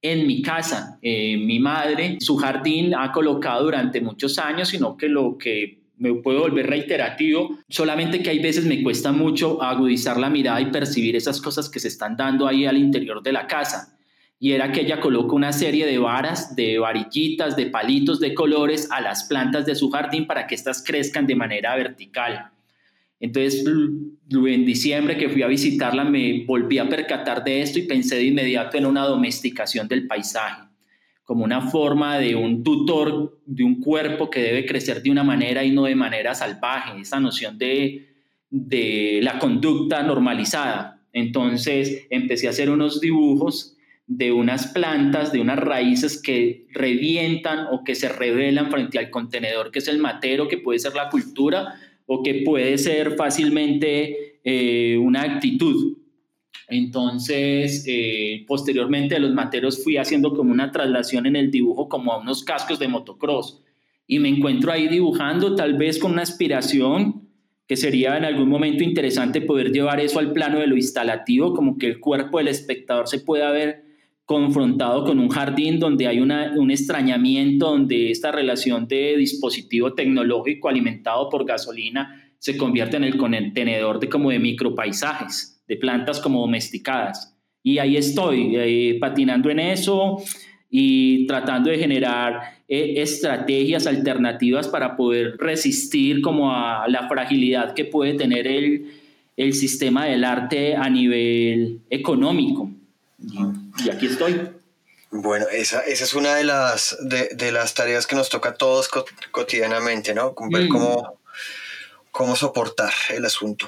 en 0.00 0.26
mi 0.26 0.40
casa. 0.40 0.98
Mi 1.02 1.60
madre, 1.60 2.16
su 2.20 2.36
jardín 2.36 2.94
ha 2.94 3.12
colocado 3.12 3.64
durante 3.64 4.00
muchos 4.00 4.38
años, 4.38 4.70
sino 4.70 4.96
que 4.96 5.08
lo 5.08 5.36
que 5.36 5.81
me 6.02 6.14
puedo 6.14 6.40
volver 6.40 6.66
reiterativo, 6.66 7.58
solamente 7.68 8.22
que 8.22 8.30
hay 8.30 8.40
veces 8.40 8.66
me 8.66 8.82
cuesta 8.82 9.12
mucho 9.12 9.62
agudizar 9.62 10.18
la 10.18 10.28
mirada 10.28 10.60
y 10.60 10.66
percibir 10.66 11.14
esas 11.14 11.40
cosas 11.40 11.70
que 11.70 11.78
se 11.78 11.88
están 11.88 12.16
dando 12.16 12.48
ahí 12.48 12.66
al 12.66 12.76
interior 12.76 13.22
de 13.22 13.32
la 13.32 13.46
casa 13.46 13.96
y 14.42 14.50
era 14.50 14.72
que 14.72 14.80
ella 14.80 14.98
coloca 14.98 15.36
una 15.36 15.52
serie 15.52 15.86
de 15.86 15.98
varas, 15.98 16.56
de 16.56 16.76
varillitas, 16.76 17.54
de 17.54 17.66
palitos 17.66 18.18
de 18.18 18.34
colores 18.34 18.90
a 18.90 19.00
las 19.00 19.22
plantas 19.22 19.64
de 19.64 19.76
su 19.76 19.88
jardín 19.88 20.26
para 20.26 20.48
que 20.48 20.56
éstas 20.56 20.82
crezcan 20.84 21.28
de 21.28 21.36
manera 21.36 21.76
vertical. 21.76 22.50
Entonces, 23.20 23.64
en 23.64 24.66
diciembre 24.66 25.16
que 25.16 25.28
fui 25.28 25.42
a 25.42 25.46
visitarla, 25.46 26.02
me 26.02 26.44
volví 26.44 26.78
a 26.78 26.88
percatar 26.88 27.44
de 27.44 27.62
esto 27.62 27.78
y 27.78 27.82
pensé 27.82 28.16
de 28.16 28.24
inmediato 28.24 28.76
en 28.76 28.86
una 28.86 29.04
domesticación 29.04 29.86
del 29.86 30.08
paisaje, 30.08 30.62
como 31.24 31.44
una 31.44 31.70
forma 31.70 32.18
de 32.18 32.34
un 32.34 32.62
tutor 32.62 33.40
de 33.46 33.64
un 33.64 33.80
cuerpo 33.80 34.28
que 34.28 34.40
debe 34.40 34.66
crecer 34.66 35.02
de 35.02 35.10
una 35.10 35.22
manera 35.22 35.64
y 35.64 35.70
no 35.70 35.84
de 35.84 35.94
manera 35.94 36.34
salvaje, 36.34 37.00
esa 37.00 37.20
noción 37.20 37.58
de, 37.58 38.08
de 38.50 39.20
la 39.22 39.38
conducta 39.38 40.02
normalizada. 40.02 41.00
Entonces, 41.12 42.06
empecé 42.10 42.46
a 42.46 42.50
hacer 42.50 42.70
unos 42.70 43.00
dibujos 43.00 43.76
de 44.06 44.32
unas 44.32 44.68
plantas, 44.68 45.32
de 45.32 45.40
unas 45.40 45.58
raíces 45.58 46.20
que 46.20 46.66
revientan 46.72 47.66
o 47.70 47.84
que 47.84 47.94
se 47.94 48.08
revelan 48.08 48.70
frente 48.70 48.98
al 48.98 49.10
contenedor, 49.10 49.70
que 49.70 49.78
es 49.78 49.88
el 49.88 49.98
matero, 49.98 50.48
que 50.48 50.58
puede 50.58 50.78
ser 50.78 50.94
la 50.94 51.08
cultura 51.08 51.74
o 52.06 52.22
que 52.22 52.42
puede 52.44 52.78
ser 52.78 53.14
fácilmente 53.16 54.40
eh, 54.44 54.98
una 54.98 55.22
actitud. 55.22 55.98
Entonces, 56.68 57.84
eh, 57.86 58.44
posteriormente 58.46 59.14
de 59.14 59.20
los 59.20 59.32
materos 59.32 59.82
fui 59.82 59.96
haciendo 59.96 60.34
como 60.34 60.52
una 60.52 60.70
traslación 60.70 61.26
en 61.26 61.36
el 61.36 61.50
dibujo 61.50 61.88
como 61.88 62.12
a 62.12 62.18
unos 62.18 62.44
cascos 62.44 62.78
de 62.78 62.88
motocross. 62.88 63.62
Y 64.06 64.18
me 64.18 64.28
encuentro 64.28 64.72
ahí 64.72 64.88
dibujando 64.88 65.54
tal 65.54 65.74
vez 65.74 65.98
con 65.98 66.12
una 66.12 66.22
aspiración 66.22 67.28
que 67.66 67.76
sería 67.76 68.16
en 68.16 68.24
algún 68.24 68.48
momento 68.48 68.84
interesante 68.84 69.40
poder 69.40 69.72
llevar 69.72 70.00
eso 70.00 70.18
al 70.18 70.32
plano 70.32 70.58
de 70.58 70.66
lo 70.66 70.76
instalativo, 70.76 71.54
como 71.54 71.78
que 71.78 71.86
el 71.86 72.00
cuerpo 72.00 72.38
del 72.38 72.48
espectador 72.48 73.08
se 73.08 73.20
pueda 73.20 73.50
ver 73.50 73.84
confrontado 74.24 75.04
con 75.04 75.18
un 75.18 75.28
jardín 75.28 75.78
donde 75.78 76.06
hay 76.06 76.20
un 76.20 76.70
extrañamiento, 76.70 77.70
donde 77.70 78.10
esta 78.10 78.32
relación 78.32 78.86
de 78.88 79.16
dispositivo 79.16 79.94
tecnológico 79.94 80.68
alimentado 80.68 81.28
por 81.28 81.44
gasolina 81.44 82.32
se 82.38 82.56
convierte 82.56 82.96
en 82.96 83.04
el 83.04 83.16
contenedor 83.16 84.00
de 84.00 84.08
como 84.08 84.30
de 84.30 84.38
micropaisajes, 84.38 85.51
de 85.66 85.76
plantas 85.76 86.20
como 86.20 86.40
domesticadas. 86.40 87.34
Y 87.62 87.78
ahí 87.78 87.96
estoy, 87.96 88.56
eh, 88.56 88.98
patinando 89.00 89.50
en 89.50 89.60
eso 89.60 90.22
y 90.68 91.26
tratando 91.26 91.70
de 91.70 91.78
generar 91.78 92.40
eh, 92.68 92.94
estrategias 92.96 93.86
alternativas 93.86 94.68
para 94.68 94.96
poder 94.96 95.36
resistir 95.38 96.22
como 96.22 96.52
a 96.52 96.86
la 96.88 97.08
fragilidad 97.08 97.74
que 97.74 97.84
puede 97.84 98.14
tener 98.14 98.46
el, 98.46 98.90
el 99.36 99.54
sistema 99.54 100.06
del 100.06 100.24
arte 100.24 100.74
a 100.74 100.88
nivel 100.88 101.80
económico 101.90 102.70
y 103.84 103.90
aquí 103.90 104.06
estoy. 104.06 104.50
Bueno, 105.10 105.46
esa, 105.52 105.80
esa 105.80 106.04
es 106.04 106.14
una 106.14 106.34
de 106.34 106.44
las, 106.44 106.96
de, 107.00 107.52
las 107.52 107.74
tareas 107.74 108.06
que 108.06 108.16
nos 108.16 108.30
toca 108.30 108.50
a 108.50 108.54
todos 108.54 108.88
cotidianamente, 109.30 110.14
¿no? 110.14 110.34
Ver 110.50 110.64
mm. 110.64 110.68
cómo, 110.68 111.18
cómo 112.12 112.36
soportar 112.36 112.92
el 113.10 113.24
asunto. 113.24 113.66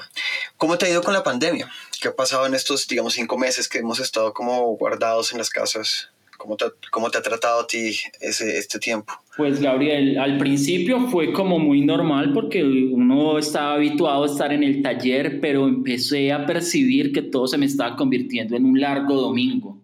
¿Cómo 0.55 0.77
te 0.77 0.85
ha 0.85 0.89
ido 0.89 1.01
con 1.01 1.13
la 1.13 1.23
pandemia? 1.23 1.69
¿Qué 1.99 2.07
ha 2.07 2.15
pasado 2.15 2.45
en 2.45 2.53
estos, 2.53 2.87
digamos, 2.87 3.15
cinco 3.15 3.37
meses 3.37 3.67
que 3.67 3.79
hemos 3.79 3.99
estado 3.99 4.33
como 4.33 4.61
guardados 4.77 5.33
en 5.33 5.39
las 5.39 5.49
casas? 5.49 6.09
¿Cómo 6.37 6.55
te, 6.55 6.65
cómo 6.91 7.09
te 7.09 7.17
ha 7.17 7.21
tratado 7.21 7.61
a 7.61 7.67
ti 7.67 7.97
ese, 8.21 8.57
este 8.57 8.77
tiempo? 8.77 9.13
Pues 9.35 9.59
Gabriel, 9.59 10.19
al 10.19 10.37
principio 10.37 11.07
fue 11.07 11.33
como 11.33 11.57
muy 11.57 11.81
normal 11.81 12.33
porque 12.33 12.63
uno 12.63 13.39
estaba 13.39 13.73
habituado 13.73 14.23
a 14.23 14.27
estar 14.27 14.53
en 14.53 14.63
el 14.63 14.83
taller, 14.83 15.39
pero 15.41 15.67
empecé 15.67 16.31
a 16.31 16.45
percibir 16.45 17.11
que 17.11 17.23
todo 17.23 17.47
se 17.47 17.57
me 17.57 17.65
estaba 17.65 17.95
convirtiendo 17.95 18.55
en 18.55 18.65
un 18.65 18.79
largo 18.79 19.15
domingo, 19.15 19.81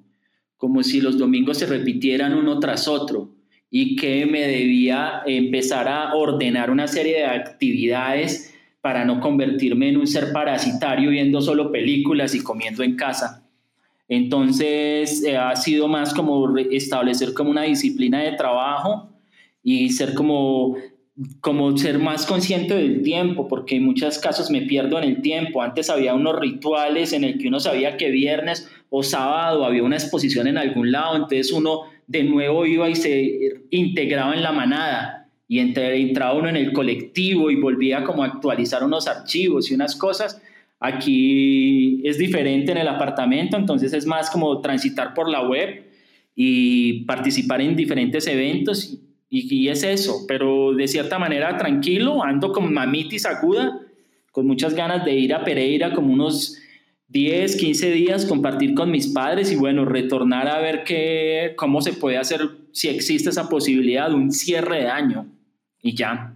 como 0.57 0.84
si 0.84 1.01
los 1.01 1.18
domingos 1.18 1.57
se 1.57 1.66
repitieran 1.66 2.36
uno 2.36 2.59
tras 2.59 2.88
otro 2.88 3.32
y 3.74 3.95
que 3.95 4.26
me 4.26 4.41
debía 4.41 5.24
empezar 5.26 5.88
a 5.88 6.14
ordenar 6.14 6.70
una 6.70 6.89
serie 6.89 7.20
de 7.20 7.26
actividades 7.26 8.51
para 8.82 9.05
no 9.05 9.19
convertirme 9.19 9.89
en 9.89 9.97
un 9.97 10.07
ser 10.07 10.34
parasitario 10.34 11.11
viendo 11.11 11.39
solo 11.41 11.71
películas 11.71 12.34
y 12.34 12.43
comiendo 12.43 12.84
en 12.84 12.95
casa. 12.95 13.47
Entonces 14.07 15.23
eh, 15.23 15.38
ha 15.38 15.55
sido 15.55 15.88
más 15.88 16.13
como 16.13 16.57
establecer 16.57 17.34
como 17.34 17.51
una 17.51 17.63
disciplina 17.63 18.19
de 18.19 18.34
trabajo 18.34 19.09
y 19.63 19.89
ser 19.91 20.15
como, 20.15 20.75
como 21.39 21.77
ser 21.77 21.99
más 21.99 22.25
consciente 22.25 22.73
del 22.73 23.03
tiempo, 23.03 23.47
porque 23.47 23.77
en 23.77 23.86
muchos 23.86 24.17
casos 24.17 24.49
me 24.49 24.63
pierdo 24.63 24.97
en 24.97 25.03
el 25.05 25.21
tiempo. 25.21 25.61
Antes 25.61 25.89
había 25.89 26.15
unos 26.15 26.39
rituales 26.39 27.13
en 27.13 27.23
el 27.23 27.38
que 27.38 27.47
uno 27.47 27.59
sabía 27.59 27.95
que 27.95 28.09
viernes 28.09 28.69
o 28.89 29.03
sábado 29.03 29.63
había 29.63 29.84
una 29.84 29.95
exposición 29.95 30.47
en 30.47 30.57
algún 30.57 30.91
lado, 30.91 31.15
entonces 31.15 31.51
uno 31.53 31.84
de 32.07 32.23
nuevo 32.23 32.65
iba 32.65 32.89
y 32.89 32.95
se 32.95 33.63
integraba 33.69 34.34
en 34.34 34.43
la 34.43 34.51
manada 34.51 35.20
y 35.52 35.60
entraba 35.60 36.34
uno 36.34 36.49
en 36.49 36.56
el 36.56 36.72
colectivo 36.72 37.52
y 37.52 37.56
volvía 37.56 38.04
como 38.04 38.24
a 38.24 38.28
actualizar 38.28 38.84
unos 38.84 39.08
archivos 39.08 39.70
y 39.70 39.74
unas 39.74 39.95
cosas 39.95 40.41
Aquí 40.84 42.02
es 42.04 42.18
diferente 42.18 42.72
en 42.72 42.80
el 42.80 42.88
apartamento, 42.88 43.56
entonces 43.56 43.93
es 43.93 44.08
más 44.08 44.32
como 44.32 44.62
transitar 44.62 45.14
por 45.14 45.30
la 45.30 45.47
web 45.47 45.86
y 46.36 47.02
participar 47.06 47.62
en 47.62 47.76
diferentes 47.76 48.26
eventos 48.26 48.97
y, 49.30 49.70
es 49.70 49.84
eso, 49.84 50.26
pero 50.28 50.74
de 50.74 50.88
cierta 50.88 51.20
manera 51.20 51.56
tranquilo, 51.56 52.24
ando 52.24 52.52
con 52.52 52.74
mamitis 52.74 53.28
aguda, 53.28 53.80
con 54.32 54.47
muchas 54.47 54.74
ganas 54.74 55.06
de 55.06 55.14
ir 55.14 55.36
a 55.36 55.45
Pereira 55.45 55.93
como 55.93 56.12
unos 56.12 56.58
10, 57.10 57.58
15 57.58 57.91
días, 57.91 58.26
compartir 58.26 58.74
con 58.74 58.89
mis 58.89 59.08
padres 59.08 59.52
y 59.52 59.58
bueno, 59.58 59.86
retornar 59.86 60.47
a 60.47 60.60
ver 60.60 60.84
qué, 60.84 61.54
cómo 61.58 61.82
se 61.82 61.93
puede 61.93 62.18
hacer, 62.18 62.41
si 62.72 62.88
existe 62.89 63.30
esa 63.30 63.49
posibilidad 63.49 64.10
de 64.10 64.16
un 64.16 64.32
cierre 64.32 64.82
de 64.82 64.88
año 64.88 65.28
y 65.82 65.95
ya. 65.95 66.36